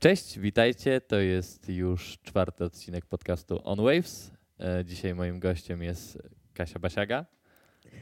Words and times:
Cześć, 0.00 0.38
witajcie. 0.38 1.00
To 1.00 1.16
jest 1.16 1.68
już 1.68 2.18
czwarty 2.22 2.64
odcinek 2.64 3.06
podcastu 3.06 3.60
On 3.64 3.78
Waves. 3.78 4.30
E, 4.60 4.84
dzisiaj 4.84 5.14
moim 5.14 5.40
gościem 5.40 5.82
jest 5.82 6.18
Kasia 6.54 6.78
Basiaga, 6.78 7.26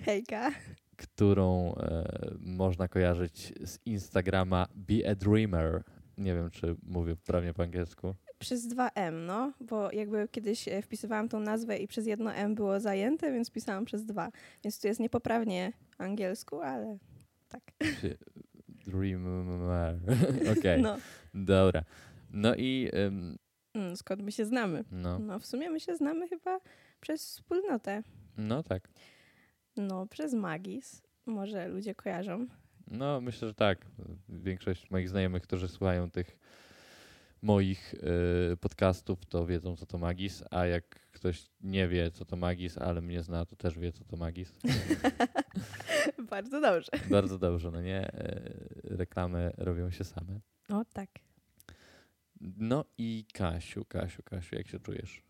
Hejka. 0.05 0.51
którą 0.97 1.75
e, 1.75 2.05
można 2.41 2.89
kojarzyć 2.89 3.53
z 3.65 3.79
Instagrama 3.87 4.67
Be 4.75 5.11
a 5.11 5.15
Dreamer. 5.15 5.83
Nie 6.19 6.35
wiem, 6.35 6.51
czy 6.51 6.77
mówię 6.83 7.17
poprawnie 7.17 7.55
po 7.55 7.63
angielsku. 7.63 8.15
Przez 8.39 8.67
dwa 8.67 8.91
M, 8.95 9.27
no, 9.27 9.53
bo 9.61 9.93
jakby 9.93 10.29
kiedyś 10.31 10.69
e, 10.69 10.83
wpisywałam 10.83 11.29
tą 11.29 11.41
nazwę 11.41 11.79
i 11.79 11.89
przez 11.89 12.07
jedno 12.07 12.33
M 12.33 12.55
było 12.55 12.81
zajęte, 12.81 13.33
więc 13.33 13.51
pisałam 13.51 13.85
przez 13.85 14.05
dwa. 14.05 14.31
Więc 14.65 14.81
tu 14.81 14.87
jest 14.87 15.01
niepoprawnie 15.01 15.73
angielsku, 15.99 16.61
ale 16.61 16.99
tak. 17.49 17.63
Dreamer. 18.89 19.99
Okej, 20.59 20.83
No, 20.83 20.97
dobra. 21.35 21.83
No 22.31 22.55
i 22.55 22.91
mm, 23.75 23.97
skąd 23.97 24.23
my 24.23 24.33
się 24.33 24.45
znamy? 24.45 24.85
no, 24.91 25.19
No, 25.19 25.39
w 25.39 25.47
sumie 25.47 25.71
my 25.71 25.81
się 25.81 25.97
znamy 25.97 26.29
chyba 26.29 26.61
przez 27.01 27.27
wspólnotę. 27.27 28.03
no 28.37 28.63
tak. 28.63 28.89
No, 29.77 30.07
przez 30.07 30.35
Magis. 30.35 31.03
Może 31.27 31.69
ludzie 31.69 31.95
kojarzą. 31.95 32.47
No, 32.91 33.21
myślę, 33.21 33.49
że 33.49 33.55
tak. 33.55 33.87
Większość 34.29 34.91
moich 34.91 35.09
znajomych, 35.09 35.43
którzy 35.43 35.69
słuchają 35.69 36.11
tych 36.11 36.39
moich 37.43 37.95
y, 38.53 38.57
podcastów, 38.57 39.27
to 39.27 39.47
wiedzą, 39.47 39.77
co 39.77 39.87
to 39.87 39.99
Magis, 39.99 40.45
a 40.51 40.67
jak 40.67 40.85
ktoś 41.13 41.47
nie 41.61 41.89
wie, 41.89 42.11
co 42.11 42.25
to 42.25 42.37
Magis, 42.37 42.79
ale 42.79 43.01
mnie 43.01 43.23
zna, 43.23 43.47
to 43.47 43.57
też 43.57 43.79
wie, 43.79 43.93
co 43.93 44.05
to 44.05 44.17
Magis. 44.17 44.59
Bardzo 46.31 46.61
dobrze. 46.61 46.91
Bardzo 47.11 47.39
dobrze, 47.39 47.71
no 47.71 47.83
nie? 47.83 48.13
Y, 48.15 48.97
reklamy 48.97 49.53
robią 49.57 49.91
się 49.91 50.05
same. 50.05 50.41
O, 50.69 50.85
tak. 50.93 51.11
No 52.41 52.85
i 52.99 53.25
Kasiu, 53.33 53.85
Kasiu, 53.85 54.23
Kasiu, 54.23 54.57
jak 54.57 54.69
się 54.69 54.81
czujesz? 54.81 55.23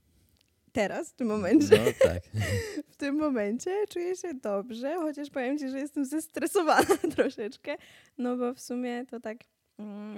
Teraz, 0.72 1.10
w 1.10 1.14
tym 1.14 1.28
momencie, 1.28 1.78
No 1.78 2.08
tak. 2.08 2.22
w 2.92 2.96
tym 2.96 3.14
momencie 3.16 3.84
czuję 3.90 4.16
się 4.16 4.34
dobrze, 4.34 4.94
chociaż 4.94 5.30
powiem 5.30 5.58
Ci, 5.58 5.68
że 5.68 5.78
jestem 5.78 6.04
zestresowana 6.04 6.96
troszeczkę, 7.16 7.76
no 8.18 8.36
bo 8.36 8.54
w 8.54 8.60
sumie 8.60 9.06
to 9.06 9.20
tak 9.20 9.38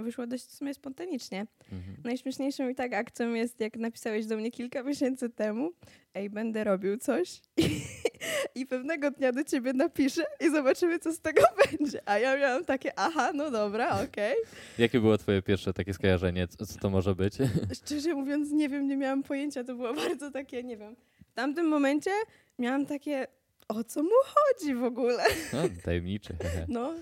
wyszło 0.02 0.26
dość 0.26 0.44
w 0.44 0.54
sumie 0.54 0.74
spontanicznie. 0.74 1.46
Mhm. 1.72 1.96
Najśmieszniejszą 2.04 2.68
i 2.68 2.74
tak 2.74 2.92
akcją 2.94 3.34
jest, 3.34 3.60
jak 3.60 3.76
napisałeś 3.76 4.26
do 4.26 4.36
mnie 4.36 4.50
kilka 4.50 4.82
miesięcy 4.82 5.30
temu, 5.30 5.72
ej, 6.14 6.30
będę 6.30 6.64
robił 6.64 6.96
coś 6.96 7.40
i, 7.56 7.80
i 8.60 8.66
pewnego 8.66 9.10
dnia 9.10 9.32
do 9.32 9.44
ciebie 9.44 9.72
napiszę 9.72 10.22
i 10.40 10.50
zobaczymy, 10.50 10.98
co 10.98 11.12
z 11.12 11.20
tego 11.20 11.42
będzie. 11.70 12.08
A 12.08 12.18
ja 12.18 12.36
miałam 12.36 12.64
takie, 12.64 12.98
aha, 12.98 13.32
no 13.34 13.50
dobra, 13.50 14.02
okej. 14.02 14.34
Jakie 14.78 15.00
było 15.00 15.18
twoje 15.18 15.42
pierwsze 15.42 15.72
takie 15.72 15.94
skojarzenie? 15.94 16.48
Co, 16.48 16.66
co 16.66 16.78
to 16.78 16.90
może 16.90 17.14
być? 17.14 17.34
Szczerze 17.84 18.14
mówiąc, 18.14 18.50
nie 18.50 18.68
wiem, 18.68 18.88
nie 18.88 18.96
miałam 18.96 19.22
pojęcia, 19.22 19.64
to 19.64 19.74
było 19.74 19.94
bardzo 19.94 20.30
takie, 20.30 20.62
nie 20.62 20.76
wiem. 20.76 20.96
W 21.30 21.34
tamtym 21.34 21.66
momencie 21.68 22.10
miałam 22.58 22.86
takie, 22.86 23.26
o 23.68 23.84
co 23.84 24.02
mu 24.02 24.10
chodzi 24.24 24.74
w 24.74 24.84
ogóle? 24.84 25.24
No, 25.52 25.58
tajemniczy. 25.84 26.36
hehe. 26.42 26.66
No, 26.68 26.94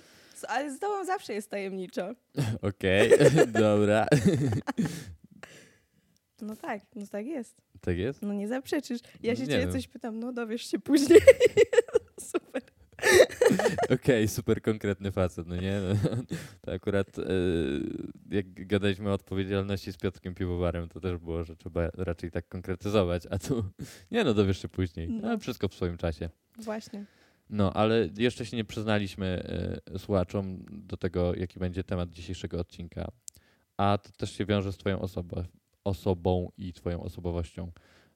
ale 0.44 0.70
z 0.74 0.78
tobą 0.78 1.04
zawsze 1.04 1.32
jest 1.34 1.50
tajemniczo. 1.50 2.14
Okej, 2.62 3.10
dobra. 3.60 4.06
No 6.40 6.56
tak, 6.56 6.82
no 6.96 7.06
tak 7.06 7.26
jest. 7.26 7.56
Tak 7.80 7.96
jest? 7.98 8.22
No 8.22 8.34
nie 8.34 8.48
zaprzeczysz. 8.48 9.00
Ja 9.22 9.36
się 9.36 9.42
Nie 9.42 9.48
ciebie 9.48 9.58
wiem. 9.58 9.72
coś 9.72 9.88
pytam, 9.88 10.18
no 10.20 10.32
dowiesz 10.32 10.70
się 10.70 10.78
później. 10.78 11.20
Super. 12.20 12.62
Okej, 13.90 14.28
super 14.28 14.62
konkretny 14.62 15.12
facet, 15.12 15.46
no 15.46 15.56
nie? 15.56 15.80
No, 15.80 16.16
to 16.60 16.72
akurat 16.72 17.18
e, 17.18 17.22
jak 18.30 18.66
gadaliśmy 18.66 19.10
o 19.10 19.12
odpowiedzialności 19.12 19.92
z 19.92 19.96
Piotrkiem 19.96 20.34
Piwowarem, 20.34 20.88
to 20.88 21.00
też 21.00 21.18
było, 21.18 21.44
że 21.44 21.56
trzeba 21.56 21.90
raczej 21.94 22.30
tak 22.30 22.48
konkretyzować, 22.48 23.22
a 23.30 23.38
tu 23.38 23.64
nie 24.10 24.24
no, 24.24 24.34
dowiesz 24.34 24.62
się 24.62 24.68
później. 24.68 25.08
No. 25.08 25.28
No, 25.28 25.38
wszystko 25.38 25.68
w 25.68 25.74
swoim 25.74 25.96
czasie. 25.96 26.30
Właśnie. 26.58 27.04
No, 27.50 27.72
ale 27.72 28.08
jeszcze 28.18 28.46
się 28.46 28.56
nie 28.56 28.64
przyznaliśmy 28.64 29.42
e, 29.94 29.98
słuchaczom 29.98 30.64
do 30.70 30.96
tego, 30.96 31.34
jaki 31.34 31.58
będzie 31.58 31.84
temat 31.84 32.10
dzisiejszego 32.10 32.60
odcinka. 32.60 33.10
A 33.76 33.98
to 34.02 34.10
też 34.12 34.32
się 34.32 34.46
wiąże 34.46 34.72
z 34.72 34.76
twoją 34.76 35.00
osobą, 35.00 35.44
osobą 35.84 36.52
i 36.56 36.72
twoją 36.72 37.02
osobowością. 37.02 37.72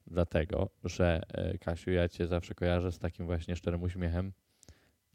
Dlatego, 0.06 0.70
że 0.84 1.20
e, 1.28 1.58
Kasiu, 1.58 1.90
ja 1.90 2.08
cię 2.08 2.26
zawsze 2.26 2.54
kojarzę 2.54 2.92
z 2.92 2.98
takim 2.98 3.26
właśnie 3.26 3.56
szczerym 3.56 3.82
uśmiechem 3.82 4.32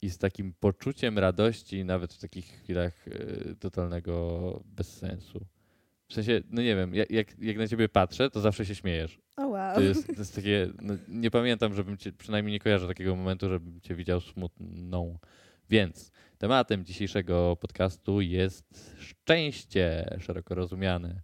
i 0.01 0.09
z 0.09 0.17
takim 0.17 0.53
poczuciem 0.59 1.19
radości, 1.19 1.85
nawet 1.85 2.13
w 2.13 2.19
takich 2.19 2.45
chwilach 2.45 3.07
e, 3.07 3.55
totalnego 3.55 4.63
bezsensu. 4.65 5.45
W 6.07 6.13
sensie, 6.13 6.41
no 6.49 6.61
nie 6.61 6.75
wiem, 6.75 6.95
jak, 6.95 7.11
jak, 7.39 7.57
na 7.57 7.67
ciebie 7.67 7.89
patrzę, 7.89 8.29
to 8.29 8.41
zawsze 8.41 8.65
się 8.65 8.75
śmiejesz. 8.75 9.19
O. 9.37 9.46
To 9.77 9.83
jest, 9.83 10.07
to 10.07 10.13
jest 10.13 10.35
takie, 10.35 10.67
no, 10.81 10.93
nie 11.07 11.31
pamiętam, 11.31 11.73
żebym 11.73 11.97
cię, 11.97 12.11
przynajmniej 12.11 12.53
nie 12.53 12.59
kojarzę 12.59 12.87
takiego 12.87 13.15
momentu, 13.15 13.49
żebym 13.49 13.81
cię 13.81 13.95
widział 13.95 14.21
smutną. 14.21 15.17
Więc 15.69 16.11
tematem 16.37 16.85
dzisiejszego 16.85 17.55
podcastu 17.55 18.21
jest 18.21 18.95
szczęście 18.99 20.17
szeroko 20.19 20.55
rozumiane. 20.55 21.21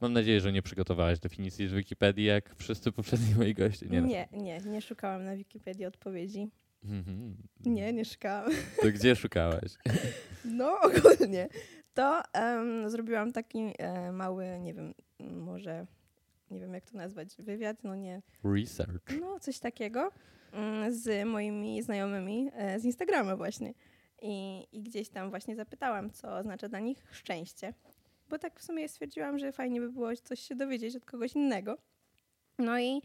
Mam 0.00 0.12
nadzieję, 0.12 0.40
że 0.40 0.52
nie 0.52 0.62
przygotowałaś 0.62 1.18
definicji 1.18 1.68
z 1.68 1.72
Wikipedii, 1.72 2.24
jak 2.24 2.54
wszyscy 2.56 2.92
poprzedni 2.92 3.34
moi 3.34 3.54
goście. 3.54 3.86
Nie, 3.86 4.00
no. 4.00 4.06
Nie, 4.06 4.28
nie, 4.32 4.60
nie 4.60 4.82
szukałam 4.82 5.24
na 5.24 5.36
Wikipedii 5.36 5.86
odpowiedzi. 5.86 6.50
Mhm. 6.84 7.36
Nie, 7.64 7.92
nie 7.92 8.04
szukałam. 8.04 8.50
To 8.82 8.92
gdzie 8.92 9.16
szukałaś? 9.16 9.72
No, 10.44 10.78
ogólnie. 10.82 11.48
To 11.94 12.22
em, 12.32 12.90
zrobiłam 12.90 13.32
taki 13.32 13.58
e, 13.78 14.12
mały, 14.12 14.58
nie 14.60 14.74
wiem, 14.74 14.94
może, 15.20 15.86
nie 16.50 16.60
wiem 16.60 16.74
jak 16.74 16.84
to 16.84 16.96
nazwać, 16.96 17.36
wywiad, 17.38 17.84
no 17.84 17.96
nie, 17.96 18.22
Research. 18.44 19.20
no 19.20 19.40
coś 19.40 19.58
takiego 19.58 20.10
mm, 20.52 20.92
z 20.94 21.28
moimi 21.28 21.82
znajomymi 21.82 22.50
e, 22.52 22.80
z 22.80 22.84
Instagrama 22.84 23.36
właśnie. 23.36 23.74
I, 24.22 24.66
I 24.72 24.82
gdzieś 24.82 25.08
tam 25.08 25.30
właśnie 25.30 25.56
zapytałam, 25.56 26.10
co 26.10 26.36
oznacza 26.36 26.68
dla 26.68 26.80
nich 26.80 27.04
szczęście. 27.10 27.74
Bo 28.28 28.38
tak 28.38 28.60
w 28.60 28.64
sumie 28.64 28.88
stwierdziłam, 28.88 29.38
że 29.38 29.52
fajnie 29.52 29.80
by 29.80 29.92
było 29.92 30.16
coś 30.16 30.40
się 30.40 30.54
dowiedzieć 30.56 30.96
od 30.96 31.04
kogoś 31.04 31.34
innego. 31.34 31.78
No 32.58 32.80
i, 32.80 33.02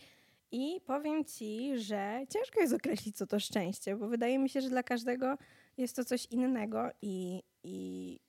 i 0.51 0.81
powiem 0.85 1.25
ci, 1.25 1.79
że 1.79 2.25
ciężko 2.29 2.59
jest 2.61 2.73
określić, 2.73 3.17
co 3.17 3.27
to 3.27 3.39
szczęście, 3.39 3.95
bo 3.95 4.07
wydaje 4.07 4.39
mi 4.39 4.49
się, 4.49 4.61
że 4.61 4.69
dla 4.69 4.83
każdego 4.83 5.37
jest 5.77 5.95
to 5.95 6.05
coś 6.05 6.25
innego 6.25 6.89
i, 7.01 7.43
i 7.63 8.19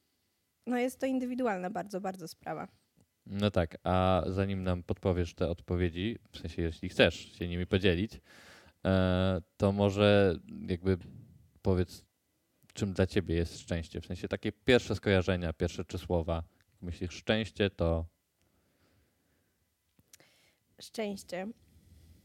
no 0.67 0.79
jest 0.79 0.99
to 1.01 1.07
indywidualna 1.07 1.71
bardzo, 1.71 2.01
bardzo 2.01 2.29
sprawa. 2.29 2.69
No 3.27 3.51
tak, 3.51 3.77
a 3.85 4.23
zanim 4.27 4.63
nam 4.63 4.83
podpowiesz 4.83 5.35
te 5.35 5.49
odpowiedzi, 5.49 6.19
w 6.33 6.39
sensie 6.39 6.63
jeśli 6.63 6.89
chcesz 6.89 7.15
się 7.39 7.49
nimi 7.49 7.67
podzielić, 7.67 8.21
e, 8.85 9.43
to 9.57 9.73
może 9.73 10.37
jakby 10.69 10.99
powiedz, 11.63 12.05
czym 12.75 12.93
dla 12.93 13.07
ciebie 13.07 13.35
jest 13.35 13.59
szczęście. 13.59 14.01
W 14.01 14.07
sensie 14.07 14.29
takie 14.29 14.53
pierwsze 14.53 14.95
skojarzenia, 14.95 15.53
pierwsze 15.53 15.85
trzy 15.85 15.99
słowa. 15.99 16.43
Jak 16.73 16.83
myślisz 16.83 17.11
szczęście, 17.11 17.71
to 17.71 18.07
szczęście 20.81 21.49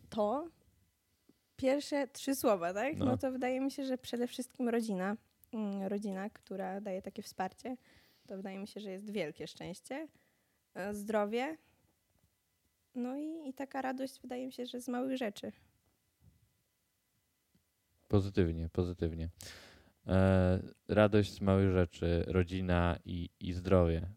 to 0.10 0.50
pierwsze 1.56 2.08
trzy 2.08 2.36
słowa, 2.36 2.74
tak? 2.74 2.98
No. 2.98 3.06
No. 3.06 3.18
to 3.18 3.32
wydaje 3.32 3.62
mi 3.62 3.72
się, 3.72 3.86
że 3.86 3.98
przede 3.98 4.28
wszystkim 4.28 4.70
rodzina. 4.70 5.18
Mm, 5.54 5.88
Rodzina, 5.88 6.30
która 6.30 6.82
daje 6.82 7.02
takie 7.02 7.22
wsparcie, 7.22 7.78
to 8.28 8.38
wydaje 8.38 8.60
mi 8.60 8.68
się, 8.68 8.80
że 8.80 8.92
jest 8.92 9.12
wielkie 9.12 9.48
szczęście. 9.48 10.08
E, 10.78 10.94
Zdrowie. 10.94 11.58
No 12.96 13.18
i, 13.18 13.50
i 13.50 13.54
taka 13.54 13.82
radość, 13.82 14.22
wydaje 14.22 14.46
mi 14.46 14.52
się, 14.54 14.66
że 14.66 14.82
z 14.82 14.88
małych 14.88 15.18
rzeczy. 15.18 15.52
pozytywnie, 18.08 18.70
pozytywnie. 18.70 19.30
E, 20.08 20.60
radość 20.88 21.34
z 21.34 21.42
małych 21.42 21.72
rzeczy, 21.72 22.24
rodzina 22.28 23.00
i, 23.06 23.30
i 23.40 23.54
zdrowie. 23.54 24.10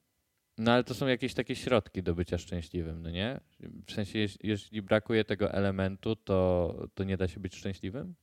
No 0.59 0.73
ale 0.73 0.85
to 0.85 0.95
są 0.95 1.07
jakieś 1.07 1.35
takie 1.35 1.57
środki 1.57 2.03
do 2.03 2.15
bycia 2.15 2.39
szczęśliwym, 2.39 3.03
no 3.03 3.11
nie? 3.11 3.41
W 3.87 3.93
sensie, 3.93 4.19
jeś- 4.19 4.39
jeśli 4.43 4.83
brakuje 4.83 5.25
tego 5.25 5.53
elementu, 5.53 6.17
to, 6.17 6.75
to 6.95 7.05
nie 7.05 7.17
da 7.17 7.29
się 7.29 7.41
być 7.41 7.55
szczęśliwym? 7.57 8.15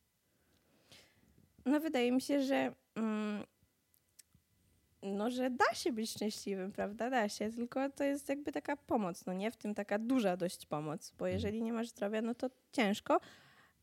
No 1.65 1.79
wydaje 1.79 2.11
mi 2.11 2.21
się, 2.21 2.43
że 2.43 2.73
mm, 2.95 3.43
no, 5.03 5.31
że 5.31 5.49
da 5.49 5.73
się 5.73 5.91
być 5.91 6.11
szczęśliwym, 6.11 6.71
prawda? 6.71 7.09
Da 7.09 7.29
się, 7.29 7.51
tylko 7.51 7.89
to 7.89 8.03
jest 8.03 8.29
jakby 8.29 8.51
taka 8.51 8.77
pomoc, 8.77 9.25
no 9.25 9.33
nie? 9.33 9.51
W 9.51 9.57
tym 9.57 9.75
taka 9.75 9.99
duża 9.99 10.37
dość 10.37 10.65
pomoc, 10.65 11.13
bo 11.17 11.27
jeżeli 11.27 11.61
nie 11.61 11.73
masz 11.73 11.87
zdrowia, 11.87 12.21
no 12.21 12.35
to 12.35 12.49
ciężko. 12.71 13.19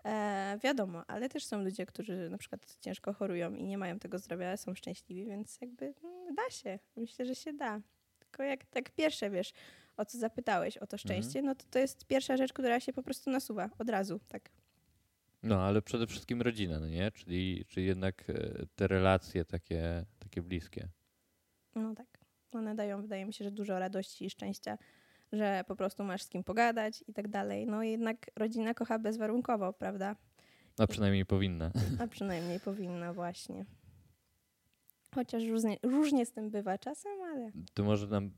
E, 0.05 0.59
wiadomo, 0.63 1.05
ale 1.07 1.29
też 1.29 1.45
są 1.45 1.63
ludzie, 1.63 1.87
którzy 1.87 2.31
na 2.31 2.39
przykład 2.39 2.79
ciężko 2.81 3.13
chorują 3.13 3.55
i 3.55 3.65
nie 3.65 3.79
mają 3.79 3.99
tego 3.99 4.19
zdrowia, 4.19 4.47
ale 4.49 4.57
są 4.57 4.75
szczęśliwi, 4.75 5.27
więc 5.27 5.61
jakby 5.61 5.85
mm, 5.85 6.35
da 6.35 6.51
się. 6.51 6.79
Myślę, 6.97 7.27
że 7.27 7.35
się 7.35 7.53
da. 7.53 7.81
Tylko 8.19 8.43
jak 8.43 8.65
tak 8.65 8.91
pierwsze, 8.91 9.31
wiesz, 9.31 9.53
o 9.97 10.05
co 10.05 10.19
zapytałeś, 10.19 10.77
o 10.77 10.87
to 10.87 10.99
szczęście, 10.99 11.43
no 11.43 11.55
to 11.55 11.65
to 11.71 11.79
jest 11.79 12.07
pierwsza 12.07 12.37
rzecz, 12.37 12.53
która 12.53 12.81
się 12.81 12.93
po 12.93 13.03
prostu 13.03 13.31
nasuwa 13.31 13.71
od 13.79 13.89
razu, 13.89 14.21
tak. 14.29 14.51
No, 15.43 15.63
ale 15.63 15.83
przede 15.83 16.07
wszystkim 16.07 16.43
rodzina, 16.43 16.81
no 16.81 16.89
nie? 16.89 17.11
Czyli, 17.11 17.65
czyli 17.69 17.87
jednak 17.87 18.31
e, 18.31 18.67
te 18.77 18.87
relacje 18.87 19.45
takie, 19.45 20.05
takie 20.19 20.43
bliskie. 20.43 20.89
No 21.75 21.94
tak. 21.94 22.06
one 22.53 22.75
dają, 22.75 23.03
wydaje 23.03 23.25
mi 23.25 23.32
się, 23.32 23.44
że 23.44 23.50
dużo 23.50 23.79
radości 23.79 24.25
i 24.25 24.31
szczęścia, 24.31 24.79
że 25.32 25.65
po 25.69 25.76
prostu 25.76 26.05
masz 26.05 26.23
z 26.23 26.29
kim 26.29 26.44
pogadać 26.44 27.05
i 27.09 27.12
tak 27.12 27.29
dalej. 27.29 27.67
No 27.67 27.82
jednak 27.82 28.31
rodzina 28.37 28.75
kocha 28.75 28.99
bezwarunkowo, 28.99 29.73
prawda? 29.73 30.17
A 30.79 30.87
przynajmniej 30.87 31.26
powinna. 31.26 31.71
A 32.03 32.06
przynajmniej 32.06 32.61
powinna 32.61 33.12
właśnie. 33.12 33.65
Chociaż 35.15 35.44
różnie, 35.44 35.76
różnie 35.82 36.26
z 36.26 36.32
tym 36.32 36.50
bywa 36.50 36.79
czasem, 36.79 37.12
ale... 37.23 37.50
To 37.75 37.85
może 37.85 38.06
nam 38.06 38.31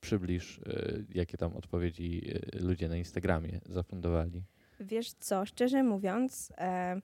przybliż, 0.00 0.58
y, 0.58 1.06
jakie 1.14 1.38
tam 1.38 1.56
odpowiedzi 1.56 2.30
y, 2.54 2.58
ludzie 2.62 2.88
na 2.88 2.96
Instagramie 2.96 3.60
zafundowali. 3.66 4.42
Wiesz 4.80 5.12
co, 5.12 5.46
szczerze 5.46 5.82
mówiąc, 5.82 6.52
e, 6.58 7.00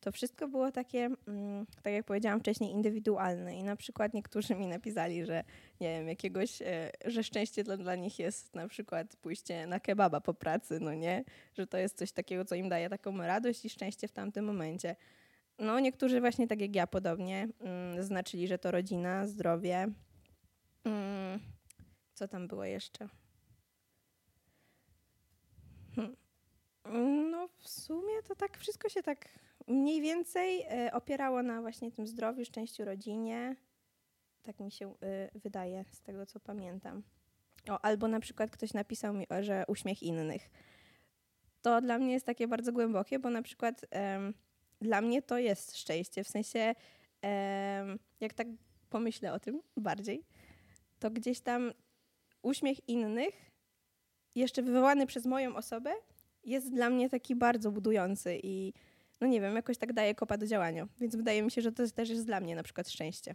to 0.00 0.12
wszystko 0.12 0.48
było 0.48 0.72
takie, 0.72 1.10
mm, 1.28 1.66
tak 1.82 1.92
jak 1.92 2.06
powiedziałam 2.06 2.40
wcześniej, 2.40 2.70
indywidualne. 2.70 3.56
I 3.56 3.62
na 3.62 3.76
przykład 3.76 4.14
niektórzy 4.14 4.54
mi 4.54 4.66
napisali, 4.66 5.24
że 5.24 5.44
nie 5.80 5.98
wiem, 5.98 6.08
jakiegoś, 6.08 6.62
e, 6.62 6.90
że 7.04 7.24
szczęście 7.24 7.64
dla, 7.64 7.76
dla 7.76 7.96
nich 7.96 8.18
jest 8.18 8.54
na 8.54 8.68
przykład 8.68 9.16
pójście 9.16 9.66
na 9.66 9.80
kebaba 9.80 10.20
po 10.20 10.34
pracy, 10.34 10.80
no 10.80 10.94
nie? 10.94 11.24
Że 11.54 11.66
to 11.66 11.78
jest 11.78 11.98
coś 11.98 12.12
takiego, 12.12 12.44
co 12.44 12.54
im 12.54 12.68
daje 12.68 12.88
taką 12.88 13.18
radość 13.18 13.64
i 13.64 13.70
szczęście 13.70 14.08
w 14.08 14.12
tamtym 14.12 14.44
momencie. 14.44 14.96
No 15.58 15.80
niektórzy 15.80 16.20
właśnie 16.20 16.48
tak 16.48 16.60
jak 16.60 16.76
ja 16.76 16.86
podobnie 16.86 17.48
mm, 17.60 18.02
znaczyli, 18.02 18.48
że 18.48 18.58
to 18.58 18.70
rodzina, 18.70 19.26
zdrowie. 19.26 19.88
Mm, 20.84 21.40
co 22.14 22.28
tam 22.28 22.48
było 22.48 22.64
jeszcze? 22.64 23.08
Hmm. 25.94 26.16
No 27.30 27.48
w 27.58 27.68
sumie 27.68 28.22
to 28.28 28.34
tak 28.34 28.58
wszystko 28.58 28.88
się 28.88 29.02
tak 29.02 29.28
mniej 29.70 30.00
więcej 30.00 30.62
e, 30.62 30.90
opierało 30.92 31.42
na 31.42 31.60
właśnie 31.60 31.92
tym 31.92 32.06
zdrowiu, 32.06 32.44
szczęściu, 32.44 32.84
rodzinie. 32.84 33.56
Tak 34.42 34.60
mi 34.60 34.70
się 34.70 34.94
e, 35.02 35.30
wydaje 35.34 35.84
z 35.92 36.00
tego, 36.00 36.26
co 36.26 36.40
pamiętam. 36.40 37.02
O, 37.68 37.84
albo 37.84 38.08
na 38.08 38.20
przykład 38.20 38.50
ktoś 38.50 38.72
napisał 38.72 39.14
mi, 39.14 39.26
że 39.40 39.64
uśmiech 39.68 40.02
innych. 40.02 40.50
To 41.62 41.80
dla 41.80 41.98
mnie 41.98 42.12
jest 42.12 42.26
takie 42.26 42.48
bardzo 42.48 42.72
głębokie, 42.72 43.18
bo 43.18 43.30
na 43.30 43.42
przykład 43.42 43.86
dla 44.80 45.00
mnie 45.00 45.22
to 45.22 45.38
jest 45.38 45.76
szczęście. 45.76 46.24
W 46.24 46.28
sensie, 46.28 46.74
jak 48.20 48.34
tak 48.34 48.46
pomyślę 48.90 49.32
o 49.32 49.40
tym 49.40 49.62
bardziej, 49.76 50.24
to 50.98 51.10
gdzieś 51.10 51.40
tam 51.40 51.72
uśmiech 52.42 52.88
innych, 52.88 53.50
jeszcze 54.34 54.62
wywołany 54.62 55.06
przez 55.06 55.26
moją 55.26 55.56
osobę, 55.56 55.92
jest 56.44 56.72
dla 56.72 56.90
mnie 56.90 57.10
taki 57.10 57.36
bardzo 57.36 57.70
budujący 57.70 58.40
i 58.42 58.72
no 59.20 59.26
nie 59.26 59.40
wiem, 59.40 59.54
jakoś 59.54 59.78
tak 59.78 59.92
daje 59.92 60.14
kopa 60.14 60.38
do 60.38 60.46
działania. 60.46 60.88
Więc 61.00 61.16
wydaje 61.16 61.42
mi 61.42 61.50
się, 61.50 61.62
że 61.62 61.72
to 61.72 61.90
też 61.90 62.08
jest 62.08 62.26
dla 62.26 62.40
mnie 62.40 62.56
na 62.56 62.62
przykład 62.62 62.90
szczęście. 62.90 63.34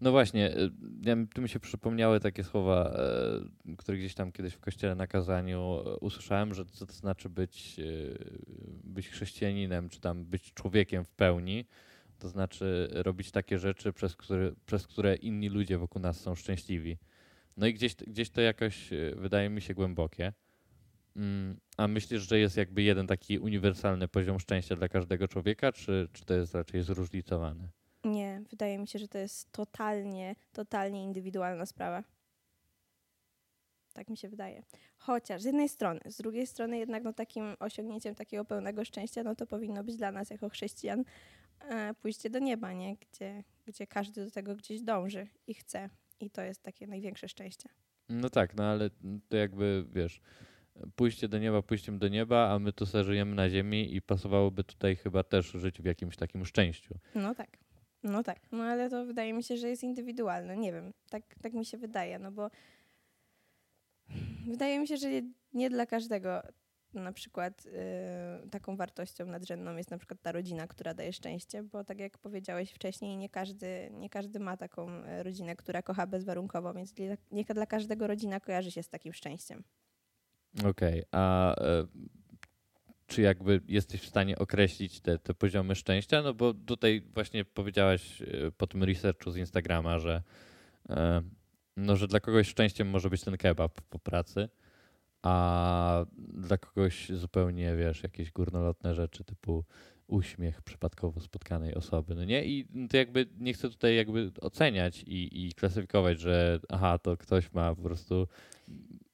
No 0.00 0.10
właśnie, 0.10 0.56
y, 0.56 0.70
ja, 1.04 1.16
tu 1.34 1.42
mi 1.42 1.48
się 1.48 1.60
przypomniały 1.60 2.20
takie 2.20 2.44
słowa, 2.44 2.90
e, 3.68 3.76
które 3.76 3.98
gdzieś 3.98 4.14
tam 4.14 4.32
kiedyś 4.32 4.54
w 4.54 4.60
kościele 4.60 4.94
na 4.94 5.06
kazaniu 5.06 5.58
e, 5.58 5.96
usłyszałem, 5.96 6.54
że 6.54 6.64
co 6.64 6.86
to 6.86 6.92
znaczy 6.92 7.28
być, 7.28 7.76
e, 7.78 7.84
być 8.84 9.08
chrześcijaninem, 9.08 9.88
czy 9.88 10.00
tam 10.00 10.24
być 10.24 10.52
człowiekiem 10.52 11.04
w 11.04 11.10
pełni. 11.10 11.64
To 12.18 12.28
znaczy 12.28 12.88
robić 12.92 13.30
takie 13.30 13.58
rzeczy, 13.58 13.92
przez 13.92 14.16
które, 14.16 14.52
przez 14.66 14.86
które 14.86 15.16
inni 15.16 15.48
ludzie 15.48 15.78
wokół 15.78 16.02
nas 16.02 16.20
są 16.20 16.34
szczęśliwi. 16.34 16.98
No 17.56 17.66
i 17.66 17.74
gdzieś, 17.74 17.94
gdzieś 17.94 18.30
to 18.30 18.40
jakoś 18.40 18.90
wydaje 19.16 19.50
mi 19.50 19.60
się 19.60 19.74
głębokie. 19.74 20.32
Mm, 21.16 21.60
a 21.76 21.88
myślisz, 21.88 22.28
że 22.28 22.38
jest 22.38 22.56
jakby 22.56 22.82
jeden 22.82 23.06
taki 23.06 23.38
uniwersalny 23.38 24.08
poziom 24.08 24.40
szczęścia 24.40 24.76
dla 24.76 24.88
każdego 24.88 25.28
człowieka, 25.28 25.72
czy, 25.72 26.08
czy 26.12 26.24
to 26.24 26.34
jest 26.34 26.54
raczej 26.54 26.82
zróżnicowane? 26.82 27.68
Nie, 28.04 28.42
wydaje 28.50 28.78
mi 28.78 28.88
się, 28.88 28.98
że 28.98 29.08
to 29.08 29.18
jest 29.18 29.52
totalnie, 29.52 30.36
totalnie 30.52 31.04
indywidualna 31.04 31.66
sprawa. 31.66 32.04
Tak 33.92 34.08
mi 34.08 34.16
się 34.16 34.28
wydaje. 34.28 34.62
Chociaż 34.98 35.42
z 35.42 35.44
jednej 35.44 35.68
strony, 35.68 36.00
z 36.06 36.16
drugiej 36.16 36.46
strony 36.46 36.78
jednak 36.78 37.04
no, 37.04 37.12
takim 37.12 37.56
osiągnięciem 37.58 38.14
takiego 38.14 38.44
pełnego 38.44 38.84
szczęścia, 38.84 39.22
no 39.22 39.34
to 39.34 39.46
powinno 39.46 39.84
być 39.84 39.96
dla 39.96 40.12
nas 40.12 40.30
jako 40.30 40.48
chrześcijan 40.48 41.04
e, 41.60 41.94
pójście 41.94 42.30
do 42.30 42.38
nieba, 42.38 42.72
nie? 42.72 42.96
Gdzie, 42.96 43.44
gdzie 43.66 43.86
każdy 43.86 44.24
do 44.24 44.30
tego 44.30 44.56
gdzieś 44.56 44.80
dąży 44.80 45.26
i 45.46 45.54
chce. 45.54 45.90
I 46.20 46.30
to 46.30 46.42
jest 46.42 46.62
takie 46.62 46.86
największe 46.86 47.28
szczęście. 47.28 47.68
No 48.08 48.30
tak, 48.30 48.56
no 48.56 48.64
ale 48.64 48.90
to 49.28 49.36
jakby, 49.36 49.86
wiesz, 49.92 50.20
pójście 50.96 51.28
do 51.28 51.38
nieba 51.38 51.62
pójściem 51.62 51.98
do 51.98 52.08
nieba, 52.08 52.50
a 52.50 52.58
my 52.58 52.72
tu 52.72 52.86
sobie 52.86 53.04
żyjemy 53.04 53.34
na 53.34 53.50
ziemi 53.50 53.94
i 53.94 54.02
pasowałoby 54.02 54.64
tutaj 54.64 54.96
chyba 54.96 55.22
też 55.22 55.46
żyć 55.46 55.82
w 55.82 55.84
jakimś 55.84 56.16
takim 56.16 56.44
szczęściu. 56.44 56.94
No 57.14 57.34
tak. 57.34 57.58
No 58.02 58.22
tak, 58.22 58.38
no 58.52 58.64
ale 58.64 58.90
to 58.90 59.04
wydaje 59.04 59.32
mi 59.32 59.42
się, 59.42 59.56
że 59.56 59.68
jest 59.68 59.82
indywidualne. 59.82 60.56
Nie 60.56 60.72
wiem, 60.72 60.92
tak, 61.10 61.22
tak 61.42 61.52
mi 61.52 61.64
się 61.64 61.78
wydaje, 61.78 62.18
no 62.18 62.32
bo 62.32 62.50
wydaje 64.46 64.78
mi 64.78 64.88
się, 64.88 64.96
że 64.96 65.08
nie 65.52 65.70
dla 65.70 65.86
każdego 65.86 66.42
na 66.94 67.12
przykład 67.12 67.66
y, 67.66 68.50
taką 68.50 68.76
wartością 68.76 69.26
nadrzędną 69.26 69.76
jest 69.76 69.90
na 69.90 69.98
przykład 69.98 70.22
ta 70.22 70.32
rodzina, 70.32 70.66
która 70.66 70.94
daje 70.94 71.12
szczęście, 71.12 71.62
bo 71.62 71.84
tak 71.84 72.00
jak 72.00 72.18
powiedziałeś 72.18 72.70
wcześniej, 72.70 73.16
nie 73.16 73.28
każdy, 73.28 73.90
nie 73.92 74.10
każdy 74.10 74.40
ma 74.40 74.56
taką 74.56 75.04
y, 75.04 75.22
rodzinę, 75.22 75.56
która 75.56 75.82
kocha 75.82 76.06
bezwarunkowo, 76.06 76.74
więc 76.74 76.94
nie 77.32 77.44
dla 77.44 77.66
każdego 77.66 78.06
rodzina 78.06 78.40
kojarzy 78.40 78.70
się 78.70 78.82
z 78.82 78.88
takim 78.88 79.12
szczęściem. 79.12 79.64
Okej, 80.64 80.70
okay, 80.70 81.04
a 81.12 81.54
e, 81.54 81.86
czy 83.06 83.22
jakby 83.22 83.60
jesteś 83.68 84.00
w 84.00 84.06
stanie 84.06 84.38
określić 84.38 85.00
te, 85.00 85.18
te 85.18 85.34
poziomy 85.34 85.74
szczęścia? 85.74 86.22
No 86.22 86.34
bo 86.34 86.54
tutaj 86.54 87.02
właśnie 87.14 87.44
powiedziałaś 87.44 88.22
e, 88.22 88.26
po 88.56 88.66
tym 88.66 88.82
researchu 88.82 89.30
z 89.30 89.36
Instagrama, 89.36 89.98
że, 89.98 90.22
e, 90.90 91.22
no, 91.76 91.96
że 91.96 92.08
dla 92.08 92.20
kogoś 92.20 92.48
szczęściem 92.48 92.88
może 92.88 93.10
być 93.10 93.20
ten 93.20 93.36
kebab 93.36 93.80
po 93.80 93.98
pracy, 93.98 94.48
a 95.22 96.04
dla 96.18 96.58
kogoś 96.58 97.08
zupełnie, 97.08 97.76
wiesz, 97.76 98.02
jakieś 98.02 98.32
górnolotne 98.32 98.94
rzeczy 98.94 99.24
typu 99.24 99.64
uśmiech 100.06 100.62
przypadkowo 100.62 101.20
spotkanej 101.20 101.74
osoby, 101.74 102.14
no 102.14 102.24
nie? 102.24 102.44
I 102.44 102.66
to 102.90 102.96
jakby 102.96 103.26
nie 103.38 103.52
chcę 103.52 103.70
tutaj 103.70 103.96
jakby 103.96 104.30
oceniać 104.40 105.02
i, 105.02 105.46
i 105.46 105.54
klasyfikować, 105.54 106.20
że 106.20 106.60
aha, 106.68 106.98
to 106.98 107.16
ktoś 107.16 107.52
ma 107.52 107.74
po 107.74 107.82
prostu 107.82 108.28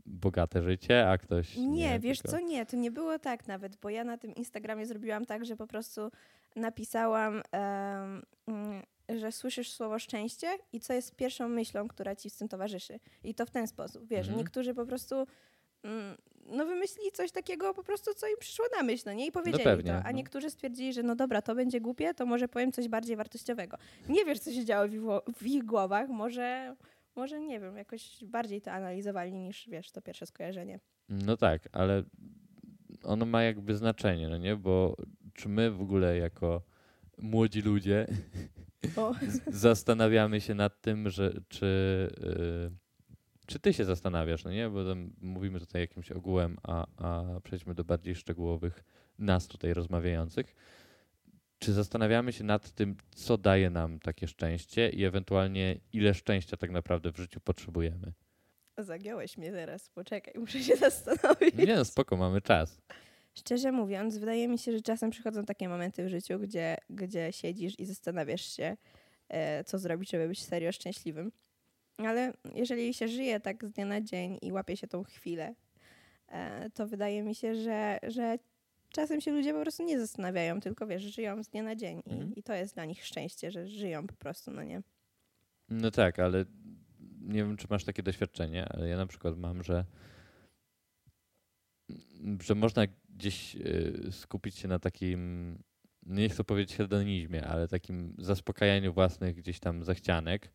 bogate 0.06 0.62
życie, 0.62 1.08
a 1.08 1.18
ktoś. 1.18 1.56
Nie, 1.56 1.66
nie 1.66 2.00
wiesz 2.00 2.18
tylko... 2.18 2.36
co, 2.36 2.44
nie, 2.44 2.66
to 2.66 2.76
nie 2.76 2.90
było 2.90 3.18
tak 3.18 3.46
nawet, 3.46 3.76
bo 3.76 3.90
ja 3.90 4.04
na 4.04 4.18
tym 4.18 4.34
Instagramie 4.34 4.86
zrobiłam 4.86 5.24
tak, 5.24 5.44
że 5.44 5.56
po 5.56 5.66
prostu 5.66 6.10
napisałam, 6.56 7.42
um, 7.52 8.82
że 9.08 9.32
słyszysz 9.32 9.72
słowo 9.72 9.98
szczęście 9.98 10.58
i 10.72 10.80
co 10.80 10.92
jest 10.92 11.16
pierwszą 11.16 11.48
myślą, 11.48 11.88
która 11.88 12.16
ci 12.16 12.30
z 12.30 12.36
tym 12.36 12.48
towarzyszy. 12.48 13.00
I 13.24 13.34
to 13.34 13.46
w 13.46 13.50
ten 13.50 13.66
sposób. 13.66 14.06
Wiesz, 14.06 14.26
mhm. 14.26 14.38
niektórzy 14.38 14.74
po 14.74 14.86
prostu 14.86 15.16
um, 15.84 16.16
no 16.46 16.66
wymyślili 16.66 17.12
coś 17.12 17.32
takiego 17.32 17.74
po 17.74 17.82
prostu, 17.82 18.14
co 18.14 18.26
im 18.26 18.36
przyszło 18.38 18.64
na 18.76 18.82
myśl, 18.82 19.02
no 19.06 19.12
nie? 19.12 19.26
I 19.26 19.32
powiedzieli 19.32 19.64
no 19.64 19.70
pewnie, 19.70 19.92
to. 19.92 19.98
A 19.98 20.02
no. 20.02 20.10
niektórzy 20.10 20.50
stwierdzili, 20.50 20.92
że 20.92 21.02
no 21.02 21.16
dobra, 21.16 21.42
to 21.42 21.54
będzie 21.54 21.80
głupie, 21.80 22.14
to 22.14 22.26
może 22.26 22.48
powiem 22.48 22.72
coś 22.72 22.88
bardziej 22.88 23.16
wartościowego. 23.16 23.76
Nie 24.08 24.24
wiesz, 24.24 24.38
co 24.38 24.52
się 24.52 24.64
działo 24.64 24.88
w 24.88 24.94
ich, 24.94 25.02
w 25.36 25.46
ich 25.46 25.64
głowach, 25.64 26.08
może 26.08 26.76
może 27.16 27.40
nie 27.40 27.60
wiem, 27.60 27.76
jakoś 27.76 28.24
bardziej 28.24 28.62
to 28.62 28.72
analizowali 28.72 29.32
niż 29.32 29.68
wiesz, 29.68 29.90
to 29.90 30.02
pierwsze 30.02 30.26
skojarzenie. 30.26 30.80
No 31.08 31.36
tak, 31.36 31.68
ale 31.72 32.02
ono 33.02 33.26
ma 33.26 33.42
jakby 33.42 33.76
znaczenie, 33.76 34.28
no 34.28 34.36
nie? 34.36 34.56
Bo 34.56 34.96
czy 35.34 35.48
my 35.48 35.70
w 35.70 35.80
ogóle 35.80 36.16
jako 36.16 36.62
młodzi 37.18 37.62
ludzie 37.62 38.06
zastanawiamy 39.46 40.40
się 40.40 40.54
nad 40.54 40.80
tym, 40.80 41.10
że 41.10 41.32
czy, 41.48 41.66
yy, 42.20 42.70
czy 43.46 43.58
ty 43.58 43.72
się 43.72 43.84
zastanawiasz, 43.84 44.44
no 44.44 44.50
nie? 44.50 44.70
Bo 44.70 44.80
mówimy 45.20 45.60
tutaj 45.60 45.80
jakimś 45.80 46.12
ogółem, 46.12 46.56
a, 46.62 46.86
a 46.96 47.40
przejdźmy 47.40 47.74
do 47.74 47.84
bardziej 47.84 48.14
szczegółowych 48.14 48.84
nas 49.18 49.46
tutaj 49.46 49.74
rozmawiających. 49.74 50.54
Czy 51.62 51.72
zastanawiamy 51.72 52.32
się 52.32 52.44
nad 52.44 52.70
tym, 52.70 52.96
co 53.14 53.38
daje 53.38 53.70
nam 53.70 53.98
takie 53.98 54.28
szczęście 54.28 54.90
i 54.90 55.04
ewentualnie 55.04 55.80
ile 55.92 56.14
szczęścia 56.14 56.56
tak 56.56 56.70
naprawdę 56.70 57.12
w 57.12 57.16
życiu 57.16 57.40
potrzebujemy? 57.40 58.12
Zagiąłeś 58.78 59.36
mnie 59.36 59.52
teraz, 59.52 59.88
poczekaj, 59.88 60.34
muszę 60.36 60.60
się 60.60 60.76
zastanowić. 60.90 61.54
Nie 61.54 61.76
no, 61.76 61.84
spoko, 61.84 62.16
mamy 62.16 62.40
czas. 62.40 62.80
Szczerze 63.34 63.72
mówiąc, 63.72 64.18
wydaje 64.18 64.48
mi 64.48 64.58
się, 64.58 64.72
że 64.72 64.80
czasem 64.80 65.10
przychodzą 65.10 65.44
takie 65.44 65.68
momenty 65.68 66.04
w 66.04 66.08
życiu, 66.08 66.38
gdzie, 66.38 66.76
gdzie 66.90 67.32
siedzisz 67.32 67.78
i 67.78 67.86
zastanawiasz 67.86 68.56
się, 68.56 68.76
e, 69.28 69.64
co 69.64 69.78
zrobić, 69.78 70.10
żeby 70.10 70.28
być 70.28 70.42
serio 70.42 70.72
szczęśliwym. 70.72 71.32
Ale 71.98 72.32
jeżeli 72.54 72.94
się 72.94 73.08
żyje 73.08 73.40
tak 73.40 73.64
z 73.64 73.72
dnia 73.72 73.86
na 73.86 74.00
dzień 74.00 74.38
i 74.42 74.52
łapie 74.52 74.76
się 74.76 74.86
tą 74.86 75.04
chwilę, 75.04 75.54
e, 76.28 76.70
to 76.70 76.86
wydaje 76.86 77.22
mi 77.22 77.34
się, 77.34 77.54
że, 77.54 77.98
że 78.02 78.38
czasem 78.92 79.20
się 79.20 79.32
ludzie 79.32 79.52
po 79.52 79.60
prostu 79.60 79.82
nie 79.82 80.00
zastanawiają, 80.00 80.60
tylko 80.60 80.86
wiesz, 80.86 81.02
żyją 81.02 81.44
z 81.44 81.48
dnia 81.48 81.62
na 81.62 81.76
dzień 81.76 82.02
i, 82.06 82.12
mhm. 82.12 82.34
i 82.34 82.42
to 82.42 82.54
jest 82.54 82.74
dla 82.74 82.84
nich 82.84 83.04
szczęście, 83.04 83.50
że 83.50 83.68
żyją 83.68 84.06
po 84.06 84.14
prostu, 84.14 84.50
no 84.50 84.62
nie? 84.62 84.82
No 85.68 85.90
tak, 85.90 86.18
ale 86.18 86.44
nie 87.20 87.44
wiem, 87.44 87.56
czy 87.56 87.66
masz 87.70 87.84
takie 87.84 88.02
doświadczenie, 88.02 88.66
ale 88.68 88.88
ja 88.88 88.96
na 88.96 89.06
przykład 89.06 89.38
mam, 89.38 89.62
że 89.62 89.84
że 92.40 92.54
można 92.54 92.82
gdzieś 93.08 93.56
y, 93.56 94.08
skupić 94.10 94.56
się 94.56 94.68
na 94.68 94.78
takim, 94.78 95.58
nie 96.06 96.28
chcę 96.28 96.44
powiedzieć 96.44 96.76
hedonizmie, 96.76 97.46
ale 97.46 97.68
takim 97.68 98.14
zaspokajaniu 98.18 98.92
własnych 98.92 99.36
gdzieś 99.36 99.60
tam 99.60 99.84
zachcianek, 99.84 100.52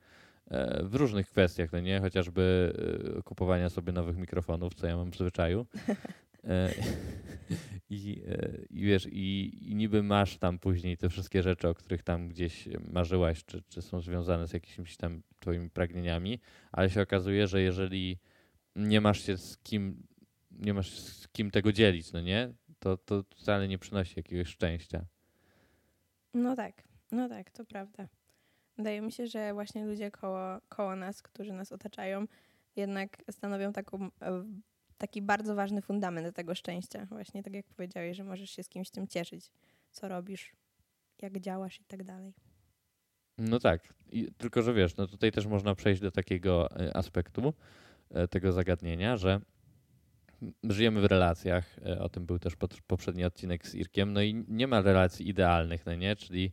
e, 0.47 0.83
w 0.83 0.95
różnych 0.95 1.27
kwestiach, 1.27 1.71
no 1.71 1.79
nie? 1.79 1.99
Chociażby 1.99 2.73
e, 3.17 3.23
kupowania 3.23 3.69
sobie 3.69 3.93
nowych 3.93 4.17
mikrofonów, 4.17 4.73
co 4.73 4.87
ja 4.87 4.97
mam 4.97 5.11
w 5.11 5.17
zwyczaju. 5.17 5.65
E, 6.47 6.73
I, 7.89 8.23
i 8.69 8.81
wiesz, 8.81 9.07
i, 9.11 9.57
i 9.71 9.75
niby 9.75 10.03
masz 10.03 10.37
tam 10.37 10.59
później 10.59 10.97
te 10.97 11.09
wszystkie 11.09 11.43
rzeczy, 11.43 11.67
o 11.67 11.73
których 11.73 12.03
tam 12.03 12.29
gdzieś 12.29 12.69
marzyłaś, 12.93 13.45
czy, 13.45 13.61
czy 13.69 13.81
są 13.81 14.01
związane 14.01 14.47
z 14.47 14.53
jakimiś 14.53 14.97
tam 14.97 15.21
twoimi 15.39 15.69
pragnieniami, 15.69 16.39
ale 16.71 16.89
się 16.89 17.01
okazuje, 17.01 17.47
że 17.47 17.61
jeżeli 17.61 18.19
nie 18.75 19.01
masz 19.01 19.25
się 19.25 19.37
z 19.37 19.57
kim, 19.57 20.07
nie 20.51 20.73
masz 20.73 20.91
z 20.99 21.27
kim 21.27 21.51
tego 21.51 21.71
dzielić, 21.71 22.11
no 22.11 22.21
nie? 22.21 22.53
To, 22.79 22.97
to 22.97 23.23
wcale 23.35 23.67
nie 23.67 23.77
przynosi 23.77 24.13
jakiegoś 24.17 24.47
szczęścia. 24.47 25.05
No 26.33 26.55
tak, 26.55 26.83
no 27.11 27.29
tak, 27.29 27.51
to 27.51 27.65
prawda. 27.65 28.07
Wydaje 28.77 29.01
mi 29.01 29.11
się, 29.11 29.27
że 29.27 29.53
właśnie 29.53 29.85
ludzie 29.85 30.11
koło, 30.11 30.61
koło 30.69 30.95
nas, 30.95 31.21
którzy 31.21 31.53
nas 31.53 31.71
otaczają, 31.71 32.25
jednak 32.75 33.23
stanowią 33.31 33.73
taką, 33.73 34.09
e, 34.21 34.43
taki 34.97 35.21
bardzo 35.21 35.55
ważny 35.55 35.81
fundament 35.81 36.35
tego 36.35 36.55
szczęścia. 36.55 37.05
Właśnie 37.05 37.43
tak 37.43 37.53
jak 37.53 37.65
powiedziałeś, 37.65 38.17
że 38.17 38.23
możesz 38.23 38.49
się 38.49 38.63
z 38.63 38.69
kimś 38.69 38.89
tym 38.89 39.07
cieszyć, 39.07 39.51
co 39.91 40.07
robisz, 40.07 40.55
jak 41.21 41.39
działasz 41.39 41.81
i 41.81 41.83
tak 41.83 42.03
dalej. 42.03 42.33
No 43.37 43.59
tak, 43.59 43.93
I, 44.11 44.31
tylko 44.37 44.61
że 44.61 44.73
wiesz, 44.73 44.97
no 44.97 45.07
tutaj 45.07 45.31
też 45.31 45.45
można 45.45 45.75
przejść 45.75 46.01
do 46.01 46.11
takiego 46.11 46.71
e, 46.71 46.97
aspektu 46.97 47.53
e, 48.09 48.27
tego 48.27 48.51
zagadnienia, 48.51 49.17
że 49.17 49.41
żyjemy 50.63 51.01
w 51.01 51.05
relacjach, 51.05 51.79
o 51.99 52.09
tym 52.09 52.25
był 52.25 52.39
też 52.39 52.53
poprzedni 52.87 53.25
odcinek 53.25 53.67
z 53.67 53.75
Irkiem, 53.75 54.13
no 54.13 54.21
i 54.21 54.45
nie 54.47 54.67
ma 54.67 54.81
relacji 54.81 55.29
idealnych, 55.29 55.85
no 55.85 55.95
nie, 55.95 56.15
czyli 56.15 56.51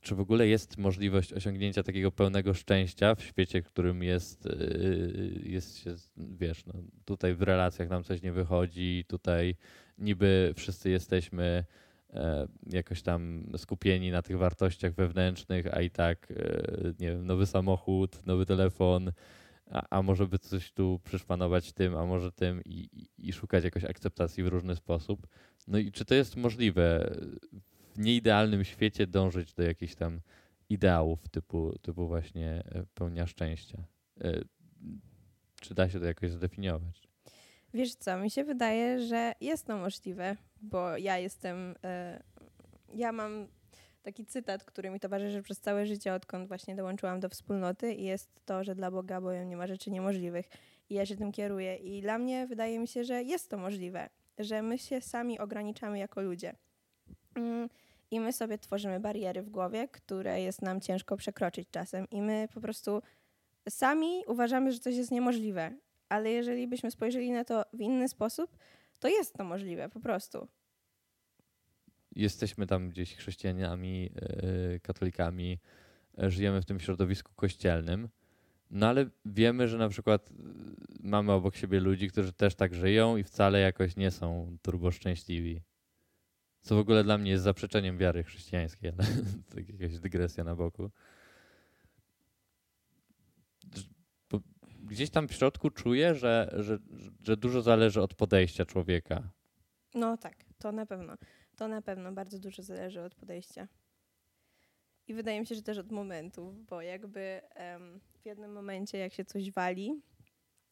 czy 0.00 0.14
w 0.14 0.20
ogóle 0.20 0.48
jest 0.48 0.78
możliwość 0.78 1.32
osiągnięcia 1.32 1.82
takiego 1.82 2.12
pełnego 2.12 2.54
szczęścia 2.54 3.14
w 3.14 3.22
świecie, 3.22 3.62
w 3.62 3.66
którym 3.66 4.02
jest, 4.02 4.44
yy, 4.44 5.40
jest 5.44 5.78
się, 5.78 5.94
wiesz, 6.16 6.66
no, 6.66 6.74
tutaj 7.04 7.34
w 7.34 7.42
relacjach 7.42 7.88
nam 7.88 8.04
coś 8.04 8.22
nie 8.22 8.32
wychodzi, 8.32 9.04
tutaj 9.08 9.56
niby 10.00 10.52
wszyscy 10.56 10.90
jesteśmy 10.90 11.64
e, 12.10 12.46
jakoś 12.66 13.02
tam 13.02 13.46
skupieni 13.56 14.10
na 14.10 14.22
tych 14.22 14.38
wartościach 14.38 14.94
wewnętrznych, 14.94 15.74
a 15.74 15.80
i 15.80 15.90
tak, 15.90 16.30
e, 16.30 16.92
nie 16.98 17.10
wiem, 17.10 17.26
nowy 17.26 17.46
samochód, 17.46 18.26
nowy 18.26 18.46
telefon, 18.46 19.12
a, 19.70 19.82
a 19.90 20.02
może 20.02 20.26
by 20.26 20.38
coś 20.38 20.72
tu 20.72 21.00
przyszpanować 21.04 21.72
tym, 21.72 21.96
a 21.96 22.06
może 22.06 22.32
tym 22.32 22.62
i, 22.64 23.08
i, 23.18 23.32
szukać 23.32 23.64
jakoś 23.64 23.84
akceptacji 23.84 24.44
w 24.44 24.46
różny 24.46 24.76
sposób. 24.76 25.26
No 25.68 25.78
i 25.78 25.92
czy 25.92 26.04
to 26.04 26.14
jest 26.14 26.36
możliwe 26.36 27.16
nieidealnym 28.00 28.64
świecie 28.64 29.06
dążyć 29.06 29.54
do 29.54 29.62
jakichś 29.62 29.94
tam 29.94 30.20
ideałów 30.68 31.28
typu, 31.28 31.78
typu 31.82 32.06
właśnie 32.06 32.62
e, 32.64 32.84
pełnia 32.94 33.26
szczęścia. 33.26 33.84
E, 34.20 34.40
czy 35.60 35.74
da 35.74 35.88
się 35.88 36.00
to 36.00 36.06
jakoś 36.06 36.30
zdefiniować? 36.30 37.08
Wiesz 37.74 37.94
co, 37.94 38.18
mi 38.18 38.30
się 38.30 38.44
wydaje, 38.44 39.00
że 39.00 39.32
jest 39.40 39.66
to 39.66 39.76
możliwe, 39.76 40.36
bo 40.62 40.96
ja 40.96 41.18
jestem, 41.18 41.74
e, 41.84 42.22
ja 42.94 43.12
mam 43.12 43.46
taki 44.02 44.26
cytat, 44.26 44.64
który 44.64 44.90
mi 44.90 45.00
towarzyszy 45.00 45.42
przez 45.42 45.60
całe 45.60 45.86
życie, 45.86 46.14
odkąd 46.14 46.48
właśnie 46.48 46.76
dołączyłam 46.76 47.20
do 47.20 47.28
wspólnoty 47.28 47.94
i 47.94 48.04
jest 48.04 48.40
to, 48.44 48.64
że 48.64 48.74
dla 48.74 48.90
Boga 48.90 49.20
boją 49.20 49.44
nie 49.44 49.56
ma 49.56 49.66
rzeczy 49.66 49.90
niemożliwych 49.90 50.48
i 50.90 50.94
ja 50.94 51.06
się 51.06 51.16
tym 51.16 51.32
kieruję 51.32 51.76
i 51.76 52.02
dla 52.02 52.18
mnie 52.18 52.46
wydaje 52.46 52.78
mi 52.78 52.88
się, 52.88 53.04
że 53.04 53.22
jest 53.22 53.50
to 53.50 53.58
możliwe, 53.58 54.08
że 54.38 54.62
my 54.62 54.78
się 54.78 55.00
sami 55.00 55.38
ograniczamy 55.38 55.98
jako 55.98 56.22
ludzie. 56.22 56.54
I 58.10 58.20
my 58.20 58.32
sobie 58.32 58.58
tworzymy 58.58 59.00
bariery 59.00 59.42
w 59.42 59.50
głowie, 59.50 59.88
które 59.88 60.40
jest 60.40 60.62
nam 60.62 60.80
ciężko 60.80 61.16
przekroczyć 61.16 61.68
czasem. 61.70 62.06
I 62.10 62.22
my 62.22 62.48
po 62.54 62.60
prostu 62.60 63.02
sami 63.68 64.22
uważamy, 64.26 64.72
że 64.72 64.78
coś 64.78 64.96
jest 64.96 65.10
niemożliwe. 65.10 65.76
Ale 66.08 66.30
jeżeli 66.30 66.68
byśmy 66.68 66.90
spojrzeli 66.90 67.32
na 67.32 67.44
to 67.44 67.64
w 67.72 67.80
inny 67.80 68.08
sposób, 68.08 68.56
to 68.98 69.08
jest 69.08 69.34
to 69.34 69.44
możliwe 69.44 69.88
po 69.88 70.00
prostu. 70.00 70.48
Jesteśmy 72.12 72.66
tam 72.66 72.88
gdzieś 72.88 73.16
chrześcijanami, 73.16 74.02
yy, 74.02 74.80
katolikami, 74.80 75.58
yy, 76.18 76.30
żyjemy 76.30 76.62
w 76.62 76.64
tym 76.64 76.80
środowisku 76.80 77.32
kościelnym. 77.36 78.08
No 78.70 78.88
ale 78.88 79.10
wiemy, 79.24 79.68
że 79.68 79.78
na 79.78 79.88
przykład 79.88 80.30
mamy 81.00 81.32
obok 81.32 81.56
siebie 81.56 81.80
ludzi, 81.80 82.08
którzy 82.08 82.32
też 82.32 82.54
tak 82.54 82.74
żyją 82.74 83.16
i 83.16 83.24
wcale 83.24 83.60
jakoś 83.60 83.96
nie 83.96 84.10
są 84.10 84.56
turbo 84.62 84.90
szczęśliwi. 84.90 85.62
Co 86.60 86.76
w 86.76 86.78
ogóle 86.78 87.04
dla 87.04 87.18
mnie 87.18 87.30
jest 87.30 87.44
zaprzeczeniem 87.44 87.98
wiary 87.98 88.24
chrześcijańskiej, 88.24 88.90
ale 88.90 89.08
jakaś 89.80 89.98
dygresja 89.98 90.44
na 90.44 90.56
boku. 90.56 90.90
Bo 94.30 94.40
gdzieś 94.82 95.10
tam 95.10 95.28
w 95.28 95.32
środku 95.32 95.70
czuję, 95.70 96.14
że, 96.14 96.54
że, 96.58 96.78
że 97.22 97.36
dużo 97.36 97.62
zależy 97.62 98.02
od 98.02 98.14
podejścia 98.14 98.64
człowieka. 98.64 99.30
No 99.94 100.16
tak, 100.16 100.44
to 100.58 100.72
na 100.72 100.86
pewno. 100.86 101.16
To 101.56 101.68
na 101.68 101.82
pewno 101.82 102.12
bardzo 102.12 102.38
dużo 102.38 102.62
zależy 102.62 103.02
od 103.02 103.14
podejścia. 103.14 103.68
I 105.08 105.14
wydaje 105.14 105.40
mi 105.40 105.46
się, 105.46 105.54
że 105.54 105.62
też 105.62 105.78
od 105.78 105.92
momentu, 105.92 106.54
bo 106.68 106.82
jakby 106.82 107.40
w 108.22 108.26
jednym 108.26 108.52
momencie, 108.52 108.98
jak 108.98 109.12
się 109.12 109.24
coś 109.24 109.50
wali, 109.50 110.02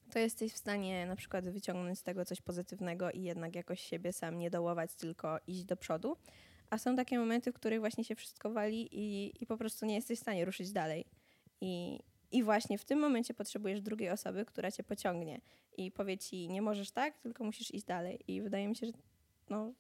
to 0.09 0.19
jesteś 0.19 0.53
w 0.53 0.57
stanie 0.57 1.07
na 1.07 1.17
przykład 1.17 1.49
wyciągnąć 1.49 1.99
z 1.99 2.03
tego 2.03 2.25
coś 2.25 2.41
pozytywnego 2.41 3.11
i 3.11 3.23
jednak 3.23 3.55
jakoś 3.55 3.81
siebie 3.81 4.13
sam 4.13 4.39
nie 4.39 4.51
dołować, 4.51 4.95
tylko 4.95 5.39
iść 5.47 5.65
do 5.65 5.77
przodu. 5.77 6.17
A 6.71 6.79
są 6.79 6.97
takie 6.97 7.19
momenty, 7.19 7.53
w 7.53 7.55
których 7.55 7.81
właśnie 7.81 8.05
się 8.05 8.15
wszystko 8.15 8.51
wali 8.51 8.89
i, 8.93 9.33
i 9.43 9.47
po 9.47 9.57
prostu 9.57 9.87
nie 9.87 9.95
jesteś 9.95 10.19
w 10.19 10.23
stanie 10.23 10.45
ruszyć 10.45 10.73
dalej. 10.73 11.05
I, 11.61 12.01
I 12.33 12.43
właśnie 12.43 12.79
w 12.79 12.85
tym 12.85 12.99
momencie 12.99 13.35
potrzebujesz 13.35 13.81
drugiej 13.81 14.11
osoby, 14.11 14.45
która 14.45 14.71
cię 14.71 14.83
pociągnie 14.83 15.41
i 15.77 15.91
powie 15.91 16.19
ci, 16.19 16.49
nie 16.49 16.63
możesz 16.63 16.91
tak, 16.91 17.19
tylko 17.19 17.45
musisz 17.45 17.75
iść 17.75 17.85
dalej. 17.85 18.19
I 18.29 18.43
wydaje 18.43 18.69
mi 18.69 18.77
się, 18.77 18.87
że 18.87 18.93
no, 19.51 19.73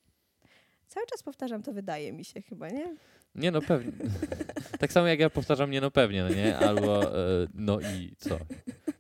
cały 0.89 1.07
czas 1.07 1.23
powtarzam 1.23 1.63
to, 1.63 1.73
wydaje 1.73 2.13
mi 2.13 2.25
się 2.25 2.43
chyba, 2.43 2.69
nie? 2.69 2.97
Nie 3.35 3.51
no, 3.51 3.63
pewnie. 3.63 3.93
tak 4.81 4.93
samo 4.93 5.07
jak 5.07 5.21
ja 5.21 5.31
powtarzam 5.31 5.71
nie 5.71 5.81
no 5.81 5.91
pewnie, 5.91 6.23
no 6.23 6.29
nie? 6.29 6.59
Albo 6.59 7.19
e, 7.19 7.47
no 7.55 7.81
i 7.81 8.17
co? 8.19 8.39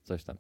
Coś 0.04 0.24
tam. 0.24 0.36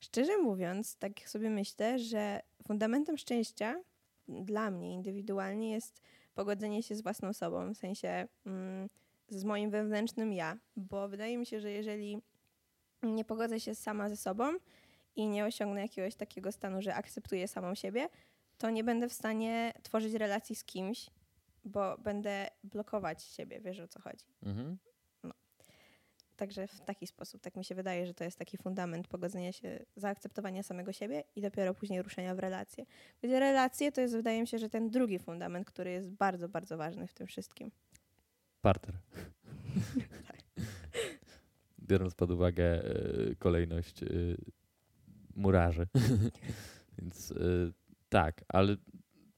Szczerze 0.00 0.38
mówiąc, 0.38 0.96
tak 0.96 1.28
sobie 1.28 1.50
myślę, 1.50 1.98
że 1.98 2.40
fundamentem 2.66 3.18
szczęścia 3.18 3.80
dla 4.28 4.70
mnie 4.70 4.94
indywidualnie 4.94 5.70
jest 5.70 6.02
pogodzenie 6.34 6.82
się 6.82 6.94
z 6.96 7.02
własną 7.02 7.32
sobą, 7.32 7.74
w 7.74 7.76
sensie 7.76 8.28
mm, 8.46 8.88
z 9.28 9.44
moim 9.44 9.70
wewnętrznym 9.70 10.32
ja, 10.32 10.58
bo 10.76 11.08
wydaje 11.08 11.38
mi 11.38 11.46
się, 11.46 11.60
że 11.60 11.70
jeżeli 11.70 12.22
nie 13.02 13.24
pogodzę 13.24 13.60
się 13.60 13.74
sama 13.74 14.08
ze 14.08 14.16
sobą 14.16 14.52
i 15.16 15.28
nie 15.28 15.44
osiągnę 15.44 15.80
jakiegoś 15.80 16.14
takiego 16.14 16.52
stanu, 16.52 16.82
że 16.82 16.94
akceptuję 16.94 17.48
samą 17.48 17.74
siebie, 17.74 18.08
to 18.58 18.70
nie 18.70 18.84
będę 18.84 19.08
w 19.08 19.12
stanie 19.12 19.72
tworzyć 19.82 20.14
relacji 20.14 20.56
z 20.56 20.64
kimś, 20.64 21.10
bo 21.64 21.98
będę 21.98 22.50
blokować 22.64 23.22
siebie, 23.22 23.60
wiesz 23.60 23.80
o 23.80 23.88
co 23.88 24.00
chodzi. 24.00 24.24
Mhm. 24.42 24.78
Także 26.40 26.66
w 26.66 26.80
taki 26.80 27.06
sposób, 27.06 27.40
tak 27.40 27.56
mi 27.56 27.64
się 27.64 27.74
wydaje, 27.74 28.06
że 28.06 28.14
to 28.14 28.24
jest 28.24 28.38
taki 28.38 28.56
fundament 28.56 29.08
pogodzenia 29.08 29.52
się, 29.52 29.84
zaakceptowania 29.96 30.62
samego 30.62 30.92
siebie 30.92 31.24
i 31.36 31.40
dopiero 31.40 31.74
później 31.74 32.02
ruszenia 32.02 32.34
w 32.34 32.38
relacje. 32.38 32.86
Gdzie 33.22 33.40
relacje 33.40 33.92
to 33.92 34.00
jest, 34.00 34.14
wydaje 34.14 34.40
mi 34.40 34.46
się, 34.46 34.58
że 34.58 34.68
ten 34.68 34.90
drugi 34.90 35.18
fundament, 35.18 35.66
który 35.66 35.90
jest 35.90 36.10
bardzo, 36.10 36.48
bardzo 36.48 36.76
ważny 36.76 37.06
w 37.06 37.14
tym 37.14 37.26
wszystkim. 37.26 37.70
Parter. 38.60 38.94
tak. 40.28 40.64
Biorąc 41.80 42.14
pod 42.14 42.30
uwagę 42.30 42.84
y, 42.84 43.36
kolejność 43.38 44.02
y, 44.02 44.36
murarzy. 45.36 45.86
Więc 46.98 47.30
y, 47.30 47.72
tak, 48.08 48.44
ale 48.48 48.76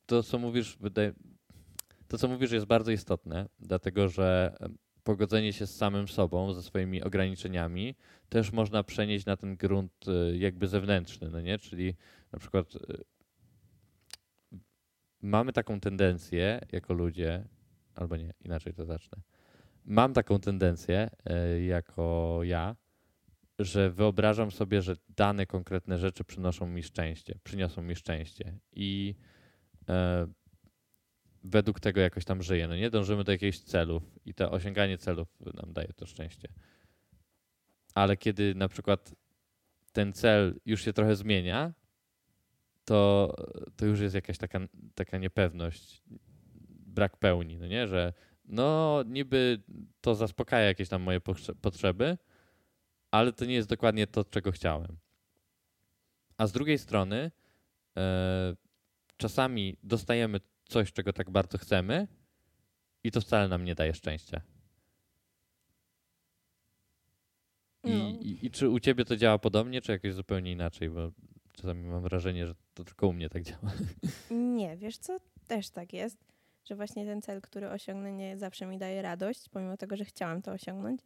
to, 0.07 0.23
co 0.23 0.39
mówisz, 0.39 0.77
wydaje, 0.81 1.13
to, 2.09 2.19
co 2.19 2.29
mówisz, 2.29 2.53
jest 2.53 2.67
bardzo 2.67 2.91
istotne, 2.91 3.49
dlatego 3.59 4.09
że 4.09 4.57
pogodzenie 5.05 5.53
się 5.53 5.67
z 5.67 5.77
samym 5.77 6.09
sobą, 6.09 6.53
ze 6.53 6.63
swoimi 6.63 7.03
ograniczeniami, 7.03 7.95
też 8.29 8.53
można 8.53 8.85
przenieść 8.85 9.27
na 9.27 9.37
ten 9.37 9.57
grunt 9.57 10.09
y, 10.09 10.37
jakby 10.39 10.69
zewnętrzny, 10.69 11.31
no 11.31 11.41
nie? 11.41 11.59
Czyli 11.59 11.95
na 12.33 12.39
przykład 12.39 12.75
y, 12.77 13.05
mamy 15.23 15.53
taką 15.53 15.81
tendencję 15.81 16.61
jako 16.73 16.95
ludzie, 16.95 17.45
albo 17.95 18.17
nie, 18.17 18.35
inaczej 18.41 18.75
to 18.75 18.85
zacznę. 18.85 19.19
Mam 19.85 20.13
taką 20.13 20.41
tendencję 20.41 21.11
y, 21.57 21.63
jako 21.63 22.41
ja, 22.43 22.77
że 23.59 23.91
wyobrażam 23.91 24.51
sobie, 24.51 24.83
że 24.83 24.97
dane 25.09 25.47
konkretne 25.47 25.99
rzeczy 25.99 26.25
przynoszą 26.25 26.67
mi 26.67 26.83
szczęście, 26.83 27.39
przyniosą 27.45 27.83
mi 27.83 27.97
szczęście 27.97 28.59
i 28.73 29.15
według 31.45 31.81
tego 31.81 32.01
jakoś 32.01 32.25
tam 32.25 32.43
żyje. 32.43 32.69
No 32.69 32.77
nie 32.77 32.91
dążymy 32.91 33.25
do 33.25 33.33
jakichś 33.33 33.59
celów 33.59 34.03
i 34.27 34.35
to 34.35 34.51
osiąganie 34.51 34.99
celów 34.99 35.29
nam 35.55 35.73
daje 35.73 35.93
to 35.97 36.07
szczęście. 36.07 36.49
Ale 37.95 38.17
kiedy 38.17 38.55
na 38.55 38.69
przykład 38.69 39.15
ten 39.93 40.13
cel 40.13 40.61
już 40.67 40.85
się 40.85 40.93
trochę 40.93 41.17
zmienia, 41.17 41.73
to, 42.85 43.35
to 43.77 43.87
już 43.87 44.01
jest 44.01 44.15
jakaś 44.15 44.39
taka, 44.39 44.61
taka 44.95 45.19
niepewność, 45.19 46.03
brak 46.87 47.17
pełni, 47.17 47.59
no 47.59 47.67
nie? 47.67 47.89
Że 47.89 48.13
no 48.45 49.03
niby 49.07 49.63
to 50.01 50.15
zaspokaja 50.15 50.67
jakieś 50.67 50.89
tam 50.89 51.03
moje 51.03 51.21
potrzeby, 51.61 52.19
ale 53.11 53.33
to 53.33 53.45
nie 53.45 53.55
jest 53.55 53.69
dokładnie 53.69 54.07
to, 54.07 54.25
czego 54.25 54.53
chciałem. 54.53 54.97
A 56.37 56.47
z 56.47 56.53
drugiej 56.53 56.79
strony, 56.79 57.31
e, 57.97 58.57
czasami 59.17 59.77
dostajemy 59.83 60.41
coś, 60.73 60.93
czego 60.93 61.13
tak 61.13 61.31
bardzo 61.31 61.59
chcemy, 61.59 62.09
i 63.05 63.11
to 63.11 63.21
wcale 63.21 63.49
nam 63.49 63.65
nie 63.65 63.75
daje 63.75 63.95
szczęścia. 63.95 64.41
I, 67.85 67.91
no. 67.91 68.09
i, 68.09 68.39
I, 68.43 68.51
czy 68.51 68.69
u 68.69 68.81
ciebie 68.81 69.05
to 69.05 69.17
działa 69.17 69.39
podobnie, 69.39 69.81
czy 69.81 69.93
jakoś 69.93 70.15
zupełnie 70.15 70.53
inaczej? 70.53 70.91
Bo 70.91 71.13
czasami 71.53 71.85
mam 71.85 72.03
wrażenie, 72.03 72.47
że 72.47 72.55
to 72.75 72.85
tylko 72.85 73.09
u 73.09 73.13
mnie 73.13 73.29
tak 73.29 73.43
działa. 73.43 73.73
Nie, 74.31 74.77
wiesz 74.77 74.99
co, 74.99 75.19
też 75.47 75.71
tak 75.71 75.93
jest, 75.93 76.19
że 76.65 76.75
właśnie 76.75 77.05
ten 77.05 77.23
cel, 77.23 77.41
który 77.41 77.71
osiągnę, 77.71 78.13
nie 78.13 78.39
zawsze 78.39 78.67
mi 78.67 78.79
daje 78.79 79.03
radość, 79.03 79.49
pomimo 79.49 79.77
tego, 79.77 79.97
że 79.97 80.05
chciałam 80.05 80.43
to 80.43 80.53
osiągnąć. 80.53 81.01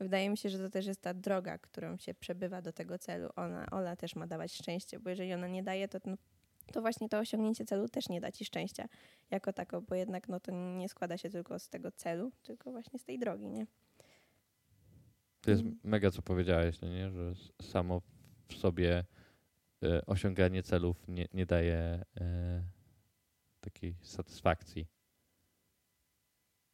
Wydaje 0.00 0.30
mi 0.30 0.36
się, 0.36 0.48
że 0.48 0.58
to 0.58 0.70
też 0.70 0.86
jest 0.86 1.00
ta 1.00 1.14
droga, 1.14 1.58
którą 1.58 1.96
się 1.96 2.14
przebywa 2.14 2.62
do 2.62 2.72
tego 2.72 2.98
celu. 2.98 3.28
Ona, 3.36 3.66
Ola 3.70 3.96
też 3.96 4.16
ma 4.16 4.26
dawać 4.26 4.54
szczęście, 4.54 5.00
bo 5.00 5.10
jeżeli 5.10 5.34
ona 5.34 5.48
nie 5.48 5.62
daje, 5.62 5.88
to, 5.88 5.98
to 6.72 6.80
właśnie 6.80 7.08
to 7.08 7.18
osiągnięcie 7.18 7.64
celu 7.64 7.88
też 7.88 8.08
nie 8.08 8.20
da 8.20 8.32
ci 8.32 8.44
szczęścia 8.44 8.88
jako 9.30 9.52
tako, 9.52 9.82
bo 9.82 9.94
jednak 9.94 10.28
no, 10.28 10.40
to 10.40 10.52
nie 10.52 10.88
składa 10.88 11.18
się 11.18 11.30
tylko 11.30 11.58
z 11.58 11.68
tego 11.68 11.92
celu, 11.92 12.32
tylko 12.42 12.70
właśnie 12.72 12.98
z 12.98 13.04
tej 13.04 13.18
drogi, 13.18 13.50
nie? 13.50 13.66
To 15.40 15.50
jest 15.50 15.62
mm. 15.62 15.78
mega, 15.84 16.10
co 16.10 16.22
powiedziałeś, 16.22 16.80
no 16.80 16.88
nie? 16.88 17.10
że 17.10 17.32
samo 17.62 18.02
w 18.48 18.54
sobie 18.54 19.04
y, 19.84 20.06
osiąganie 20.06 20.62
celów 20.62 21.08
nie, 21.08 21.28
nie 21.34 21.46
daje 21.46 22.04
y, 22.16 22.22
takiej 23.60 23.94
satysfakcji. 24.02 24.86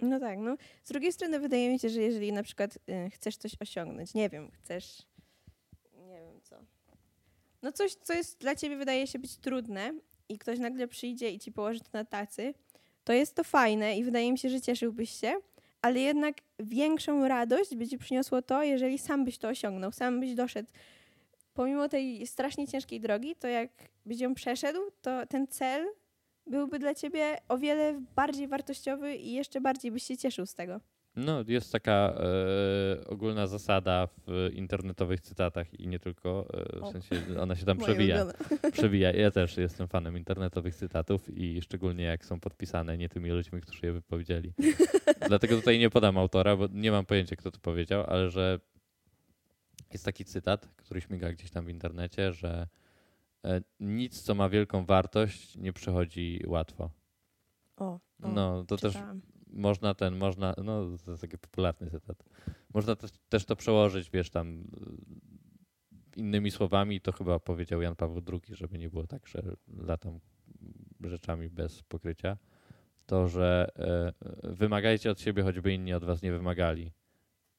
No 0.02 0.20
tak, 0.20 0.38
no. 0.38 0.56
Z 0.84 0.88
drugiej 0.88 1.12
strony 1.12 1.40
wydaje 1.40 1.70
mi 1.70 1.78
się, 1.78 1.88
że 1.88 2.00
jeżeli 2.00 2.32
na 2.32 2.42
przykład 2.42 2.76
y, 2.76 3.10
chcesz 3.10 3.36
coś 3.36 3.52
osiągnąć, 3.60 4.14
nie 4.14 4.28
wiem, 4.28 4.50
chcesz, 4.50 5.02
no 7.62 7.72
coś, 7.72 7.94
co 7.94 8.12
jest 8.12 8.38
dla 8.38 8.54
ciebie 8.54 8.76
wydaje 8.76 9.06
się 9.06 9.18
być 9.18 9.36
trudne 9.36 9.92
i 10.28 10.38
ktoś 10.38 10.58
nagle 10.58 10.88
przyjdzie 10.88 11.30
i 11.30 11.38
ci 11.38 11.52
położy 11.52 11.80
to 11.80 11.88
na 11.92 12.04
tacy, 12.04 12.54
to 13.04 13.12
jest 13.12 13.34
to 13.34 13.44
fajne 13.44 13.98
i 13.98 14.04
wydaje 14.04 14.32
mi 14.32 14.38
się, 14.38 14.50
że 14.50 14.60
cieszyłbyś 14.60 15.10
się, 15.10 15.32
ale 15.82 16.00
jednak 16.00 16.36
większą 16.58 17.28
radość 17.28 17.76
by 17.76 17.88
ci 17.88 17.98
przyniosło 17.98 18.42
to, 18.42 18.62
jeżeli 18.62 18.98
sam 18.98 19.24
byś 19.24 19.38
to 19.38 19.48
osiągnął, 19.48 19.92
sam 19.92 20.20
byś 20.20 20.34
doszedł. 20.34 20.68
Pomimo 21.54 21.88
tej 21.88 22.26
strasznie 22.26 22.68
ciężkiej 22.68 23.00
drogi, 23.00 23.36
to 23.36 23.48
jak 23.48 23.70
byś 24.06 24.20
ją 24.20 24.34
przeszedł, 24.34 24.80
to 25.02 25.26
ten 25.26 25.46
cel 25.46 25.86
byłby 26.46 26.78
dla 26.78 26.94
ciebie 26.94 27.38
o 27.48 27.58
wiele 27.58 28.00
bardziej 28.16 28.48
wartościowy 28.48 29.16
i 29.16 29.32
jeszcze 29.32 29.60
bardziej 29.60 29.90
byś 29.90 30.02
się 30.02 30.16
cieszył 30.16 30.46
z 30.46 30.54
tego. 30.54 30.80
No, 31.16 31.44
jest 31.48 31.72
taka 31.72 31.92
e, 31.92 33.06
ogólna 33.06 33.46
zasada 33.46 34.06
w 34.06 34.50
internetowych 34.54 35.20
cytatach 35.20 35.80
i 35.80 35.88
nie 35.88 35.98
tylko, 35.98 36.46
e, 36.54 36.80
w 36.80 36.92
sensie 36.92 37.40
ona 37.40 37.56
się 37.56 37.64
tam 37.64 37.78
przewija. 37.78 38.26
przewija. 38.72 39.12
Ja 39.12 39.30
też 39.30 39.56
jestem 39.56 39.88
fanem 39.88 40.18
internetowych 40.18 40.74
cytatów 40.74 41.38
i 41.38 41.62
szczególnie 41.62 42.04
jak 42.04 42.24
są 42.24 42.40
podpisane 42.40 42.98
nie 42.98 43.08
tymi 43.08 43.30
ludźmi, 43.30 43.60
którzy 43.60 43.86
je 43.86 43.92
wypowiedzieli. 43.92 44.52
Dlatego 45.28 45.56
tutaj 45.56 45.78
nie 45.78 45.90
podam 45.90 46.18
autora, 46.18 46.56
bo 46.56 46.66
nie 46.72 46.90
mam 46.90 47.06
pojęcia, 47.06 47.36
kto 47.36 47.50
to 47.50 47.58
powiedział, 47.60 48.04
ale 48.06 48.30
że 48.30 48.60
jest 49.92 50.04
taki 50.04 50.24
cytat, 50.24 50.68
który 50.76 51.00
śmiga 51.00 51.32
gdzieś 51.32 51.50
tam 51.50 51.64
w 51.64 51.68
internecie, 51.68 52.32
że 52.32 52.68
e, 53.44 53.60
nic, 53.80 54.22
co 54.22 54.34
ma 54.34 54.48
wielką 54.48 54.84
wartość, 54.84 55.56
nie 55.56 55.72
przychodzi 55.72 56.42
łatwo. 56.46 56.90
O, 57.76 58.00
o 58.22 58.28
no, 58.28 58.64
to 58.64 58.76
czytałam. 58.76 59.20
też 59.20 59.30
można 59.52 59.94
ten, 59.94 60.16
można, 60.16 60.54
no 60.64 60.96
to 61.04 61.10
jest 61.10 61.20
taki 61.20 61.38
popularny 61.38 61.90
cytat. 61.90 62.24
Można 62.74 62.96
też, 62.96 63.10
też 63.28 63.44
to 63.44 63.56
przełożyć, 63.56 64.10
wiesz, 64.10 64.30
tam 64.30 64.64
innymi 66.16 66.50
słowami, 66.50 67.00
to 67.00 67.12
chyba 67.12 67.38
powiedział 67.38 67.82
Jan 67.82 67.96
Paweł 67.96 68.22
II, 68.32 68.56
żeby 68.56 68.78
nie 68.78 68.90
było 68.90 69.06
tak, 69.06 69.26
że 69.26 69.42
latam 69.78 70.20
rzeczami 71.04 71.48
bez 71.48 71.82
pokrycia, 71.82 72.36
to, 73.06 73.28
że 73.28 73.68
e, 73.78 74.12
wymagajcie 74.52 75.10
od 75.10 75.20
siebie, 75.20 75.42
choćby 75.42 75.72
inni 75.72 75.94
od 75.94 76.04
was 76.04 76.22
nie 76.22 76.32
wymagali. 76.32 76.92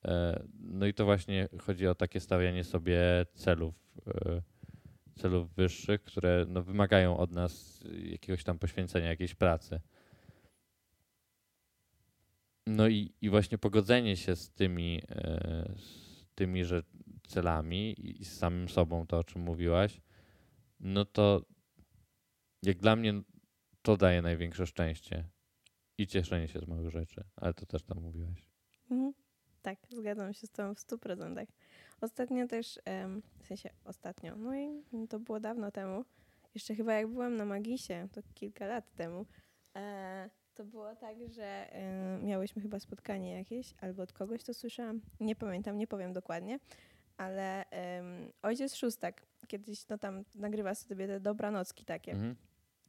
E, 0.05 0.43
no 0.59 0.85
i 0.85 0.93
to 0.93 1.05
właśnie 1.05 1.49
chodzi 1.59 1.87
o 1.87 1.95
takie 1.95 2.19
stawianie 2.19 2.63
sobie 2.63 3.25
celów, 3.33 3.75
e, 4.07 4.41
celów 5.15 5.53
wyższych, 5.53 6.03
które 6.03 6.45
no, 6.47 6.63
wymagają 6.63 7.17
od 7.17 7.31
nas 7.31 7.83
jakiegoś 8.03 8.43
tam 8.43 8.59
poświęcenia, 8.59 9.07
jakiejś 9.07 9.35
pracy. 9.35 9.81
No 12.67 12.87
i, 12.87 13.13
i 13.21 13.29
właśnie 13.29 13.57
pogodzenie 13.57 14.17
się 14.17 14.35
z 14.35 14.51
tymi, 14.51 15.01
e, 15.09 15.73
z 15.77 16.25
tymi 16.35 16.65
że 16.65 16.83
celami 17.27 17.95
i 18.21 18.25
z 18.25 18.37
samym 18.37 18.69
sobą, 18.69 19.07
to 19.07 19.17
o 19.17 19.23
czym 19.23 19.41
mówiłaś, 19.41 20.01
no 20.79 21.05
to 21.05 21.45
jak 22.63 22.77
dla 22.77 22.95
mnie 22.95 23.21
to 23.81 23.97
daje 23.97 24.21
największe 24.21 24.67
szczęście 24.67 25.29
i 25.97 26.07
cieszenie 26.07 26.47
się 26.47 26.59
z 26.59 26.67
małych 26.67 26.89
rzeczy, 26.89 27.23
ale 27.35 27.53
to 27.53 27.65
też 27.65 27.83
tam 27.83 28.01
mówiłaś. 28.01 28.45
Mhm. 28.91 29.13
Tak, 29.61 29.77
zgadzam 29.89 30.33
się 30.33 30.47
z 30.47 30.51
tobą 30.51 30.75
w 30.75 30.79
stu 30.79 30.97
procentach. 30.97 31.47
Ostatnio 32.01 32.47
też, 32.47 32.79
w 33.39 33.47
sensie 33.47 33.69
ostatnio, 33.85 34.35
no 34.35 34.55
i 34.55 34.83
to 35.09 35.19
było 35.19 35.39
dawno 35.39 35.71
temu, 35.71 36.05
jeszcze 36.53 36.75
chyba 36.75 36.93
jak 36.93 37.07
byłam 37.07 37.35
na 37.35 37.45
Magisie, 37.45 38.07
to 38.11 38.21
kilka 38.33 38.65
lat 38.65 38.95
temu, 38.95 39.25
e, 39.75 40.29
to 40.53 40.65
było 40.65 40.95
tak, 40.95 41.15
że 41.27 41.69
y, 42.19 42.23
miałyśmy 42.23 42.61
chyba 42.61 42.79
spotkanie 42.79 43.37
jakieś, 43.37 43.73
albo 43.81 44.03
od 44.03 44.13
kogoś 44.13 44.43
to 44.43 44.53
słyszałam. 44.53 45.01
Nie 45.19 45.35
pamiętam, 45.35 45.77
nie 45.77 45.87
powiem 45.87 46.13
dokładnie, 46.13 46.59
ale 47.17 47.63
y, 47.63 47.67
ojciec 48.41 48.75
Szóstak 48.75 49.25
kiedyś 49.47 49.87
no 49.87 49.97
tam 49.97 50.23
nagrywa 50.35 50.75
sobie 50.75 51.07
te 51.07 51.19
dobranocki 51.19 51.85
takie. 51.85 52.11
Mhm. 52.11 52.35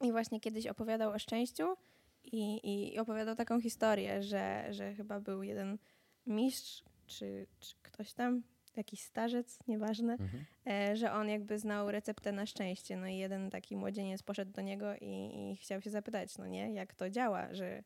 I 0.01 0.13
właśnie 0.13 0.41
kiedyś 0.41 0.67
opowiadał 0.67 1.11
o 1.11 1.19
szczęściu 1.19 1.77
i, 2.25 2.61
i, 2.95 2.99
opowiadał 2.99 3.37
taką 3.37 3.61
historię, 3.61 4.23
że, 4.23 4.67
że 4.71 4.95
chyba 4.95 5.21
był 5.21 5.43
jeden 5.43 5.79
mistrz, 6.27 6.85
czy, 7.07 7.47
czy 7.61 7.75
ktoś 7.83 8.13
tam, 8.13 8.43
jakiś 8.77 9.01
starzec, 9.01 9.59
nieważne, 9.69 10.13
mhm. 10.13 10.45
e, 10.67 10.97
że 10.97 11.13
on 11.13 11.29
jakby 11.29 11.59
znał 11.59 11.91
receptę 11.91 12.33
na 12.33 12.47
szczęście. 12.47 12.97
No 12.97 13.07
i 13.07 13.17
jeden 13.17 13.51
taki 13.51 13.77
młodzieniec 13.77 14.23
poszedł 14.23 14.53
do 14.53 14.63
niego 14.63 14.95
i, 15.01 15.51
i 15.53 15.57
chciał 15.57 15.81
się 15.81 15.91
zapytać, 15.91 16.39
no 16.39 16.47
nie, 16.47 16.75
jak 16.75 16.95
to 16.95 17.11
działa, 17.11 17.55
że, 17.55 17.83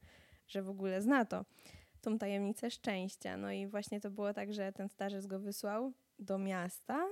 że 0.48 0.62
w 0.62 0.68
ogóle 0.68 1.02
zna 1.02 1.24
to, 1.24 1.44
tą 2.00 2.18
tajemnicę 2.18 2.70
szczęścia. 2.70 3.36
No 3.36 3.52
i 3.52 3.66
właśnie 3.66 4.00
to 4.00 4.10
było 4.10 4.34
tak, 4.34 4.54
że 4.54 4.72
ten 4.72 4.88
starzec 4.88 5.26
go 5.26 5.40
wysłał 5.40 5.92
do 6.18 6.38
miasta, 6.38 7.06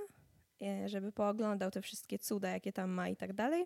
e, 0.61 0.89
żeby 0.89 1.11
pooglądał 1.11 1.71
te 1.71 1.81
wszystkie 1.81 2.19
cuda, 2.19 2.49
jakie 2.49 2.73
tam 2.73 2.89
ma 2.89 3.09
i 3.09 3.15
tak 3.15 3.33
dalej. 3.33 3.65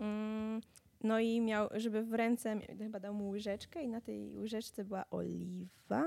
Mm, 0.00 0.60
no 1.02 1.20
i 1.20 1.40
miał, 1.40 1.68
żeby 1.74 2.04
w 2.04 2.14
ręce, 2.14 2.60
chyba 2.78 3.00
dał 3.00 3.14
mu 3.14 3.28
łyżeczkę 3.28 3.82
i 3.82 3.88
na 3.88 4.00
tej 4.00 4.36
łyżeczce 4.36 4.84
była 4.84 5.10
oliwa. 5.10 6.04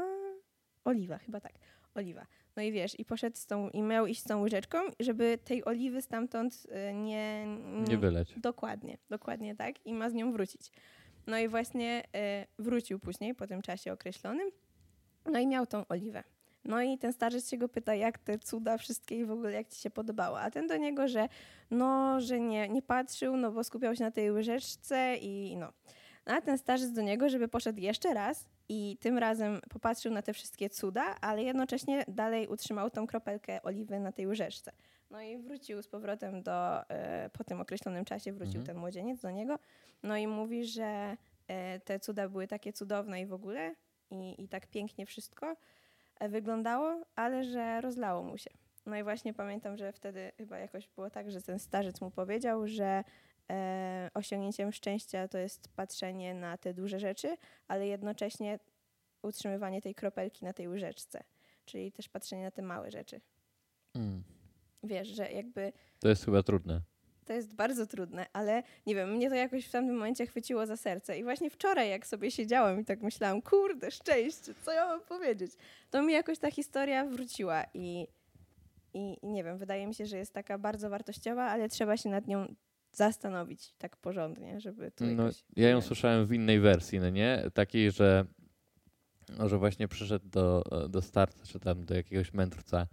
Oliwa, 0.84 1.18
chyba 1.18 1.40
tak, 1.40 1.54
oliwa. 1.96 2.26
No 2.60 2.64
i 2.64 2.72
wiesz, 2.72 3.00
i 3.00 3.06
poszedł 3.06 3.38
z 3.38 3.46
tą, 3.46 3.70
i 3.70 3.82
miał 3.82 4.08
iść 4.08 4.22
z 4.22 4.24
tą 4.24 4.42
łyżeczką, 4.42 4.78
żeby 5.00 5.38
tej 5.46 5.66
oliwy 5.66 6.02
stamtąd 6.02 6.68
y, 6.90 6.94
nie... 6.94 7.46
Nie 7.90 7.98
wyleć. 7.98 8.34
Dokładnie, 8.38 8.98
dokładnie 9.10 9.56
tak. 9.56 9.86
I 9.86 9.94
ma 9.94 10.10
z 10.10 10.14
nią 10.14 10.32
wrócić. 10.32 10.72
No 11.28 11.38
i 11.38 11.48
właśnie 11.48 12.04
y, 12.04 12.64
wrócił 12.64 13.00
później, 13.00 13.36
po 13.36 13.48
tym 13.48 13.62
czasie 13.62 13.94
określonym. 13.94 14.50
No 15.26 15.40
i 15.40 15.48
miał 15.48 15.66
tą 15.66 15.88
oliwę. 15.88 16.24
No 16.64 16.82
i 16.82 16.98
ten 16.98 17.14
starzec 17.14 17.50
się 17.50 17.58
go 17.58 17.70
pyta, 17.70 17.96
jak 17.96 18.18
te 18.18 18.40
cuda 18.40 18.78
wszystkie 18.78 19.18
i 19.18 19.26
w 19.26 19.32
ogóle 19.32 19.52
jak 19.52 19.68
ci 19.68 19.82
się 19.82 19.90
podobało. 19.90 20.42
A 20.42 20.52
ten 20.52 20.68
do 20.68 20.78
niego, 20.78 21.08
że 21.08 21.30
no, 21.72 22.22
że 22.22 22.40
nie, 22.40 22.70
nie 22.70 22.82
patrzył, 22.82 23.38
no 23.38 23.52
bo 23.52 23.64
skupiał 23.64 23.96
się 23.96 24.04
na 24.04 24.12
tej 24.12 24.32
łyżeczce 24.32 25.16
i 25.22 25.58
no. 25.58 25.74
No 26.26 26.34
a 26.34 26.42
ten 26.42 26.58
starzec 26.58 26.92
do 26.92 27.02
niego, 27.02 27.30
żeby 27.30 27.48
poszedł 27.48 27.80
jeszcze 27.80 28.14
raz 28.14 28.48
i 28.70 28.98
tym 29.00 29.18
razem 29.18 29.62
popatrzył 29.70 30.12
na 30.12 30.22
te 30.22 30.34
wszystkie 30.34 30.70
cuda, 30.70 31.16
ale 31.22 31.44
jednocześnie 31.44 32.06
dalej 32.08 32.48
utrzymał 32.48 32.90
tą 32.90 33.08
kropelkę 33.08 33.62
oliwy 33.62 34.00
na 34.00 34.12
tej 34.12 34.28
łyżeczce. 34.28 34.72
No 35.12 35.22
i 35.22 35.38
wrócił 35.38 35.82
z 35.82 35.88
powrotem 35.88 36.44
do, 36.44 36.90
e, 36.90 37.30
po 37.30 37.44
tym 37.44 37.62
określonym 37.62 38.06
czasie 38.06 38.34
wrócił 38.34 38.60
mhm. 38.60 38.66
ten 38.66 38.78
młodzieniec 38.78 39.22
do 39.22 39.32
niego, 39.32 39.60
no 40.04 40.18
i 40.18 40.28
mówi, 40.28 40.66
że 40.66 41.18
e, 41.48 41.80
te 41.80 42.00
cuda 42.00 42.30
były 42.30 42.48
takie 42.48 42.74
cudowne 42.74 43.22
i 43.22 43.26
w 43.26 43.34
ogóle 43.34 43.76
i, 44.12 44.44
i 44.44 44.48
tak 44.48 44.68
pięknie 44.68 45.06
wszystko 45.06 45.56
e, 46.20 46.30
wyglądało, 46.30 47.06
ale 47.16 47.44
że 47.44 47.82
rozlało 47.82 48.24
mu 48.24 48.38
się. 48.38 48.50
No 48.86 48.98
i 48.98 49.04
właśnie 49.04 49.34
pamiętam, 49.34 49.78
że 49.78 49.92
wtedy 49.92 50.32
chyba 50.38 50.58
jakoś 50.58 50.88
było 50.88 51.10
tak, 51.10 51.32
że 51.32 51.42
ten 51.42 51.60
starzec 51.60 52.02
mu 52.02 52.12
powiedział, 52.12 52.68
że 52.68 53.04
e, 53.52 54.10
osiągnięciem 54.14 54.72
szczęścia 54.72 55.28
to 55.28 55.38
jest 55.38 55.70
patrzenie 55.76 56.34
na 56.34 56.58
te 56.58 56.74
duże 56.74 57.00
rzeczy, 57.00 57.38
ale 57.68 57.88
jednocześnie 57.88 58.60
utrzymywanie 59.22 59.82
tej 59.82 59.96
kropelki 59.96 60.46
na 60.46 60.54
tej 60.54 60.68
łyżeczce, 60.68 61.24
czyli 61.66 61.92
też 61.92 62.10
patrzenie 62.10 62.44
na 62.44 62.52
te 62.52 62.62
małe 62.62 62.92
rzeczy. 62.92 63.22
Mm. 63.96 64.24
Wiesz, 64.84 65.08
że 65.08 65.32
jakby. 65.32 65.74
To 66.00 66.10
jest 66.10 66.26
chyba 66.26 66.44
trudne. 66.44 66.82
to 67.26 67.34
jest 67.34 67.56
bardzo 67.56 67.88
trudne, 67.88 68.26
ale 68.34 68.64
nie 68.86 68.96
wiem, 68.96 69.12
mnie 69.12 69.30
to 69.30 69.36
jakoś 69.36 69.66
w 69.66 69.72
tamtym 69.72 69.96
momencie 69.96 70.28
chwyciło 70.28 70.66
za 70.66 70.78
serce. 70.78 71.20
I 71.20 71.24
właśnie 71.24 71.50
wczoraj, 71.50 71.90
jak 71.90 72.08
sobie 72.08 72.32
siedziałam 72.32 72.80
i 72.80 72.86
tak 72.86 73.02
myślałam, 73.02 73.42
kurde, 73.42 73.92
szczęście, 73.92 74.54
co 74.66 74.72
ja 74.72 74.88
mam 74.88 75.02
powiedzieć, 75.02 75.52
to 75.90 76.02
mi 76.02 76.14
jakoś 76.14 76.40
ta 76.40 76.52
historia 76.52 77.06
wróciła 77.06 77.64
i, 77.74 78.08
i, 78.94 79.18
i 79.22 79.28
nie 79.28 79.44
wiem, 79.44 79.58
wydaje 79.58 79.88
mi 79.88 79.96
się, 79.96 80.06
że 80.06 80.18
jest 80.18 80.34
taka 80.34 80.58
bardzo 80.58 80.90
wartościowa, 80.90 81.44
ale 81.44 81.70
trzeba 81.70 81.98
się 81.98 82.10
nad 82.10 82.28
nią 82.28 82.56
zastanowić 82.92 83.74
tak 83.78 83.98
porządnie, 83.98 84.62
żeby 84.62 84.92
to 84.92 85.06
No, 85.06 85.30
ja 85.56 85.70
ją 85.70 85.82
słyszałem 85.82 86.26
w 86.26 86.34
innej 86.34 86.60
wersji, 86.60 87.00
no 87.00 87.10
nie? 87.10 87.44
Takiej, 87.54 87.92
że, 87.92 88.26
że 89.46 89.58
właśnie 89.58 89.88
przyszedł 89.88 90.30
do, 90.30 90.64
do 90.90 91.02
starca, 91.02 91.46
czy 91.46 91.60
tam 91.60 91.86
do 91.86 91.96
jakiegoś 91.96 92.34
mędrca 92.34 92.88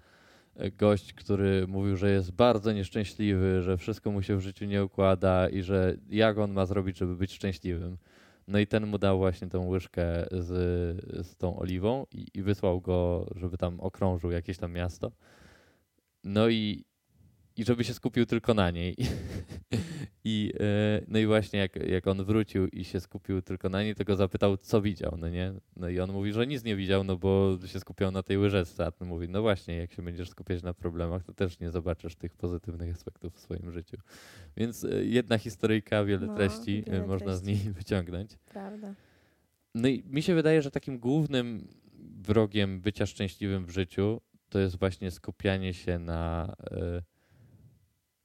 e, 0.56 0.70
gość, 0.70 1.12
który 1.12 1.66
mówił, 1.66 1.96
że 1.96 2.10
jest 2.10 2.32
bardzo 2.32 2.72
nieszczęśliwy, 2.72 3.62
że 3.62 3.76
wszystko 3.76 4.10
mu 4.10 4.22
się 4.22 4.36
w 4.36 4.40
życiu 4.40 4.64
nie 4.64 4.84
układa 4.84 5.48
i 5.48 5.62
że 5.62 5.96
jak 6.08 6.38
on 6.38 6.52
ma 6.52 6.66
zrobić, 6.66 6.98
żeby 6.98 7.16
być 7.16 7.32
szczęśliwym. 7.32 7.98
No 8.48 8.58
i 8.58 8.66
ten 8.66 8.86
mu 8.86 8.98
dał 8.98 9.18
właśnie 9.18 9.48
tą 9.48 9.68
łyżkę 9.68 10.26
z, 10.30 10.46
z 11.26 11.36
tą 11.36 11.58
oliwą 11.58 12.06
i, 12.12 12.26
i 12.34 12.42
wysłał 12.42 12.80
go, 12.80 13.26
żeby 13.34 13.58
tam 13.58 13.80
okrążył 13.80 14.30
jakieś 14.30 14.58
tam 14.58 14.72
miasto. 14.72 15.12
No 16.24 16.48
i, 16.48 16.84
i 17.56 17.64
żeby 17.64 17.84
się 17.84 17.94
skupił 17.94 18.26
tylko 18.26 18.54
na 18.54 18.70
niej. 18.70 18.96
I, 20.24 20.52
e, 20.60 21.02
no 21.08 21.18
i 21.18 21.26
właśnie 21.26 21.58
jak, 21.58 21.76
jak 21.76 22.06
on 22.06 22.24
wrócił 22.24 22.66
i 22.66 22.84
się 22.84 23.00
skupił 23.00 23.42
tylko 23.42 23.68
na 23.68 23.82
niej, 23.82 23.94
to 23.94 24.04
go 24.04 24.16
zapytał, 24.16 24.56
co 24.56 24.82
widział, 24.82 25.16
no 25.18 25.28
nie? 25.28 25.52
No 25.76 25.88
i 25.88 26.00
on 26.00 26.12
mówi, 26.12 26.32
że 26.32 26.46
nic 26.46 26.64
nie 26.64 26.76
widział, 26.76 27.04
no 27.04 27.16
bo 27.16 27.58
się 27.66 27.80
skupiał 27.80 28.10
na 28.10 28.22
tej 28.22 28.38
łyżeczce, 28.38 28.86
a 28.86 28.90
ten 28.90 29.08
mówi, 29.08 29.28
no 29.28 29.42
właśnie, 29.42 29.76
jak 29.76 29.92
się 29.92 30.02
będziesz 30.02 30.30
skupiać 30.30 30.62
na 30.62 30.74
problemach, 30.74 31.24
to 31.24 31.32
też 31.32 31.60
nie 31.60 31.70
zobaczysz 31.70 32.16
tych 32.16 32.36
pozytywnych 32.36 32.94
aspektów 32.94 33.34
w 33.34 33.40
swoim 33.40 33.72
życiu. 33.72 33.96
Więc 34.56 34.84
e, 34.84 35.04
jedna 35.04 35.38
historyjka, 35.38 36.04
wiele 36.04 36.26
No, 36.26 36.36
treści 36.36 36.82
e, 36.86 36.90
wiele 36.90 37.06
można 37.06 37.36
z 37.36 37.42
niej 37.42 37.56
treści. 37.56 37.72
wyciągnąć. 37.78 38.30
Prawda. 38.44 38.94
No 39.74 39.88
i 39.88 40.02
mi 40.06 40.22
się 40.22 40.34
wydaje, 40.34 40.62
że 40.62 40.70
takim 40.70 40.98
głównym 40.98 41.68
wrogiem 42.22 42.80
bycia 42.80 43.06
szczęśliwym 43.06 43.66
w 43.66 43.70
życiu 43.70 44.20
to 44.48 44.58
jest 44.58 44.78
właśnie 44.78 45.10
skupianie 45.10 45.74
się 45.74 45.98
na, 45.98 46.56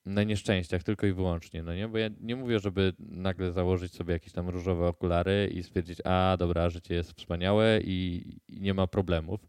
na 0.05 0.23
nieszczęściach 0.23 0.83
tylko 0.83 1.07
i 1.07 1.13
wyłącznie, 1.13 1.63
no 1.63 1.75
nie? 1.75 1.87
Bo 1.87 1.97
ja 1.97 2.09
nie 2.19 2.35
mówię, 2.35 2.59
żeby 2.59 2.93
nagle 2.99 3.51
założyć 3.51 3.93
sobie 3.93 4.13
jakieś 4.13 4.33
tam 4.33 4.49
różowe 4.49 4.87
okulary 4.87 5.49
i 5.53 5.63
stwierdzić, 5.63 6.01
a 6.05 6.35
dobra, 6.39 6.69
życie 6.69 6.95
jest 6.95 7.11
wspaniałe 7.11 7.79
i, 7.83 8.23
i 8.47 8.61
nie 8.61 8.73
ma 8.73 8.87
problemów. 8.87 9.47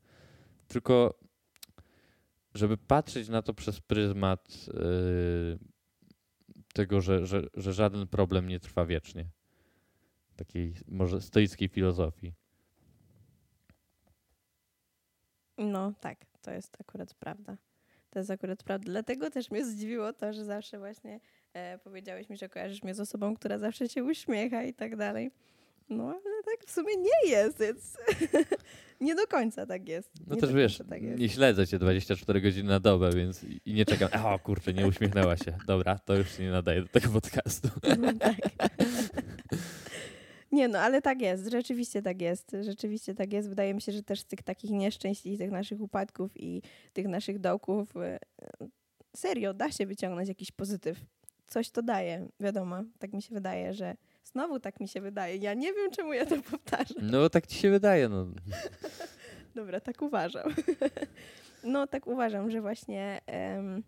Tylko 0.69 1.19
żeby 2.55 2.77
patrzeć 2.77 3.29
na 3.29 3.43
to 3.43 3.55
przez 3.55 3.81
pryzmat 3.81 4.67
e, 4.69 4.83
tego, 6.75 7.01
że, 7.01 7.27
że, 7.27 7.43
że 7.55 7.73
żaden 7.73 8.07
problem 8.07 8.49
nie 8.49 8.61
trwa 8.61 8.87
wiecznie 8.87 9.27
takiej 10.37 10.75
może 10.89 11.21
stoickiej 11.21 11.69
filozofii. 11.69 12.35
No 15.59 15.93
tak, 16.01 16.27
to 16.43 16.51
jest 16.51 16.81
akurat 16.81 17.15
prawda. 17.15 17.57
To 18.13 18.19
jest 18.19 18.31
akurat 18.31 18.63
prawda. 18.63 18.85
Dlatego 18.85 19.31
też 19.31 19.51
mnie 19.51 19.65
zdziwiło 19.65 20.13
to, 20.13 20.33
że 20.33 20.45
zawsze 20.45 20.79
właśnie 20.79 21.21
e, 21.55 21.79
powiedziałeś 21.79 22.29
mi, 22.29 22.37
że 22.37 22.49
kojarzysz 22.49 22.83
mnie 22.83 22.95
z 22.95 23.01
osobą, 23.01 23.35
która 23.37 23.59
zawsze 23.59 23.89
się 23.89 24.05
uśmiecha 24.05 24.63
i 24.65 24.75
tak 24.75 24.97
dalej. 24.97 25.31
No 25.89 26.05
ale 26.09 26.43
tak 26.45 26.67
w 26.67 26.71
sumie 26.71 26.97
nie 26.97 27.31
jest, 27.31 27.59
więc 27.61 27.97
nie 29.01 29.15
do 29.15 29.27
końca 29.27 29.67
tak 29.67 29.89
jest. 29.89 30.11
No 30.27 30.35
nie 30.35 30.41
też 30.41 30.53
wiesz, 30.53 30.83
tak 30.91 31.03
nie 31.03 31.29
śledzę 31.29 31.67
cię 31.67 31.79
24 31.79 32.41
godziny 32.41 32.69
na 32.69 32.81
dobę, 32.81 33.11
więc 33.17 33.45
i- 33.45 33.61
i 33.65 33.75
nie 33.75 33.85
czekam. 33.85 34.09
O 34.27 34.39
kurczę, 34.39 34.73
nie 34.75 34.87
uśmiechnęła 34.87 35.37
się. 35.37 35.57
Dobra, 35.67 35.99
to 35.99 36.15
już 36.17 36.37
się 36.37 36.43
nie 36.43 36.51
nadaje 36.51 36.83
do 36.83 36.89
tego 36.89 37.09
podcastu. 37.09 37.69
No, 37.99 38.13
tak. 38.13 38.37
Nie 40.53 40.69
no, 40.69 40.79
ale 40.79 41.03
tak 41.03 41.21
jest, 41.21 41.51
rzeczywiście 41.51 42.03
tak 42.03 42.23
jest, 42.23 42.57
rzeczywiście 42.61 43.15
tak 43.15 43.33
jest. 43.33 43.49
Wydaje 43.49 43.75
mi 43.75 43.81
się, 43.81 43.93
że 43.93 44.03
też 44.03 44.21
z 44.21 44.25
tych 44.25 44.43
takich 44.43 44.71
nieszczęść 44.71 45.27
i 45.27 45.39
tych 45.39 45.51
naszych 45.51 45.81
upadków 45.81 46.33
i 46.37 46.63
tych 46.93 47.09
naszych 47.09 47.39
dołków 47.39 47.97
e, 47.97 48.19
serio 49.17 49.55
da 49.55 49.71
się 49.73 49.87
wyciągnąć 49.87 50.29
jakiś 50.29 50.51
pozytyw. 50.53 51.01
Coś 51.47 51.71
to 51.71 51.83
daje, 51.83 52.29
wiadomo, 52.41 52.77
tak 52.99 53.13
mi 53.13 53.23
się 53.23 53.35
wydaje, 53.35 53.75
że 53.75 53.97
znowu 54.25 54.61
tak 54.61 54.81
mi 54.81 54.89
się 54.89 55.01
wydaje. 55.01 55.37
Ja 55.37 55.55
nie 55.55 55.73
wiem, 55.73 55.91
czemu 55.91 56.13
ja 56.13 56.27
to 56.27 56.43
powtarzam. 56.43 57.11
No 57.11 57.31
tak 57.31 57.47
ci 57.47 57.59
się 57.59 57.71
wydaje, 57.71 58.09
no. 58.09 58.27
Dobra, 59.55 59.81
tak 59.81 60.03
uważam. 60.03 60.55
No 61.65 61.87
tak 61.87 62.07
uważam, 62.07 62.51
że 62.51 62.61
właśnie 62.61 63.21
em, 63.27 63.83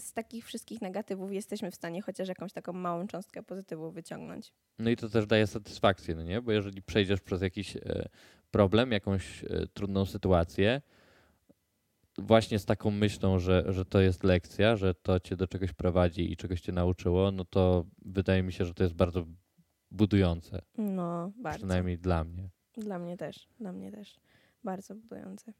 z 0.00 0.12
takich 0.12 0.46
wszystkich 0.46 0.82
negatywów 0.82 1.32
jesteśmy 1.32 1.70
w 1.70 1.74
stanie 1.74 2.02
chociaż 2.02 2.28
jakąś 2.28 2.52
taką 2.52 2.72
małą 2.72 3.06
cząstkę 3.06 3.42
pozytywu 3.42 3.90
wyciągnąć. 3.90 4.52
No 4.78 4.90
i 4.90 4.96
to 4.96 5.08
też 5.08 5.26
daje 5.26 5.46
satysfakcję, 5.46 6.14
no 6.14 6.22
nie? 6.22 6.42
Bo 6.42 6.52
jeżeli 6.52 6.82
przejdziesz 6.82 7.20
przez 7.20 7.42
jakiś 7.42 7.76
e, 7.76 8.08
problem, 8.50 8.92
jakąś 8.92 9.44
e, 9.44 9.66
trudną 9.74 10.06
sytuację, 10.06 10.82
właśnie 12.18 12.58
z 12.58 12.64
taką 12.64 12.90
myślą, 12.90 13.38
że, 13.38 13.64
że 13.68 13.84
to 13.84 14.00
jest 14.00 14.24
lekcja, 14.24 14.76
że 14.76 14.94
to 14.94 15.20
cię 15.20 15.36
do 15.36 15.46
czegoś 15.46 15.72
prowadzi 15.72 16.32
i 16.32 16.36
czegoś 16.36 16.60
cię 16.60 16.72
nauczyło, 16.72 17.30
no 17.30 17.44
to 17.44 17.86
wydaje 18.04 18.42
mi 18.42 18.52
się, 18.52 18.64
że 18.64 18.74
to 18.74 18.82
jest 18.82 18.94
bardzo 18.94 19.24
budujące. 19.90 20.62
No, 20.78 21.32
bardzo. 21.36 21.58
Przynajmniej 21.58 21.98
dla 21.98 22.24
mnie. 22.24 22.50
Dla 22.76 22.98
mnie 22.98 23.16
też, 23.16 23.48
dla 23.60 23.72
mnie 23.72 23.92
też. 23.92 24.20
Bardzo 24.64 24.94
budujące. 24.94 25.52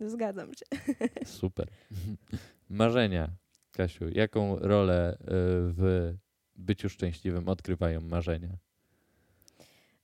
Zgadzam 0.00 0.50
się. 0.54 0.94
Super. 1.24 1.68
Marzenia. 2.70 3.30
Kasiu, 3.72 4.08
jaką 4.08 4.58
rolę 4.58 5.18
y, 5.20 5.26
w 5.72 6.12
byciu 6.56 6.88
szczęśliwym 6.88 7.48
odgrywają 7.48 8.00
marzenia? 8.00 8.56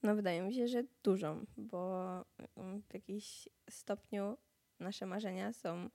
No 0.02 0.14
wydaje 0.14 0.42
mi 0.42 0.54
się, 0.54 0.68
że 0.68 0.84
dużą, 1.02 1.46
bo 1.56 2.24
mm, 2.56 2.82
w 2.82 2.94
jakimś 2.94 3.48
stopniu 3.70 4.36
nasze 4.80 5.06
marzenia 5.06 5.52
są 5.52 5.88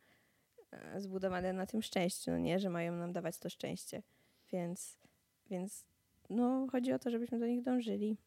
e, 0.71 1.01
zbudowane 1.01 1.53
na 1.53 1.65
tym 1.65 1.81
szczęściu, 1.81 2.31
no 2.31 2.38
nie, 2.38 2.60
że 2.60 2.69
mają 2.69 2.95
nam 2.95 3.13
dawać 3.13 3.38
to 3.38 3.49
szczęście. 3.49 4.03
Więc, 4.51 4.97
więc 5.49 5.86
no, 6.29 6.67
chodzi 6.71 6.93
o 6.93 6.99
to, 6.99 7.10
żebyśmy 7.10 7.39
do 7.39 7.47
nich 7.47 7.62
dążyli. 7.62 8.17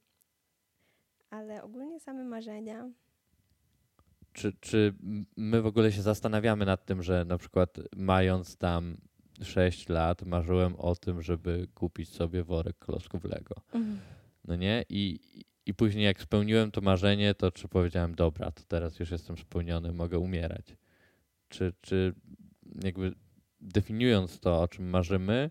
Ale 1.30 1.62
ogólnie 1.62 2.00
same 2.00 2.24
marzenia, 2.24 2.90
Czy, 4.32 4.52
czy 4.60 4.94
my 5.36 5.62
w 5.62 5.66
ogóle 5.66 5.92
się 5.92 6.02
zastanawiamy 6.02 6.66
nad 6.66 6.84
tym, 6.84 7.02
że 7.02 7.24
na 7.24 7.38
przykład 7.38 7.78
mając 7.96 8.56
tam 8.56 8.96
6 9.42 9.88
lat 9.88 10.22
marzyłem 10.22 10.76
o 10.76 10.96
tym, 10.96 11.22
żeby 11.22 11.68
kupić 11.74 12.08
sobie 12.08 12.44
worek 12.44 12.78
klocków 12.78 13.24
Lego. 13.24 13.54
No 14.44 14.56
nie? 14.56 14.84
I, 14.88 15.20
I 15.66 15.74
później 15.74 16.04
jak 16.04 16.20
spełniłem 16.20 16.70
to 16.70 16.80
marzenie, 16.80 17.34
to 17.34 17.50
czy 17.50 17.68
powiedziałem, 17.68 18.14
dobra, 18.14 18.50
to 18.50 18.62
teraz 18.68 18.98
już 18.98 19.10
jestem 19.10 19.38
spełniony, 19.38 19.92
mogę 19.92 20.18
umierać. 20.18 20.76
Czy, 21.48 21.72
czy 21.80 22.14
jakby 22.84 23.14
definiując 23.60 24.40
to, 24.40 24.62
o 24.62 24.68
czym 24.68 24.90
marzymy, 24.90 25.50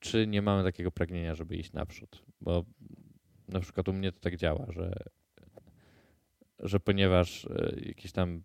czy 0.00 0.26
nie 0.26 0.42
mamy 0.42 0.64
takiego 0.64 0.90
pragnienia, 0.90 1.34
żeby 1.34 1.56
iść 1.56 1.72
naprzód? 1.72 2.24
Bo 2.40 2.64
na 3.48 3.60
przykład 3.60 3.88
u 3.88 3.92
mnie 3.92 4.12
to 4.12 4.20
tak 4.20 4.36
działa, 4.36 4.66
że, 4.68 4.92
że 6.58 6.80
ponieważ 6.80 7.44
e, 7.44 7.80
jakieś 7.86 8.12
tam 8.12 8.42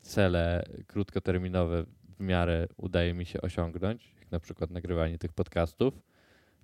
cele 0.00 0.64
krótkoterminowe 0.86 1.84
w 2.08 2.20
miarę 2.20 2.68
udaje 2.76 3.14
mi 3.14 3.26
się 3.26 3.40
osiągnąć, 3.40 4.14
jak 4.20 4.30
na 4.30 4.40
przykład 4.40 4.70
nagrywanie 4.70 5.18
tych 5.18 5.32
podcastów, 5.32 6.02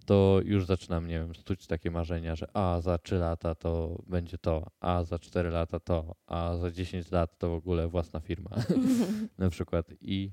to 0.06 0.40
już 0.44 0.66
zaczynam, 0.66 1.06
nie 1.06 1.18
wiem, 1.18 1.34
stuć 1.34 1.66
takie 1.66 1.90
marzenia, 1.90 2.36
że 2.36 2.56
a 2.56 2.80
za 2.80 2.98
3 2.98 3.16
lata 3.16 3.54
to 3.54 4.02
będzie 4.06 4.38
to, 4.38 4.70
a 4.80 5.04
za 5.04 5.18
4 5.18 5.50
lata 5.50 5.80
to, 5.80 6.14
a 6.26 6.56
za 6.56 6.70
10 6.70 7.10
lat 7.10 7.38
to 7.38 7.50
w 7.50 7.54
ogóle 7.54 7.88
własna 7.88 8.20
firma 8.20 8.50
na 9.38 9.50
przykład. 9.50 9.86
I, 10.00 10.32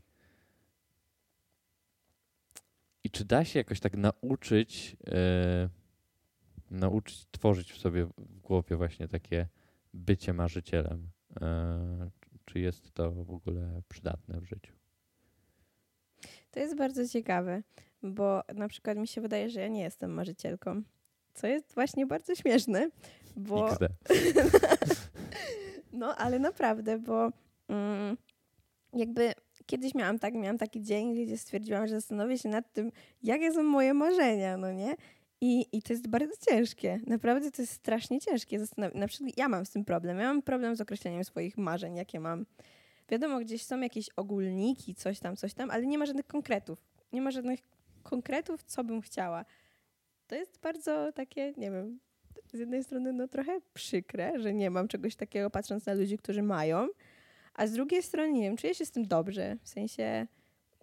I 3.04 3.10
czy 3.10 3.26
da 3.26 3.46
się 3.46 3.60
jakoś 3.60 3.80
tak 3.80 3.98
nauczyć, 3.98 4.98
e, 5.08 5.70
nauczyć 6.72 7.26
tworzyć 7.32 7.72
w 7.72 7.78
sobie 7.78 8.06
w 8.06 8.40
głowie 8.40 8.76
właśnie 8.76 9.08
takie 9.08 9.48
bycie 9.98 10.34
marzycielem? 10.34 11.10
E, 11.42 12.10
czy 12.46 12.60
jest 12.60 12.92
to 12.92 13.12
w 13.12 13.32
ogóle 13.32 13.82
przydatne 13.90 14.42
w 14.42 14.46
życiu? 14.46 14.78
to 16.58 16.60
jest 16.62 16.76
bardzo 16.76 17.08
ciekawe, 17.08 17.64
bo 18.04 18.42
na 18.56 18.68
przykład 18.68 18.98
mi 18.98 19.08
się 19.08 19.22
wydaje, 19.22 19.50
że 19.50 19.62
ja 19.62 19.68
nie 19.68 19.82
jestem 19.82 20.12
marzycielką. 20.12 20.82
Co 21.34 21.48
jest 21.48 21.74
właśnie 21.74 22.06
bardzo 22.06 22.36
śmieszne, 22.36 22.90
bo. 23.36 23.70
No, 25.92 26.16
ale 26.16 26.40
naprawdę, 26.40 27.00
bo 27.00 27.32
mm, 27.68 28.18
jakby 28.94 29.34
kiedyś 29.66 29.96
miałam 29.96 30.20
tak, 30.20 30.34
miałam 30.34 30.58
taki 30.58 30.82
dzień, 30.82 31.26
gdzie 31.26 31.38
stwierdziłam, 31.38 31.88
że 31.88 31.96
zastanowię 31.96 32.38
się 32.38 32.50
nad 32.50 32.74
tym, 32.74 32.92
jakie 33.24 33.52
są 33.52 33.64
moje 33.64 33.94
marzenia, 33.94 34.58
no 34.58 34.72
nie? 34.72 34.96
I, 35.42 35.66
I 35.78 35.82
to 35.82 35.94
jest 35.94 36.08
bardzo 36.08 36.34
ciężkie. 36.50 37.00
Naprawdę 37.08 37.52
to 37.52 37.62
jest 37.62 37.74
strasznie 37.74 38.20
ciężkie. 38.20 38.60
Zastanaw- 38.60 38.96
na 38.96 39.08
przykład 39.08 39.38
ja 39.38 39.50
mam 39.50 39.66
z 39.66 39.70
tym 39.70 39.86
problem. 39.86 40.18
Ja 40.20 40.28
mam 40.28 40.42
problem 40.42 40.76
z 40.76 40.82
określeniem 40.82 41.24
swoich 41.24 41.58
marzeń, 41.58 41.96
jakie 41.96 42.20
mam. 42.20 42.46
Wiadomo, 43.10 43.40
gdzieś 43.40 43.64
są 43.64 43.80
jakieś 43.82 44.10
ogólniki, 44.16 44.96
coś 44.96 45.20
tam, 45.20 45.36
coś 45.36 45.54
tam, 45.54 45.72
ale 45.72 45.86
nie 45.86 45.98
ma 45.98 46.06
żadnych 46.06 46.28
konkretów. 46.28 46.88
Nie 47.14 47.22
ma 47.22 47.32
żadnych 47.32 47.60
konkretów, 48.04 48.64
co 48.64 48.84
bym 48.84 49.02
chciała. 49.02 49.46
To 50.28 50.36
jest 50.36 50.60
bardzo 50.60 51.12
takie, 51.12 51.54
nie 51.58 51.72
wiem, 51.72 52.00
z 52.54 52.60
jednej 52.60 52.84
strony 52.84 53.14
no 53.14 53.28
trochę 53.28 53.60
przykre, 53.74 54.40
że 54.40 54.54
nie 54.54 54.70
mam 54.70 54.88
czegoś 54.88 55.16
takiego 55.16 55.50
patrząc 55.50 55.86
na 55.86 55.94
ludzi, 55.94 56.18
którzy 56.18 56.44
mają, 56.44 56.88
a 57.54 57.68
z 57.68 57.72
drugiej 57.72 58.04
strony, 58.04 58.32
nie 58.34 58.42
wiem, 58.42 58.58
czuję 58.58 58.76
się 58.76 58.86
z 58.86 58.92
tym 58.92 59.08
dobrze. 59.08 59.58
W 59.64 59.70
sensie, 59.70 60.28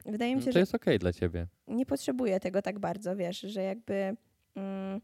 wydaje 0.06 0.36
mi 0.36 0.42
się, 0.42 0.46
No 0.46 0.52
to 0.52 0.52
że 0.52 0.60
jest 0.60 0.74
okej 0.74 0.98
dla 0.98 1.12
ciebie. 1.12 1.46
nie 1.68 1.86
potrzebuję 1.86 2.40
tego 2.40 2.62
tak 2.62 2.78
bardzo, 2.78 3.16
wiesz, 3.16 3.40
że 3.40 3.62
jakby 3.62 4.16
mm, 4.56 5.00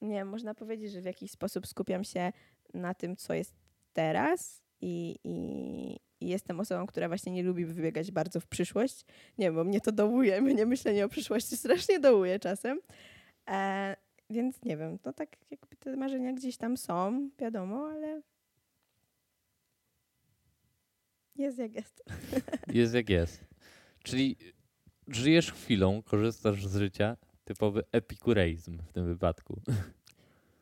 nie 0.00 0.24
można 0.24 0.54
powiedzieć, 0.54 0.92
że 0.92 1.00
w 1.00 1.04
jakiś 1.04 1.30
sposób 1.30 1.66
skupiam 1.66 2.04
się 2.04 2.32
na 2.74 2.94
tym, 2.94 3.16
co 3.16 3.34
jest 3.34 3.54
teraz 3.92 4.62
i, 4.80 5.18
i, 5.24 6.00
i 6.20 6.28
jestem 6.28 6.60
osobą, 6.60 6.86
która 6.86 7.08
właśnie 7.08 7.32
nie 7.32 7.42
lubi 7.42 7.64
wybiegać 7.64 8.10
bardzo 8.10 8.40
w 8.40 8.46
przyszłość. 8.46 9.04
Nie 9.38 9.52
bo 9.52 9.64
mnie 9.64 9.80
to 9.80 9.92
dołuje, 9.92 10.40
mnie 10.42 10.66
myślenie 10.66 11.04
o 11.04 11.08
przyszłości 11.08 11.56
strasznie 11.56 12.00
dołuje 12.00 12.38
czasem. 12.38 12.80
E, 13.48 13.96
więc 14.30 14.62
nie 14.64 14.76
wiem, 14.76 14.98
no 15.04 15.12
tak 15.12 15.36
jakby 15.50 15.76
te 15.76 15.96
marzenia 15.96 16.32
gdzieś 16.32 16.56
tam 16.56 16.76
są, 16.76 17.30
wiadomo, 17.38 17.86
ale 17.86 18.22
jest 21.36 21.58
jak 21.58 21.74
jest. 21.74 22.04
Jest 22.68 22.94
jak 22.94 23.10
jest. 23.10 23.44
Czyli 24.02 24.36
żyjesz 25.08 25.52
chwilą, 25.52 26.02
korzystasz 26.02 26.66
z 26.66 26.76
życia, 26.76 27.16
typowy 27.44 27.84
epikureizm 27.92 28.78
w 28.78 28.92
tym 28.92 29.06
wypadku. 29.06 29.60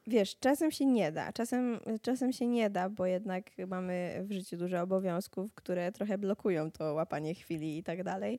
Wiesz, 0.06 0.38
czasem 0.38 0.70
się 0.70 0.86
nie 0.86 1.12
da, 1.12 1.32
czasem, 1.32 1.80
czasem 2.02 2.32
się 2.32 2.46
nie 2.46 2.70
da, 2.70 2.88
bo 2.88 3.06
jednak 3.06 3.44
mamy 3.66 4.20
w 4.24 4.32
życiu 4.32 4.56
dużo 4.56 4.80
obowiązków, 4.80 5.54
które 5.54 5.92
trochę 5.92 6.18
blokują 6.18 6.70
to 6.70 6.94
łapanie 6.94 7.34
chwili 7.34 7.78
i 7.78 7.82
tak 7.82 8.02
dalej. 8.02 8.38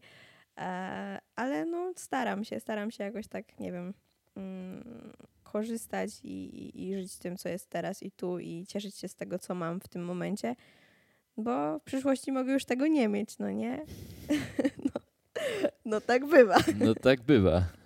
E, 0.58 1.19
ale 1.36 1.65
no 1.65 1.93
staram 1.95 2.43
się, 2.43 2.60
staram 2.60 2.91
się 2.91 3.04
jakoś 3.04 3.27
tak, 3.27 3.60
nie 3.60 3.71
wiem, 3.71 3.93
mm, 4.36 5.13
korzystać 5.43 6.10
i, 6.23 6.30
i, 6.30 6.89
i 6.89 6.95
żyć 6.95 7.17
tym, 7.17 7.38
co 7.38 7.49
jest 7.49 7.69
teraz 7.69 8.04
i 8.04 8.12
tu 8.12 8.39
i 8.39 8.65
cieszyć 8.65 8.95
się 8.95 9.08
z 9.08 9.15
tego, 9.15 9.39
co 9.39 9.56
mam 9.56 9.80
w 9.80 9.88
tym 9.88 10.06
momencie, 10.06 10.56
bo 11.38 11.80
w 11.80 11.84
przyszłości 11.84 12.32
mogę 12.32 12.54
już 12.54 12.65
tego 12.65 12.88
nie 12.88 13.08
mieć, 13.08 13.38
no 13.39 13.51
nie? 13.51 13.86
no, 14.86 15.01
no 15.86 16.01
tak 16.01 16.25
bywa. 16.25 16.58
No 16.80 16.95
tak 16.95 17.21
bywa. 17.21 17.81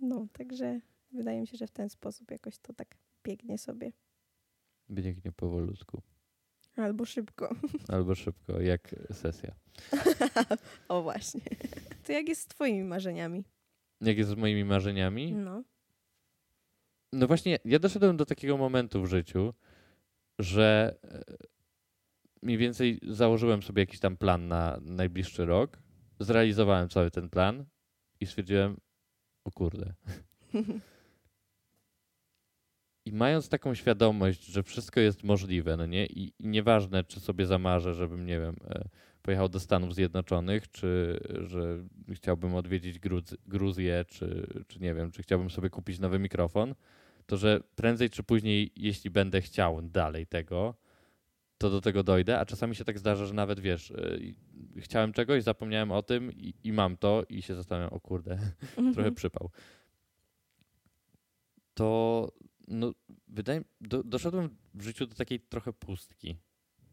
No, 0.00 0.26
także 0.32 0.80
wydaje 1.12 1.40
mi 1.40 1.46
się, 1.46 1.56
że 1.56 1.66
w 1.66 1.70
ten 1.70 1.88
sposób 1.88 2.30
jakoś 2.30 2.58
to 2.58 2.72
tak 2.72 2.96
biegnie 3.24 3.58
sobie. 3.58 3.92
Biegnie 4.90 5.32
powolutku. 5.32 6.02
Albo 6.76 7.04
szybko. 7.04 7.54
Albo 7.94 8.14
szybko, 8.14 8.60
jak 8.60 8.94
sesja. 9.12 9.54
o 10.88 11.02
właśnie. 11.02 11.40
To 12.04 12.12
jak 12.12 12.28
jest 12.28 12.40
z 12.42 12.46
twoimi 12.46 12.84
marzeniami? 12.84 13.44
Jak 14.00 14.18
jest 14.18 14.30
z 14.30 14.34
moimi 14.34 14.64
marzeniami? 14.64 15.32
No. 15.32 15.62
No 17.12 17.26
właśnie, 17.26 17.58
ja 17.64 17.78
doszedłem 17.78 18.16
do 18.16 18.26
takiego 18.26 18.56
momentu 18.56 19.02
w 19.02 19.06
życiu, 19.06 19.54
że 20.38 20.98
e, 21.04 21.24
mniej 22.42 22.58
więcej 22.58 23.00
założyłem 23.02 23.62
sobie 23.62 23.82
jakiś 23.82 24.00
tam 24.00 24.16
plan 24.16 24.48
na 24.48 24.78
najbliższy 24.82 25.46
rok. 25.46 25.78
Zrealizowałem 26.20 26.88
cały 26.88 27.10
ten 27.10 27.28
plan 27.30 27.64
i 28.20 28.26
stwierdziłem, 28.26 28.76
o 29.46 29.50
kurde. 29.50 29.94
I 33.04 33.12
mając 33.12 33.48
taką 33.48 33.74
świadomość, 33.74 34.44
że 34.44 34.62
wszystko 34.62 35.00
jest 35.00 35.24
możliwe, 35.24 35.76
no 35.76 35.86
nie? 35.86 36.06
I, 36.06 36.32
i 36.38 36.48
nieważne, 36.48 37.04
czy 37.04 37.20
sobie 37.20 37.46
zamarzę, 37.46 37.94
żebym, 37.94 38.26
nie 38.26 38.40
wiem, 38.40 38.56
e, 38.68 38.88
pojechał 39.22 39.48
do 39.48 39.60
Stanów 39.60 39.94
Zjednoczonych, 39.94 40.70
czy 40.70 41.20
że 41.46 41.78
chciałbym 42.14 42.54
odwiedzić 42.54 42.98
Gruz- 42.98 43.36
Gruzję, 43.46 44.04
czy, 44.08 44.46
czy 44.68 44.80
nie 44.80 44.94
wiem, 44.94 45.10
czy 45.10 45.22
chciałbym 45.22 45.50
sobie 45.50 45.70
kupić 45.70 45.98
nowy 45.98 46.18
mikrofon, 46.18 46.74
to 47.26 47.36
że 47.36 47.60
prędzej 47.76 48.10
czy 48.10 48.22
później, 48.22 48.72
jeśli 48.76 49.10
będę 49.10 49.40
chciał 49.40 49.82
dalej 49.82 50.26
tego, 50.26 50.74
to 51.58 51.70
do 51.70 51.80
tego 51.80 52.02
dojdę, 52.02 52.38
a 52.38 52.46
czasami 52.46 52.74
się 52.76 52.84
tak 52.84 52.98
zdarza, 52.98 53.26
że 53.26 53.34
nawet 53.34 53.60
wiesz, 53.60 53.92
i- 54.20 54.34
chciałem 54.80 55.12
czegoś, 55.12 55.42
zapomniałem 55.42 55.92
o 55.92 56.02
tym 56.02 56.32
i, 56.32 56.54
i 56.64 56.72
mam 56.72 56.96
to 56.96 57.24
i 57.28 57.42
się 57.42 57.54
zastanawiam, 57.54 57.92
o 57.92 58.00
kurde, 58.00 58.38
trochę 58.94 59.12
przypał. 59.12 59.50
To 61.74 62.32
no, 62.68 62.92
wydaje 63.28 63.64
do, 63.80 64.02
doszedłem 64.04 64.56
w 64.74 64.82
życiu 64.82 65.06
do 65.06 65.14
takiej 65.14 65.40
trochę 65.40 65.72
pustki. 65.72 66.36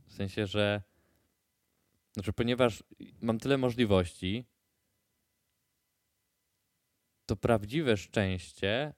W 0.05 0.13
sensie, 0.13 0.47
że 0.47 0.81
znaczy, 2.13 2.33
ponieważ 2.33 2.83
mam 3.21 3.39
tyle 3.39 3.57
możliwości, 3.57 4.45
to 7.25 7.35
prawdziwe 7.35 7.97
szczęście 7.97 8.93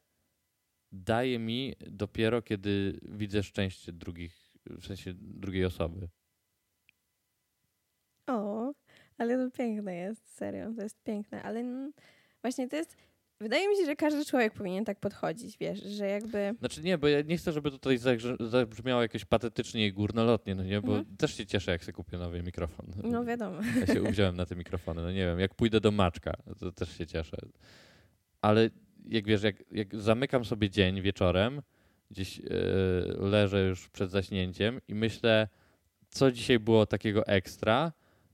daje 0.91 1.39
mi 1.39 1.73
dopiero, 1.87 2.41
kiedy 2.41 2.99
widzę 3.03 3.43
szczęście 3.43 3.91
drugich, 3.93 4.44
w 4.69 4.85
sensie 4.85 5.13
drugiej 5.17 5.65
osoby. 5.65 6.07
O, 8.27 8.73
ale 9.17 9.37
to 9.37 9.57
piękne 9.57 9.95
jest, 9.95 10.35
serio, 10.35 10.73
to 10.75 10.81
jest 10.83 11.03
piękne, 11.03 11.43
ale 11.43 11.63
właśnie 12.41 12.67
to 12.69 12.75
jest, 12.75 12.97
wydaje 13.39 13.69
mi 13.69 13.75
się, 13.77 13.85
że 13.85 13.95
każdy 13.95 14.25
człowiek 14.25 14.53
powinien 14.53 14.85
tak 14.85 14.99
podchodzić, 14.99 15.57
wiesz, 15.57 15.83
że 15.83 16.07
jakby, 16.07 16.53
Znaczy 16.59 16.81
nie, 16.83 16.97
bo 16.97 17.07
ja 17.07 17.21
nie 17.21 17.37
chcę, 17.37 17.51
żeby 17.51 17.71
tutaj 17.71 17.97
zabrzmiało 18.39 19.01
jakoś 19.01 19.25
patetycznie 19.25 19.87
i 19.87 19.93
górnolotnie, 19.93 20.55
no 20.55 20.63
nie, 20.63 20.81
bo 20.81 20.97
Mhm. 20.97 21.17
też 21.17 21.37
się 21.37 21.45
cieszę, 21.45 21.71
jak 21.71 21.83
sobie 21.83 21.93
kupię 21.93 22.17
nowy 22.17 22.43
mikrofon. 22.43 22.85
no 23.03 23.25
wiadomo. 23.25 23.59
Ja 23.79 23.93
się 23.93 24.03
uwziąłem 24.03 24.35
na 24.37 24.45
te 24.45 24.55
mikrofony. 24.55 25.01
No 25.01 25.11
nie 25.11 25.25
wiem, 25.25 25.39
jak 25.39 25.55
pójdę 25.55 25.81
do 25.81 25.91
Maczka, 25.91 26.33
to 26.59 26.71
też 26.71 26.97
się 26.97 27.07
cieszę. 27.07 27.37
Ale 28.41 28.69
jak 29.09 29.25
wiesz, 29.25 29.43
jak, 29.43 29.55
jak 29.71 29.95
zamykam 29.95 30.45
sobie 30.45 30.69
dzień 30.69 31.01
wieczorem, 31.01 31.61
gdzieś 32.11 32.37
yy, 32.37 32.49
leżę 33.19 33.61
już 33.61 33.89
przed 33.89 34.11
zaśnięciem 34.11 34.81
i 34.87 34.95
myślę, 34.95 35.47
co 36.09 36.31
dzisiaj 36.31 36.59
było 36.59 36.85
takiego 36.85 37.27
ekstra, 37.27 37.91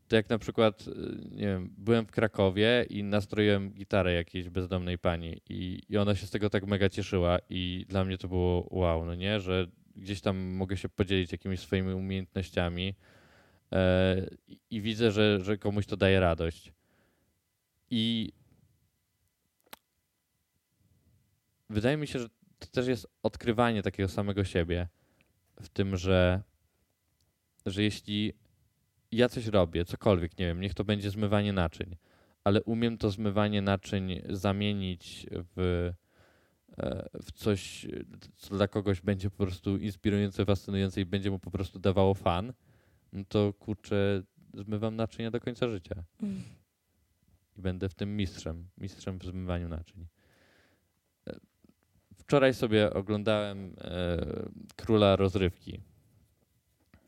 to 0.08 0.16
jak 0.16 0.30
na 0.30 0.38
przykład, 0.40 0.88
yy, 0.88 0.94
nie 1.32 1.46
wiem, 1.46 1.74
byłem 1.78 2.06
w 2.06 2.12
Krakowie 2.12 2.86
i 2.90 3.04
nastroiłem 3.04 3.72
gitarę 3.74 4.14
jakiejś 4.14 4.50
bezdomnej 4.50 4.98
pani 5.00 5.42
i, 5.50 5.82
i 5.90 5.98
ona 5.98 6.16
się 6.16 6.28
z 6.28 6.32
tego 6.32 6.50
tak 6.50 6.66
mega 6.68 6.90
cieszyła 6.90 7.40
i 7.50 7.86
dla 7.90 8.06
mnie 8.06 8.18
to 8.18 8.28
było 8.28 8.68
wow, 8.72 9.06
no 9.06 9.16
nie, 9.16 9.40
że 9.40 9.68
gdzieś 9.96 10.22
tam 10.22 10.38
mogę 10.38 10.78
się 10.78 10.90
podzielić 10.90 11.32
jakimiś 11.32 11.60
swoimi 11.60 11.94
umiejętnościami 11.94 12.96
e, 13.72 14.28
i- 14.48 14.60
i 14.70 14.82
widzę, 14.82 15.12
że, 15.12 15.40
że 15.44 15.58
komuś 15.58 15.86
to 15.86 15.98
daje 15.98 16.20
radość. 16.20 16.72
I 17.90 18.32
wydaje 21.70 21.98
mi 21.98 22.08
się, 22.08 22.20
że 22.20 22.28
to 22.62 22.68
też 22.68 22.88
jest 22.88 23.08
odkrywanie 23.24 23.84
takiego 23.84 24.10
samego 24.10 24.44
siebie 24.44 24.88
w 25.62 25.70
tym, 25.70 25.98
że, 25.98 26.42
że 27.66 27.84
jeśli 27.84 28.34
ja 29.12 29.30
coś 29.30 29.46
robię, 29.46 29.86
cokolwiek, 29.86 30.38
nie 30.38 30.46
wiem, 30.46 30.62
niech 30.62 30.74
to 30.74 30.84
będzie 30.84 31.10
zmywanie 31.10 31.54
naczyń, 31.54 31.96
ale 32.44 32.64
umiem 32.64 32.98
to 32.98 33.10
zmywanie 33.10 33.62
naczyń 33.62 34.22
zamienić 34.30 35.28
w, 35.32 35.90
e, 36.78 37.10
w 37.24 37.32
coś, 37.32 37.88
co 38.36 38.56
dla 38.56 38.68
kogoś 38.68 39.02
będzie 39.02 39.30
po 39.30 39.38
prostu 39.38 39.78
inspirujące, 39.78 40.46
fascynujące 40.46 41.02
i 41.02 41.06
będzie 41.06 41.32
mu 41.32 41.40
po 41.40 41.52
prostu 41.52 41.80
dawało 41.80 42.14
fan, 42.14 42.54
no 43.14 43.24
to 43.30 43.54
kurczę, 43.54 44.24
zmywam 44.54 44.96
naczynia 44.96 45.32
do 45.32 45.40
końca 45.40 45.68
życia. 45.68 46.04
I 47.58 47.62
będę 47.62 47.90
w 47.90 47.96
tym 47.96 48.18
mistrzem, 48.18 48.70
mistrzem 48.78 49.20
w 49.20 49.24
zmywaniu 49.24 49.70
naczyń. 49.70 50.08
Wczoraj 52.22 52.54
sobie 52.54 52.94
oglądałem 52.94 53.76
e, 53.82 54.18
Króla 54.76 55.16
Rozrywki. 55.16 55.80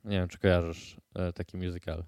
Nie 0.06 0.18
wiem, 0.18 0.28
czy 0.28 0.38
kojarzysz 0.38 0.98
e, 1.16 1.34
taki 1.34 1.58
musical. 1.58 2.04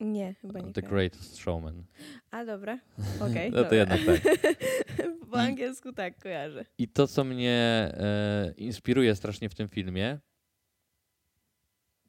Nie, 0.00 0.34
chyba 0.34 0.60
nie. 0.60 0.72
The. 0.72 0.82
Greatest 0.82 1.36
Showman. 1.36 1.84
A 2.30 2.44
dobra, 2.44 2.78
okej. 3.20 3.50
No 3.56 3.64
to 3.64 3.74
jednak 3.74 4.00
tak. 4.06 4.20
Po 5.30 5.38
angielsku 5.38 5.92
tak 5.92 6.18
kojarzę. 6.18 6.64
I 6.78 6.88
to, 6.88 7.06
co 7.06 7.24
mnie 7.24 7.52
e, 7.94 8.54
inspiruje 8.56 9.16
strasznie 9.16 9.48
w 9.48 9.54
tym 9.54 9.68
filmie, 9.68 10.18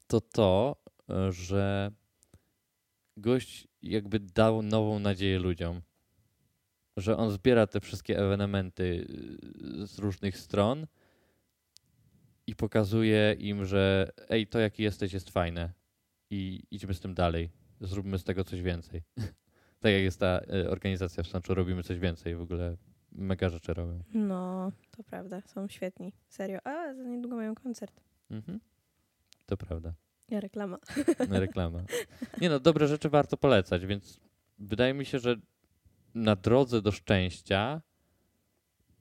to 0.08 0.22
to, 0.22 0.76
e, 1.10 1.32
że 1.32 1.92
gość 3.18 3.68
jakby 3.82 4.20
dał 4.20 4.62
nową 4.62 5.00
nadzieję 5.00 5.40
ludziom. 5.40 5.82
Że 6.98 7.18
on 7.18 7.32
zbiera 7.32 7.68
te 7.68 7.80
wszystkie 7.80 8.20
ewenementy 8.20 9.08
y, 9.82 9.88
z 9.88 10.00
różnych 10.00 10.38
stron 10.38 10.88
i 12.48 12.56
pokazuje 12.56 13.36
im, 13.40 13.66
że 13.66 14.12
ej, 14.30 14.48
to 14.48 14.60
jaki 14.60 14.84
jesteś 14.84 15.14
jest 15.14 15.30
fajne 15.30 15.74
i 16.30 16.64
idźmy 16.72 16.94
z 16.94 17.00
tym 17.00 17.14
dalej. 17.14 17.50
Zróbmy 17.82 18.18
z 18.20 18.24
tego 18.24 18.44
coś 18.44 18.62
więcej. 18.62 19.04
tak 19.82 19.92
jak 19.92 20.02
jest 20.02 20.20
ta 20.20 20.42
y, 20.54 20.70
organizacja 20.70 21.24
w 21.24 21.28
Sączu, 21.28 21.54
robimy 21.54 21.84
coś 21.84 22.00
więcej. 22.00 22.36
W 22.36 22.42
ogóle 22.42 22.78
mega 23.12 23.50
rzeczy 23.50 23.74
robią. 23.74 24.04
No, 24.14 24.72
to 24.92 25.04
prawda, 25.04 25.42
są 25.42 25.68
świetni, 25.68 26.14
serio. 26.30 26.60
A, 26.64 26.94
za 26.94 27.04
niedługo 27.04 27.36
mają 27.36 27.56
koncert. 27.56 28.02
Mhm. 28.32 28.60
To 29.46 29.58
prawda. 29.58 29.94
Ja 30.30 30.40
reklama. 30.40 30.78
Reklama. 31.30 31.84
Nie 32.42 32.50
no, 32.50 32.60
dobre 32.60 32.88
rzeczy 32.88 33.10
warto 33.10 33.38
polecać, 33.38 33.86
więc 33.86 34.20
wydaje 34.60 34.94
mi 34.94 35.06
się, 35.06 35.20
że 35.20 35.36
na 36.16 36.36
drodze 36.36 36.82
do 36.82 36.92
szczęścia 36.92 37.82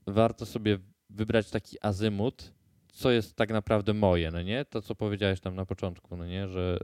warto 0.07 0.47
sobie 0.47 0.79
wybrać 1.11 1.51
taki 1.51 1.77
azymut, 1.81 2.53
co 2.89 3.11
jest 3.11 3.37
tak 3.37 3.51
naprawdę 3.51 3.95
moje, 3.95 4.31
no 4.31 4.43
nie? 4.43 4.65
To, 4.65 4.83
co 4.83 4.95
powiedziałeś 4.95 5.41
tam 5.41 5.55
na 5.55 5.67
początku, 5.67 6.17
no 6.17 6.27
nie? 6.27 6.49
Że, 6.49 6.79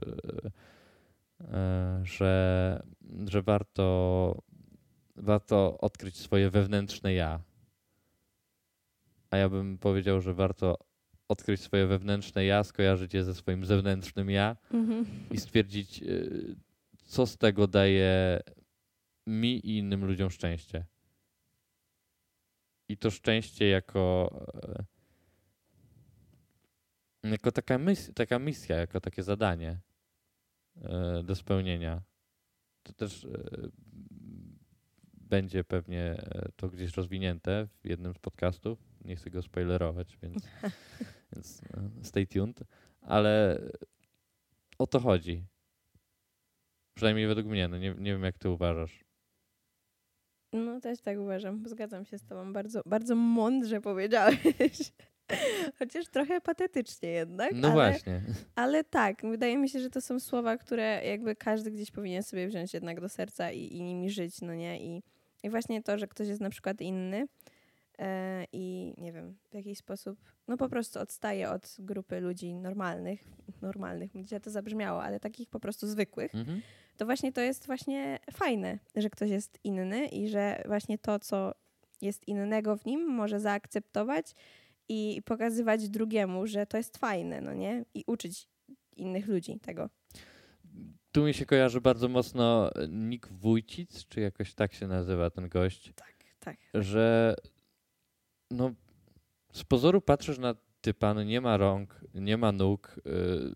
e, 1.41 2.01
że, 2.03 2.83
że 3.27 3.41
warto, 3.41 4.41
warto 5.15 5.77
odkryć 5.77 6.17
swoje 6.17 6.49
wewnętrzne 6.49 7.13
ja. 7.13 7.39
A 9.31 9.37
ja 9.37 9.49
bym 9.49 9.77
powiedział, 9.77 10.21
że 10.21 10.33
warto 10.33 10.77
odkryć 11.27 11.61
swoje 11.61 11.87
wewnętrzne 11.87 12.45
ja, 12.45 12.63
skojarzyć 12.63 13.13
je 13.13 13.23
ze 13.23 13.35
swoim 13.35 13.65
zewnętrznym 13.65 14.29
ja 14.29 14.55
Mhm. 14.71 15.05
i 15.31 15.37
stwierdzić, 15.37 16.03
e, 16.03 16.05
co 17.05 17.25
z 17.27 17.37
tego 17.37 17.67
daje 17.67 18.39
mi 19.27 19.65
i 19.65 19.77
innym 19.77 20.05
ludziom 20.05 20.29
szczęście. 20.29 20.85
I 22.89 22.97
to 22.97 23.11
szczęście 23.11 23.67
jako, 23.67 24.29
e, 27.23 27.29
jako 27.29 27.51
taka, 27.51 27.77
mis 27.77 28.11
taka 28.15 28.39
misja, 28.39 28.77
jako 28.77 29.01
takie 29.01 29.23
zadanie 29.23 29.79
e, 30.81 31.23
do 31.23 31.35
spełnienia. 31.35 32.01
To 32.83 32.93
też 32.93 33.25
e, 33.25 33.29
będzie 35.13 35.63
pewnie 35.63 36.15
to 36.55 36.69
gdzieś 36.69 36.97
rozwinięte 36.97 37.67
w 37.83 37.89
jednym 37.89 38.13
z 38.13 38.19
podcastów. 38.19 38.79
Nie 39.05 39.15
chcę 39.15 39.29
go 39.29 39.41
spoilerować, 39.41 40.17
więc, 40.21 40.47
więc 41.31 41.63
stay 42.01 42.27
tuned. 42.27 42.63
Ale 43.01 43.61
o 44.77 44.87
to 44.87 44.99
chodzi. 44.99 45.45
Przynajmniej 46.93 47.27
według 47.27 47.47
mnie. 47.47 47.67
No 47.67 47.77
nie, 47.77 47.95
nie 47.97 48.11
wiem, 48.11 48.23
jak 48.23 48.37
ty 48.37 48.49
uważasz. 48.49 49.03
No 50.53 50.81
też 50.81 51.01
tak 51.01 51.19
uważam. 51.19 51.63
Zgadzam 51.65 52.05
się 52.05 52.17
z 52.17 52.25
tobą. 52.25 52.53
Bardzo, 52.53 52.81
bardzo 52.85 53.15
mądrze 53.15 53.81
powiedziałeś. 53.81 54.93
Chociaż 55.79 56.07
trochę 56.07 56.41
patetycznie 56.41 57.09
jednak. 57.09 57.51
No 57.53 57.67
ale, 57.67 57.91
właśnie. 57.91 58.21
Ale 58.55 58.83
tak, 58.83 59.21
wydaje 59.21 59.57
mi 59.57 59.69
się, 59.69 59.79
że 59.79 59.89
to 59.89 60.01
są 60.01 60.19
słowa, 60.19 60.57
które 60.57 61.01
jakby 61.05 61.35
każdy 61.35 61.71
gdzieś 61.71 61.91
powinien 61.91 62.23
sobie 62.23 62.47
wziąć 62.47 62.73
jednak 62.73 63.01
do 63.01 63.09
serca 63.09 63.51
i, 63.51 63.73
i 63.73 63.81
nimi 63.81 64.09
żyć, 64.09 64.41
no 64.41 64.55
nie? 64.55 64.83
I, 64.83 65.03
I 65.43 65.49
właśnie 65.49 65.83
to, 65.83 65.97
że 65.97 66.07
ktoś 66.07 66.27
jest 66.27 66.41
na 66.41 66.49
przykład 66.49 66.81
inny 66.81 67.27
i 68.51 68.93
nie 68.97 69.13
wiem, 69.13 69.37
w 69.51 69.53
jakiś 69.53 69.77
sposób, 69.77 70.19
no 70.47 70.57
po 70.57 70.69
prostu 70.69 70.99
odstaje 70.99 71.49
od 71.49 71.75
grupy 71.79 72.19
ludzi 72.21 72.53
normalnych, 72.55 73.23
normalnych, 73.61 74.11
źle 74.27 74.39
to 74.39 74.51
zabrzmiało, 74.51 75.03
ale 75.03 75.19
takich 75.19 75.49
po 75.49 75.59
prostu 75.59 75.87
zwykłych, 75.87 76.35
Mhm. 76.35 76.61
to 76.97 77.05
właśnie 77.05 77.31
to 77.33 77.41
jest 77.41 77.65
właśnie 77.65 78.19
fajne, 78.31 78.79
że 78.95 79.09
ktoś 79.09 79.29
jest 79.29 79.59
inny 79.63 80.07
i 80.07 80.29
że 80.29 80.63
właśnie 80.67 80.97
to, 80.97 81.19
co 81.19 81.51
jest 82.01 82.27
innego 82.27 82.77
w 82.77 82.85
nim, 82.85 83.07
może 83.09 83.39
zaakceptować 83.39 84.35
i 84.89 85.21
pokazywać 85.25 85.89
drugiemu, 85.89 86.47
że 86.47 86.65
to 86.65 86.77
jest 86.77 86.97
fajne, 86.97 87.41
no 87.41 87.53
nie? 87.53 87.85
I 87.93 88.03
uczyć 88.07 88.47
innych 88.95 89.27
ludzi 89.27 89.59
tego. 89.59 89.89
Tu 91.11 91.23
mi 91.25 91.33
się 91.33 91.45
kojarzy 91.45 91.81
bardzo 91.81 92.07
mocno 92.09 92.69
Nick 92.89 93.27
Wójcic, 93.27 94.05
czy 94.07 94.21
jakoś 94.21 94.53
tak 94.53 94.73
się 94.73 94.87
nazywa 94.87 95.29
ten 95.29 95.49
gość, 95.49 95.93
Tak, 95.95 96.15
tak. 96.39 96.57
że 96.73 97.35
no 98.53 98.73
z 99.53 99.63
pozoru 99.63 100.01
patrzysz 100.01 100.37
na 100.37 100.55
typa, 100.81 101.13
no 101.13 101.23
nie 101.23 101.41
ma 101.41 101.57
rąk, 101.57 102.01
nie 102.13 102.37
ma 102.37 102.51
nóg, 102.51 102.95
y, 103.07 103.53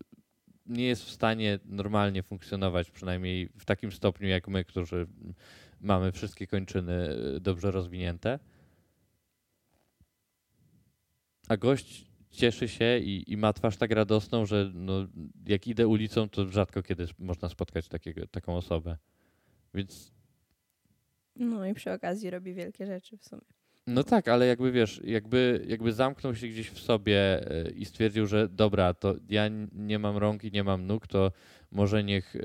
nie 0.66 0.84
jest 0.84 1.04
w 1.04 1.10
stanie 1.10 1.58
normalnie 1.64 2.22
funkcjonować, 2.22 2.90
przynajmniej 2.90 3.48
w 3.58 3.64
takim 3.64 3.92
stopniu 3.92 4.28
jak 4.28 4.48
my, 4.48 4.64
którzy 4.64 5.06
mamy 5.80 6.12
wszystkie 6.12 6.46
kończyny 6.46 7.08
y, 7.36 7.40
dobrze 7.40 7.70
rozwinięte. 7.70 8.38
A 11.48 11.56
gość 11.56 12.10
cieszy 12.30 12.68
się 12.68 12.98
i, 12.98 13.32
i 13.32 13.36
ma 13.36 13.52
twarz 13.52 13.76
tak 13.76 13.90
radosną, 13.90 14.46
że 14.46 14.70
no, 14.74 15.06
jak 15.46 15.66
idę 15.66 15.88
ulicą, 15.88 16.28
to 16.28 16.46
rzadko 16.46 16.82
kiedy 16.82 17.06
można 17.18 17.48
spotkać 17.48 17.88
takiego, 17.88 18.26
taką 18.26 18.56
osobę. 18.56 18.96
Więc 19.74 20.12
No 21.36 21.66
i 21.66 21.74
przy 21.74 21.92
okazji 21.92 22.30
robi 22.30 22.54
wielkie 22.54 22.86
rzeczy 22.86 23.16
w 23.16 23.24
sumie. 23.24 23.57
No 23.88 24.04
tak, 24.04 24.28
ale 24.28 24.46
jakby 24.46 24.72
wiesz, 24.72 25.00
jakby, 25.04 25.64
jakby 25.66 25.92
zamknął 25.92 26.34
się 26.34 26.48
gdzieś 26.48 26.70
w 26.70 26.78
sobie 26.78 27.50
e, 27.50 27.70
i 27.70 27.84
stwierdził, 27.84 28.26
że 28.26 28.48
dobra, 28.48 28.94
to 28.94 29.14
ja 29.28 29.44
nie 29.72 29.98
mam 29.98 30.16
rąk 30.16 30.44
i 30.44 30.52
nie 30.52 30.64
mam 30.64 30.86
nóg, 30.86 31.06
to 31.06 31.32
może 31.72 32.04
niech 32.04 32.36
e, 32.36 32.40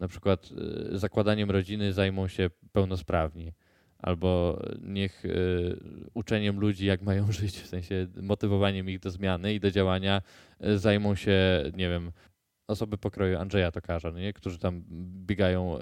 na 0.00 0.08
przykład 0.08 0.48
e, 0.92 0.98
zakładaniem 0.98 1.50
rodziny 1.50 1.92
zajmą 1.92 2.28
się 2.28 2.50
pełnosprawni. 2.72 3.52
Albo 3.98 4.62
niech 4.82 5.22
uczeniem 6.14 6.60
ludzi, 6.60 6.86
jak 6.86 7.02
mają 7.02 7.32
żyć, 7.40 7.60
w 7.60 7.66
sensie 7.66 8.06
motywowaniem 8.22 8.90
ich 8.90 9.00
do 9.00 9.10
zmiany 9.10 9.54
i 9.54 9.60
do 9.60 9.70
działania 9.70 10.22
zajmą 10.60 11.14
się, 11.14 11.38
nie 11.76 11.88
wiem, 11.88 12.12
osoby 12.68 12.98
pokroju 12.98 13.38
Andrzeja 13.38 13.70
Tokarza, 13.70 14.10
no 14.10 14.18
nie? 14.18 14.32
którzy 14.32 14.58
tam 14.58 14.82
biegają 15.26 15.78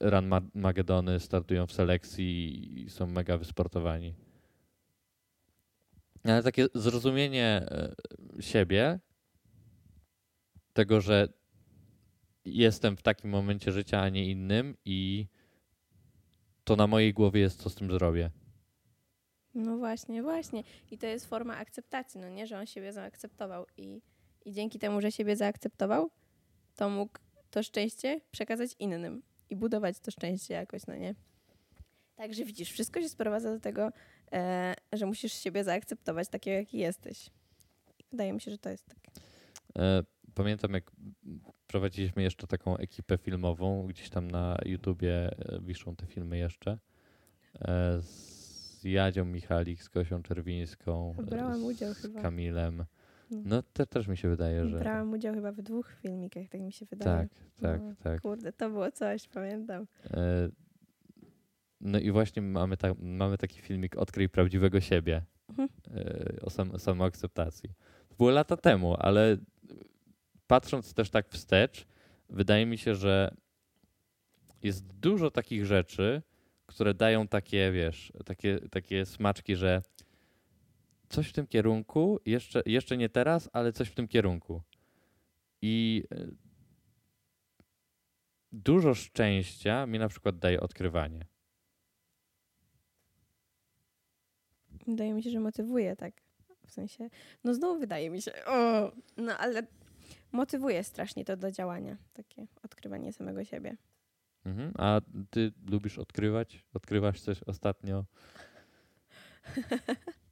Run 0.00 0.26
Ma- 0.26 0.50
Magedony, 0.54 1.20
startują 1.20 1.66
w 1.66 1.72
selekcji 1.72 2.82
i 2.84 2.90
są 2.90 3.06
mega 3.06 3.38
wysportowani. 3.38 4.14
Ale 6.24 6.42
takie 6.42 6.66
zrozumienie 6.74 7.66
e, 7.70 7.94
siebie, 8.40 8.98
tego, 10.72 11.00
że 11.00 11.28
jestem 12.44 12.96
w 12.96 13.02
takim 13.02 13.30
momencie 13.30 13.72
życia, 13.72 14.00
a 14.00 14.08
nie 14.08 14.30
innym 14.30 14.76
i 14.84 15.26
to 16.64 16.76
na 16.76 16.86
mojej 16.86 17.14
głowie 17.14 17.40
jest, 17.40 17.62
co 17.62 17.70
z 17.70 17.74
tym 17.74 17.92
zrobię. 17.92 18.30
No 19.54 19.76
właśnie, 19.76 20.22
właśnie. 20.22 20.62
I 20.90 20.98
to 20.98 21.06
jest 21.06 21.26
forma 21.26 21.56
akceptacji, 21.56 22.20
no 22.20 22.28
nie, 22.28 22.46
że 22.46 22.58
on 22.58 22.66
siebie 22.66 22.92
zaakceptował 22.92 23.66
i, 23.76 24.02
i 24.44 24.52
dzięki 24.52 24.78
temu, 24.78 25.00
że 25.00 25.12
siebie 25.12 25.36
zaakceptował, 25.36 26.10
to 26.76 26.88
mógł 26.90 27.18
to 27.50 27.62
szczęście 27.62 28.20
przekazać 28.30 28.70
innym 28.78 29.22
i 29.50 29.56
budować 29.56 30.00
to 30.00 30.10
szczęście 30.10 30.54
jakoś, 30.54 30.86
no 30.86 30.94
nie? 30.96 31.14
Także 32.16 32.44
widzisz, 32.44 32.70
wszystko 32.72 33.00
się 33.00 33.08
sprowadza 33.08 33.54
do 33.54 33.60
tego, 33.60 33.92
e, 34.32 34.74
że 34.92 35.06
musisz 35.06 35.32
siebie 35.32 35.64
zaakceptować 35.64 36.28
takiego, 36.28 36.56
jaki 36.58 36.78
jesteś. 36.78 37.30
Wydaje 38.10 38.32
mi 38.32 38.40
się, 38.40 38.50
że 38.50 38.58
to 38.58 38.70
jest 38.70 38.86
takie. 38.86 39.10
E, 39.78 40.02
Pamiętam, 40.34 40.72
jak 40.74 40.90
prowadziliśmy 41.66 42.22
jeszcze 42.22 42.46
taką 42.46 42.76
ekipę 42.76 43.18
filmową, 43.18 43.86
gdzieś 43.86 44.10
tam 44.10 44.30
na 44.30 44.58
YouTubie 44.64 45.30
e, 45.38 45.60
wiszą 45.62 45.96
te 45.96 46.06
filmy 46.06 46.38
jeszcze. 46.38 46.78
e, 47.60 47.98
Z 48.02 48.84
Jadzią 48.84 49.24
Michalik, 49.24 49.82
z 49.82 49.88
Gosią 49.88 50.22
Czerwińską, 50.22 51.14
e, 51.18 51.22
Brałam 51.22 51.64
udział 51.64 51.94
z 51.94 51.98
chyba. 51.98 52.22
Kamilem. 52.22 52.84
No. 53.30 53.38
No 53.44 53.62
te 53.62 53.86
też 53.86 54.08
mi 54.08 54.16
się 54.16 54.28
wydaje, 54.28 54.66
że 54.68 54.78
Brałam 54.78 55.12
udział 55.12 55.34
chyba 55.34 55.52
w 55.52 55.62
dwóch 55.62 55.92
filmikach, 56.02 56.48
tak 56.48 56.60
mi 56.60 56.72
się 56.72 56.86
wydaje. 56.86 57.28
tak, 57.28 57.28
tak, 57.60 57.80
No, 57.82 57.94
tak. 58.02 58.20
Kurde, 58.20 58.52
to 58.52 58.70
było 58.70 58.92
coś, 58.92 59.28
pamiętam. 59.28 59.86
E, 60.10 60.48
No 61.80 61.98
i 61.98 62.10
właśnie 62.10 62.42
mamy, 62.42 62.76
ta, 62.76 62.88
mamy 62.98 63.38
taki 63.38 63.60
filmik 63.60 63.96
Odkryj 63.96 64.28
prawdziwego 64.28 64.80
siebie 64.80 65.22
Mhm. 65.48 65.68
e, 65.94 66.40
o 66.42 66.50
sam, 66.50 66.78
samoakceptacji. 66.78 67.70
To 68.08 68.14
było 68.14 68.30
lata 68.30 68.56
temu, 68.56 68.96
ale 68.98 69.36
patrząc 70.46 70.94
też 70.94 71.10
tak 71.10 71.28
wstecz, 71.28 71.86
wydaje 72.30 72.66
mi 72.66 72.78
się, 72.78 72.94
że 72.94 73.34
jest 74.62 74.86
dużo 74.86 75.30
takich 75.30 75.66
rzeczy, 75.66 76.22
które 76.66 76.94
dają 76.94 77.28
takie, 77.28 77.72
wiesz, 77.72 78.12
takie, 78.24 78.60
takie 78.70 79.06
smaczki, 79.06 79.56
że 79.56 79.82
coś 81.08 81.28
w 81.28 81.32
tym 81.32 81.46
kierunku, 81.46 82.20
jeszcze, 82.26 82.62
jeszcze 82.66 82.96
nie 82.96 83.08
teraz, 83.08 83.50
ale 83.52 83.72
coś 83.72 83.88
w 83.88 83.94
tym 83.94 84.08
kierunku. 84.08 84.62
I 85.62 86.04
e, 86.10 86.26
dużo 88.52 88.94
szczęścia 88.94 89.86
mi 89.86 89.98
na 89.98 90.08
przykład 90.08 90.38
daje 90.38 90.60
odkrywanie. 90.60 91.26
Wydaje 94.86 95.14
mi 95.14 95.22
się, 95.22 95.30
że 95.30 95.40
motywuje 95.40 95.96
tak. 95.96 96.14
W 96.66 96.70
sensie, 96.70 97.10
no 97.44 97.54
znowu 97.54 97.80
wydaje 97.80 98.10
mi 98.10 98.22
się, 98.22 98.32
o, 98.46 98.92
no 99.16 99.38
ale 99.38 99.62
motywuje 100.32 100.84
strasznie 100.84 101.24
to 101.24 101.36
do 101.36 101.52
działania, 101.52 101.96
takie 102.12 102.46
odkrywanie 102.62 103.12
samego 103.12 103.44
siebie. 103.44 103.76
Mhm. 104.44 104.72
A 104.78 105.00
ty 105.30 105.52
lubisz 105.70 105.98
odkrywać? 105.98 106.64
Odkrywasz 106.74 107.20
coś 107.20 107.42
ostatnio? 107.42 108.04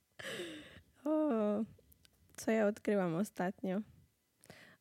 Co 2.45 2.51
ja 2.51 2.67
odkryłam 2.67 3.15
ostatnio? 3.15 3.81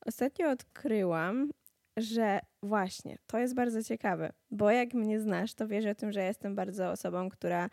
Ostatnio 0.06 0.50
odkryłam, 0.50 1.52
że 1.98 2.40
właśnie, 2.64 3.18
to 3.28 3.40
jest 3.40 3.56
bardzo 3.56 3.84
ciekawe, 3.84 4.32
bo 4.52 4.72
jak 4.72 4.94
mnie 4.94 5.20
znasz, 5.20 5.54
to 5.54 5.68
wiesz 5.68 5.86
o 5.86 5.96
tym, 5.96 6.12
że 6.12 6.24
jestem 6.24 6.56
bardzo 6.56 6.92
osobą, 6.92 7.30
która 7.30 7.70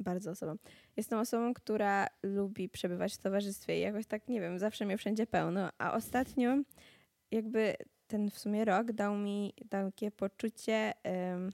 bardzo 0.00 0.30
osobą. 0.30 0.56
Jestem 0.96 1.18
osobą, 1.18 1.54
która 1.54 2.06
lubi 2.22 2.68
przebywać 2.68 3.14
w 3.14 3.18
towarzystwie 3.18 3.78
i 3.78 3.80
jakoś 3.80 4.06
tak, 4.06 4.28
nie 4.28 4.40
wiem, 4.40 4.58
zawsze 4.58 4.86
mnie 4.86 4.98
wszędzie 4.98 5.26
pełno, 5.26 5.70
a 5.78 5.92
ostatnio 5.92 6.56
jakby 7.30 7.74
ten 8.06 8.30
w 8.30 8.38
sumie 8.38 8.64
rok 8.64 8.92
dał 8.92 9.16
mi 9.16 9.54
takie 9.70 10.10
poczucie 10.10 10.92
em, 11.02 11.50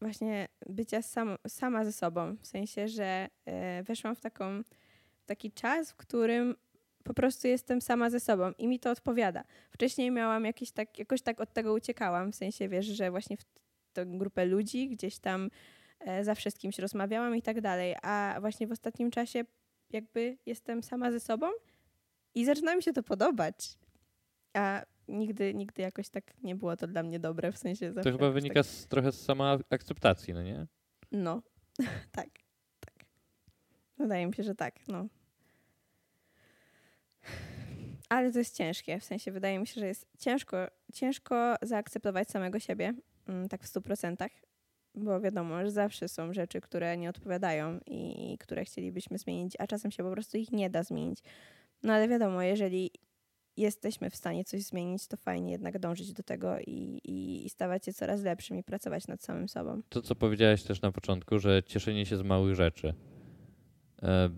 właśnie 0.00 0.48
bycia 0.66 1.02
sam, 1.02 1.36
sama 1.48 1.84
ze 1.84 1.92
sobą. 1.92 2.36
W 2.36 2.46
sensie, 2.46 2.88
że 2.88 3.28
e, 3.46 3.82
weszłam 3.82 4.16
w 4.16 4.20
taką, 4.20 4.62
taki 5.30 5.52
czas, 5.52 5.92
w 5.92 5.96
którym 5.96 6.56
po 7.04 7.14
prostu 7.14 7.48
jestem 7.48 7.80
sama 7.80 8.10
ze 8.10 8.20
sobą 8.20 8.52
i 8.58 8.68
mi 8.68 8.80
to 8.80 8.90
odpowiada. 8.90 9.44
Wcześniej 9.70 10.10
miałam 10.10 10.44
jakiś 10.44 10.72
tak, 10.72 10.98
jakoś 10.98 11.22
tak 11.22 11.40
od 11.40 11.52
tego 11.52 11.72
uciekałam, 11.74 12.32
w 12.32 12.36
sensie 12.36 12.68
wiesz, 12.68 12.86
że 12.86 13.10
właśnie 13.10 13.36
w 13.36 13.44
tę 13.92 14.06
grupę 14.06 14.44
ludzi 14.44 14.88
gdzieś 14.88 15.18
tam 15.18 15.50
e, 16.00 16.24
zawsze 16.24 16.50
z 16.50 16.58
kimś 16.58 16.78
rozmawiałam 16.78 17.36
i 17.36 17.42
tak 17.42 17.60
dalej, 17.60 17.96
a 18.02 18.36
właśnie 18.40 18.66
w 18.66 18.72
ostatnim 18.72 19.10
czasie 19.10 19.44
jakby 19.90 20.36
jestem 20.46 20.82
sama 20.82 21.12
ze 21.12 21.20
sobą 21.20 21.46
i 22.34 22.44
zaczyna 22.44 22.76
mi 22.76 22.82
się 22.82 22.92
to 22.92 23.02
podobać. 23.02 23.78
A 24.54 24.82
nigdy, 25.08 25.54
nigdy 25.54 25.82
jakoś 25.82 26.08
tak 26.08 26.24
nie 26.42 26.56
było 26.56 26.76
to 26.76 26.86
dla 26.86 27.02
mnie 27.02 27.20
dobre, 27.20 27.52
w 27.52 27.58
sensie 27.58 27.94
To 27.94 28.12
chyba 28.12 28.30
wynika 28.30 28.54
tak... 28.54 28.66
z, 28.66 28.86
trochę 28.86 29.12
z 29.12 29.24
sama 29.24 29.58
akceptacji, 29.70 30.34
no 30.34 30.42
nie? 30.42 30.66
No, 31.12 31.42
tak, 32.18 32.28
tak. 32.80 32.94
Wydaje 33.98 34.26
mi 34.26 34.34
się, 34.34 34.42
że 34.42 34.54
tak, 34.54 34.74
no. 34.88 35.06
Ale 38.10 38.32
to 38.32 38.38
jest 38.38 38.56
ciężkie, 38.56 39.00
w 39.00 39.04
sensie 39.04 39.32
wydaje 39.32 39.58
mi 39.58 39.66
się, 39.66 39.80
że 39.80 39.86
jest 39.86 40.06
ciężko, 40.18 40.56
ciężko 40.92 41.54
zaakceptować 41.62 42.28
samego 42.28 42.58
siebie, 42.58 42.94
mm, 43.28 43.48
tak 43.48 43.62
w 43.62 43.66
stu 43.66 43.82
procentach, 43.82 44.30
bo 44.94 45.20
wiadomo, 45.20 45.64
że 45.64 45.70
zawsze 45.70 46.08
są 46.08 46.32
rzeczy, 46.32 46.60
które 46.60 46.96
nie 46.96 47.10
odpowiadają 47.10 47.80
i 47.86 48.36
które 48.40 48.64
chcielibyśmy 48.64 49.18
zmienić, 49.18 49.56
a 49.58 49.66
czasem 49.66 49.90
się 49.90 50.02
po 50.02 50.10
prostu 50.10 50.38
ich 50.38 50.52
nie 50.52 50.70
da 50.70 50.82
zmienić. 50.82 51.18
No 51.82 51.92
ale 51.92 52.08
wiadomo, 52.08 52.42
jeżeli 52.42 52.90
jesteśmy 53.56 54.10
w 54.10 54.16
stanie 54.16 54.44
coś 54.44 54.62
zmienić, 54.62 55.06
to 55.06 55.16
fajnie 55.16 55.52
jednak 55.52 55.78
dążyć 55.78 56.12
do 56.12 56.22
tego 56.22 56.58
i, 56.58 57.00
i, 57.04 57.46
i 57.46 57.50
stawać 57.50 57.84
się 57.84 57.92
coraz 57.92 58.22
lepszym 58.22 58.56
i 58.58 58.62
pracować 58.62 59.06
nad 59.06 59.22
samym 59.22 59.48
sobą. 59.48 59.82
To, 59.88 60.02
co 60.02 60.14
powiedziałeś 60.14 60.62
też 60.62 60.82
na 60.82 60.92
początku, 60.92 61.38
że 61.38 61.62
cieszenie 61.62 62.06
się 62.06 62.16
z 62.16 62.22
małych 62.22 62.54
rzeczy. 62.54 62.94
E, 64.02 64.30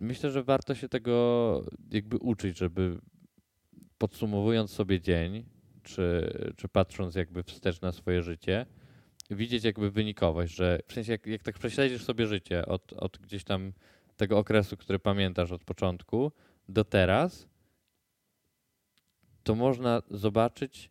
myślę, 0.00 0.30
że 0.30 0.42
warto 0.42 0.74
się 0.74 0.88
tego 0.88 1.64
jakby 1.90 2.16
uczyć, 2.16 2.58
żeby 2.58 2.98
podsumowując 3.98 4.70
sobie 4.70 5.00
dzień, 5.00 5.44
czy, 5.82 6.32
czy 6.56 6.68
patrząc 6.68 7.14
jakby 7.14 7.42
wstecz 7.42 7.80
na 7.80 7.92
swoje 7.92 8.22
życie, 8.22 8.66
widzieć 9.30 9.64
jakby 9.64 9.90
wynikowość, 9.90 10.54
że 10.54 10.80
w 10.86 10.92
sensie 10.92 11.12
jak, 11.12 11.26
jak 11.26 11.42
tak 11.42 11.58
prześledzisz 11.58 12.04
sobie 12.04 12.26
życie 12.26 12.66
od, 12.66 12.92
od 12.92 13.18
gdzieś 13.18 13.44
tam 13.44 13.72
tego 14.16 14.38
okresu, 14.38 14.76
który 14.76 14.98
pamiętasz 14.98 15.52
od 15.52 15.64
początku 15.64 16.32
do 16.68 16.84
teraz, 16.84 17.48
to 19.42 19.54
można 19.54 20.02
zobaczyć, 20.10 20.90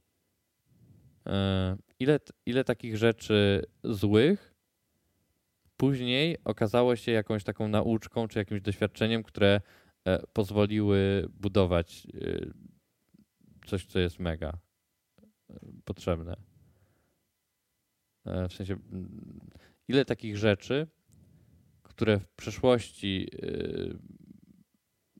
e, 1.27 1.77
ile, 1.99 2.19
ile 2.45 2.63
takich 2.63 2.97
rzeczy 2.97 3.65
złych 3.83 4.52
później 5.83 6.37
okazało 6.45 6.95
się 6.95 7.11
jakąś 7.11 7.43
taką 7.43 7.67
nauczką 7.67 8.27
czy 8.27 8.39
jakimś 8.39 8.61
doświadczeniem, 8.61 9.23
które 9.23 9.61
e, 10.05 10.27
pozwoliły 10.33 11.27
budować 11.39 12.07
e, 12.07 12.45
coś, 13.65 13.85
co 13.85 13.99
jest 13.99 14.19
mega 14.19 14.57
potrzebne. 15.85 16.35
W 18.25 18.53
sensie, 18.53 18.75
ile 19.87 20.05
takich 20.05 20.37
rzeczy, 20.37 20.87
które 21.83 22.19
w 22.19 22.27
przeszłości 22.27 23.29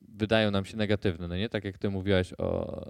wydają 0.01 0.51
nam 0.51 0.66
się 0.66 0.78
negatywne, 0.78 1.28
no 1.28 1.38
nie? 1.38 1.49
Tak 1.49 1.64
jak 1.64 1.78
ty 1.78 1.89
mówiłaś 1.89 2.34
o, 2.38 2.82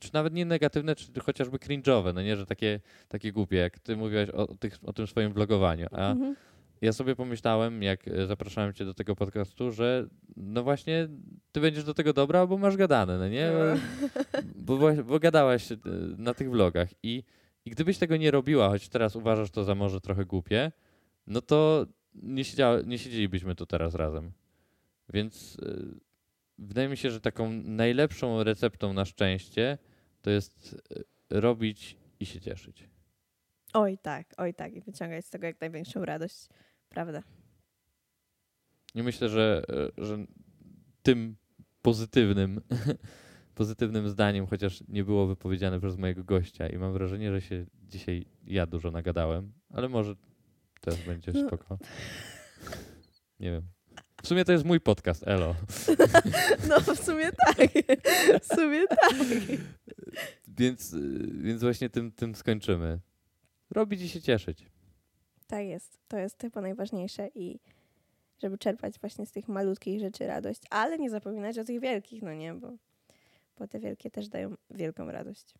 czy 0.00 0.10
nawet 0.12 0.34
nie 0.34 0.44
negatywne, 0.44 0.96
czy 0.96 1.20
chociażby 1.20 1.58
cringe'owe, 1.58 2.14
no 2.14 2.22
nie? 2.22 2.36
Że 2.36 2.46
takie, 2.46 2.80
takie 3.08 3.32
głupie, 3.32 3.56
jak 3.56 3.78
ty 3.78 3.96
mówiłaś 3.96 4.30
o, 4.30 4.46
tych, 4.46 4.78
o 4.82 4.92
tym 4.92 5.06
swoim 5.06 5.32
vlogowaniu, 5.32 5.86
a 5.90 6.12
mhm. 6.12 6.36
Ja 6.80 6.92
sobie 6.92 7.16
pomyślałem, 7.16 7.82
jak 7.82 8.08
e, 8.08 8.26
zapraszałem 8.26 8.72
cię 8.72 8.84
do 8.84 8.94
tego 8.94 9.16
podcastu, 9.16 9.72
że 9.72 10.06
no 10.36 10.62
właśnie 10.62 11.08
ty 11.52 11.60
będziesz 11.60 11.84
do 11.84 11.94
tego 11.94 12.12
dobra, 12.12 12.46
bo 12.46 12.58
masz 12.58 12.76
gadane, 12.76 13.18
no 13.18 13.28
nie? 13.28 13.50
Bo, 14.54 14.76
bo, 14.76 14.92
bo 15.04 15.18
gadałaś 15.18 15.72
e, 15.72 15.76
na 16.18 16.34
tych 16.34 16.50
vlogach 16.50 16.88
i, 17.02 17.22
i 17.64 17.70
gdybyś 17.70 17.98
tego 17.98 18.16
nie 18.16 18.30
robiła, 18.30 18.68
choć 18.68 18.88
teraz 18.88 19.16
uważasz 19.16 19.50
to 19.50 19.64
za 19.64 19.74
może 19.74 20.00
trochę 20.00 20.24
głupie, 20.24 20.72
no 21.26 21.40
to 21.40 21.86
nie, 22.14 22.44
siedziała, 22.44 22.80
nie 22.86 22.98
siedzielibyśmy 22.98 23.54
tu 23.54 23.66
teraz 23.66 23.94
razem. 23.94 24.32
Więc 25.12 25.56
e, 25.62 25.76
wydaje 26.58 26.88
mi 26.88 26.96
się, 26.96 27.10
że 27.10 27.20
taką 27.20 27.52
najlepszą 27.52 28.44
receptą 28.44 28.92
na 28.92 29.04
szczęście 29.04 29.78
to 30.22 30.30
jest 30.30 30.76
robić 31.30 31.96
i 32.20 32.26
się 32.26 32.40
cieszyć. 32.40 32.88
Oj 33.72 33.98
tak, 33.98 34.34
oj 34.36 34.54
tak. 34.54 34.74
I 34.74 34.80
wyciągać 34.80 35.26
z 35.26 35.30
tego 35.30 35.46
jak 35.46 35.60
największą 35.60 36.04
radość. 36.04 36.48
Prawda. 36.88 37.22
I 38.94 39.02
myślę, 39.02 39.28
że, 39.28 39.62
e, 39.98 40.04
że 40.04 40.26
tym 41.02 41.36
pozytywnym, 41.82 42.60
pozytywnym 43.54 44.08
zdaniem, 44.08 44.46
chociaż 44.46 44.84
nie 44.88 45.04
było 45.04 45.26
wypowiedziane 45.26 45.80
przez 45.80 45.96
mojego 45.96 46.24
gościa 46.24 46.68
i 46.68 46.78
mam 46.78 46.92
wrażenie, 46.92 47.30
że 47.32 47.40
się 47.40 47.66
dzisiaj 47.82 48.26
ja 48.46 48.66
dużo 48.66 48.90
nagadałem, 48.90 49.52
ale 49.70 49.88
może 49.88 50.14
też 50.80 51.06
będzie 51.06 51.32
no. 51.32 51.46
spoko. 51.46 51.78
Nie 53.40 53.50
wiem. 53.50 53.62
W 54.22 54.28
sumie 54.28 54.44
to 54.44 54.52
jest 54.52 54.64
mój 54.64 54.80
podcast, 54.80 55.28
elo. 55.28 55.54
No, 56.68 56.80
w 56.80 57.04
sumie 57.04 57.30
tak. 57.32 57.56
W 58.42 58.46
sumie 58.54 58.86
tak. 58.86 59.14
Więc, 60.48 60.96
więc 61.32 61.62
właśnie 61.62 61.90
tym, 61.90 62.12
tym 62.12 62.34
skończymy. 62.34 63.00
Robić 63.70 64.02
i 64.02 64.08
się 64.08 64.22
cieszyć. 64.22 64.66
Tak 65.46 65.66
jest. 65.66 65.98
To 66.08 66.18
jest 66.18 66.40
chyba 66.40 66.60
najważniejsze 66.60 67.28
i 67.34 67.60
żeby 68.42 68.58
czerpać 68.58 68.98
właśnie 69.00 69.26
z 69.26 69.32
tych 69.32 69.48
malutkich 69.48 70.00
rzeczy 70.00 70.26
radość, 70.26 70.60
ale 70.70 70.98
nie 70.98 71.10
zapominać 71.10 71.58
o 71.58 71.64
tych 71.64 71.80
wielkich, 71.80 72.22
no 72.22 72.34
nie, 72.34 72.54
bo, 72.54 72.72
bo 73.58 73.68
te 73.68 73.80
wielkie 73.80 74.10
też 74.10 74.28
dają 74.28 74.54
wielką 74.70 75.10
radość. 75.10 75.54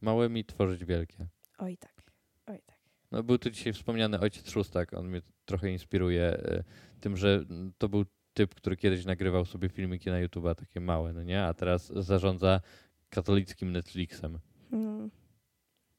Małymi 0.00 0.44
tworzyć 0.44 0.84
wielkie. 0.84 1.26
Oj 1.58 1.76
tak, 1.76 2.02
oj 2.46 2.58
tak. 2.66 2.78
No, 3.10 3.22
był 3.22 3.38
tu 3.38 3.50
dzisiaj 3.50 3.72
wspomniany 3.72 4.20
ojciec 4.20 4.50
Szóstak, 4.50 4.94
on 4.94 5.08
mnie 5.08 5.22
trochę 5.44 5.70
inspiruje 5.70 6.22
e, 6.22 6.64
tym, 7.00 7.16
że 7.16 7.44
to 7.78 7.88
był 7.88 8.04
typ, 8.34 8.54
który 8.54 8.76
kiedyś 8.76 9.04
nagrywał 9.04 9.44
sobie 9.44 9.68
filmiki 9.68 10.10
na 10.10 10.26
YouTube'a 10.26 10.54
takie 10.54 10.80
małe, 10.80 11.12
no 11.12 11.22
nie? 11.22 11.44
A 11.44 11.54
teraz 11.54 11.86
zarządza 11.86 12.60
katolickim 13.08 13.72
Netflixem. 13.72 14.38
Hmm. 14.70 15.10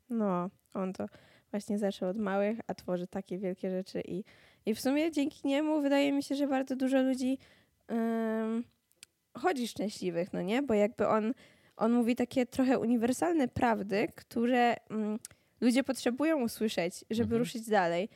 No, 0.10 0.50
on 0.74 0.94
to 0.94 1.08
właśnie 1.52 1.80
zaczął 1.80 2.10
od 2.10 2.18
małych, 2.18 2.60
a 2.68 2.74
tworzy 2.74 3.08
takie 3.08 3.38
wielkie 3.38 3.70
rzeczy 3.70 4.02
i, 4.08 4.24
i 4.66 4.76
w 4.76 4.80
sumie 4.80 5.12
dzięki 5.12 5.48
niemu 5.48 5.82
wydaje 5.82 6.12
mi 6.12 6.24
się, 6.24 6.36
że 6.36 6.48
bardzo 6.48 6.76
dużo 6.76 7.02
ludzi 7.02 7.38
um, 7.90 8.64
chodzi 9.38 9.68
szczęśliwych, 9.68 10.34
no 10.34 10.42
nie? 10.42 10.62
Bo 10.62 10.74
jakby 10.74 11.08
on, 11.08 11.34
on 11.78 11.92
mówi 11.92 12.16
takie 12.16 12.46
trochę 12.46 12.80
uniwersalne 12.80 13.48
prawdy, 13.48 14.08
które 14.16 14.76
um, 14.90 15.20
ludzie 15.62 15.84
potrzebują 15.84 16.42
usłyszeć, 16.42 17.06
żeby 17.10 17.24
mhm. 17.24 17.40
ruszyć 17.40 17.70
dalej. 17.70 18.10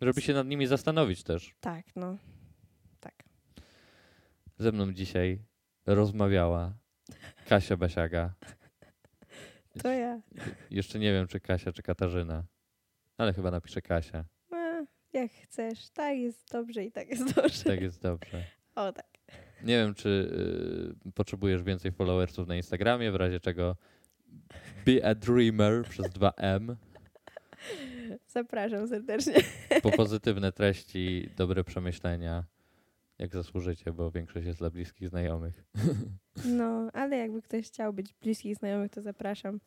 Żeby 0.00 0.20
się 0.20 0.34
nad 0.34 0.46
nimi 0.46 0.66
zastanowić 0.66 1.22
też. 1.22 1.54
Tak, 1.60 1.84
no. 1.96 2.16
Tak. 3.00 3.14
Ze 4.58 4.72
mną 4.72 4.92
dzisiaj 4.92 5.38
rozmawiała 5.86 6.72
Kasia 7.48 7.76
Basiaga. 7.76 8.34
To 9.82 9.92
ja. 9.92 10.20
Jeszcze 10.70 10.98
nie 10.98 11.12
wiem, 11.12 11.26
czy 11.26 11.40
Kasia, 11.40 11.72
czy 11.72 11.82
Katarzyna. 11.82 12.44
Ale 13.20 13.32
chyba 13.32 13.50
napiszę 13.50 13.82
Kasia. 13.82 14.24
A, 14.50 14.82
jak 15.12 15.32
chcesz. 15.32 15.90
Tak 15.90 16.18
jest 16.18 16.52
dobrze 16.52 16.84
i 16.84 16.92
tak 16.92 17.10
jest 17.10 17.34
dobrze. 17.34 17.64
Tak 17.64 17.80
jest 17.80 18.02
dobrze. 18.02 18.44
O 18.74 18.92
tak. 18.92 19.06
Nie 19.62 19.76
wiem, 19.76 19.94
czy 19.94 20.08
y, 21.08 21.12
potrzebujesz 21.12 21.62
więcej 21.62 21.92
followersów 21.92 22.48
na 22.48 22.56
Instagramie, 22.56 23.12
w 23.12 23.14
razie 23.14 23.40
czego 23.40 23.76
Be 24.86 25.08
a 25.08 25.14
Dreamer 25.14 25.84
przez 25.90 26.06
2M. 26.06 26.74
Zapraszam 28.26 28.88
serdecznie. 28.88 29.34
Po 29.82 29.90
pozytywne 29.90 30.52
treści, 30.52 31.30
dobre 31.36 31.64
przemyślenia, 31.64 32.44
jak 33.18 33.32
zasłużycie, 33.32 33.92
bo 33.92 34.10
większość 34.10 34.46
jest 34.46 34.58
dla 34.58 34.70
bliskich 34.70 35.08
znajomych. 35.08 35.64
No, 36.44 36.90
ale 36.92 37.16
jakby 37.16 37.42
ktoś 37.42 37.66
chciał 37.66 37.92
być 37.92 38.14
bliskich 38.22 38.56
znajomych, 38.56 38.90
to 38.90 39.02
zapraszam. 39.02 39.60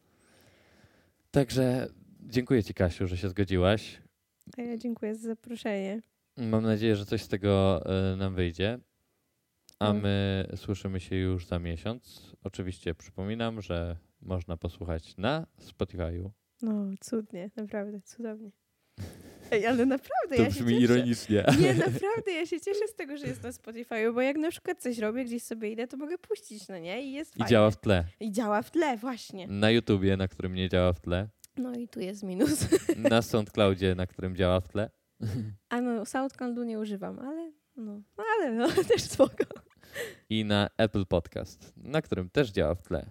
Także 1.31 1.87
dziękuję 2.29 2.63
Ci, 2.63 2.73
Kasiu, 2.73 3.07
że 3.07 3.17
się 3.17 3.29
zgodziłaś. 3.29 4.01
A 4.57 4.61
ja 4.61 4.77
dziękuję 4.77 5.15
za 5.15 5.27
zaproszenie. 5.27 6.01
Mam 6.37 6.63
nadzieję, 6.63 6.95
że 6.95 7.05
coś 7.05 7.21
z 7.21 7.27
tego 7.27 7.83
y, 8.13 8.17
nam 8.17 8.35
wyjdzie. 8.35 8.79
A 9.79 9.93
no. 9.93 9.99
my 9.99 10.47
słyszymy 10.55 10.99
się 10.99 11.15
już 11.15 11.47
za 11.47 11.59
miesiąc. 11.59 12.31
Oczywiście 12.43 12.95
przypominam, 12.95 13.61
że 13.61 13.97
można 14.21 14.57
posłuchać 14.57 15.17
na 15.17 15.47
Spotify'u, 15.59 16.29
no, 16.61 16.85
cudnie, 17.01 17.49
naprawdę, 17.55 18.01
cudownie. 18.01 18.51
Ej, 19.51 19.67
ale 19.67 19.85
naprawdę 19.85 20.35
to 20.37 20.43
ja 20.43 20.49
brzmi 20.49 20.81
ironicznie. 20.81 21.45
Nie, 21.59 21.73
naprawdę, 21.87 22.31
ja 22.31 22.45
się 22.45 22.61
cieszę 22.61 22.87
z 22.87 22.95
tego, 22.95 23.17
że 23.17 23.27
jest 23.27 23.43
na 23.43 23.51
Spotify, 23.51 24.11
bo 24.13 24.21
jak 24.21 24.37
na 24.37 24.51
przykład 24.51 24.79
coś 24.79 24.97
robię, 24.97 25.25
gdzieś 25.25 25.43
sobie 25.43 25.71
idę, 25.71 25.87
to 25.87 25.97
mogę 25.97 26.17
puścić, 26.17 26.67
no 26.67 26.77
nie? 26.77 27.03
I 27.03 27.11
jest 27.11 27.37
I 27.37 27.45
działa 27.45 27.71
w 27.71 27.77
tle. 27.77 28.05
I 28.19 28.31
działa 28.31 28.61
w 28.61 28.71
tle, 28.71 28.97
właśnie. 28.97 29.47
Na 29.47 29.71
YouTubie, 29.71 30.17
na 30.17 30.27
którym 30.27 30.53
nie 30.53 30.69
działa 30.69 30.93
w 30.93 30.99
tle. 30.99 31.27
No 31.57 31.73
i 31.73 31.87
tu 31.87 31.99
jest 31.99 32.23
minus. 32.23 32.67
na 33.11 33.21
SoundCloudzie, 33.21 33.95
na 33.95 34.07
którym 34.07 34.35
działa 34.35 34.59
w 34.59 34.67
tle. 34.67 34.89
A 35.69 35.81
no, 35.81 36.05
SoundCloudu 36.05 36.63
nie 36.63 36.79
używam, 36.79 37.19
ale 37.19 37.51
no, 37.75 38.01
no 38.17 38.23
ale 38.37 38.51
no, 38.51 38.67
też 38.89 39.01
spoko. 39.01 39.43
I 40.29 40.45
na 40.45 40.69
Apple 40.77 41.05
Podcast, 41.05 41.73
na 41.77 42.01
którym 42.01 42.29
też 42.29 42.51
działa 42.51 42.75
w 42.75 42.81
tle. 42.81 43.05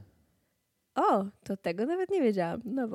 O, 0.95 1.25
to 1.45 1.57
tego 1.57 1.87
nawet 1.87 2.11
nie 2.11 2.23
wiedziałam. 2.23 2.61
No. 2.65 2.89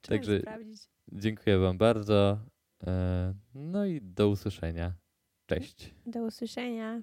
Trzeba 0.00 0.18
Także- 0.18 0.40
sprawdzić. 0.40 0.82
Dziękuję 1.12 1.58
Wam 1.58 1.78
bardzo. 1.78 2.38
E, 2.86 3.34
No 3.54 3.86
i 3.86 4.00
do 4.02 4.28
usłyszenia. 4.28 4.92
Cześć. 5.46 5.94
Do 6.06 6.20
usłyszenia. 6.20 7.00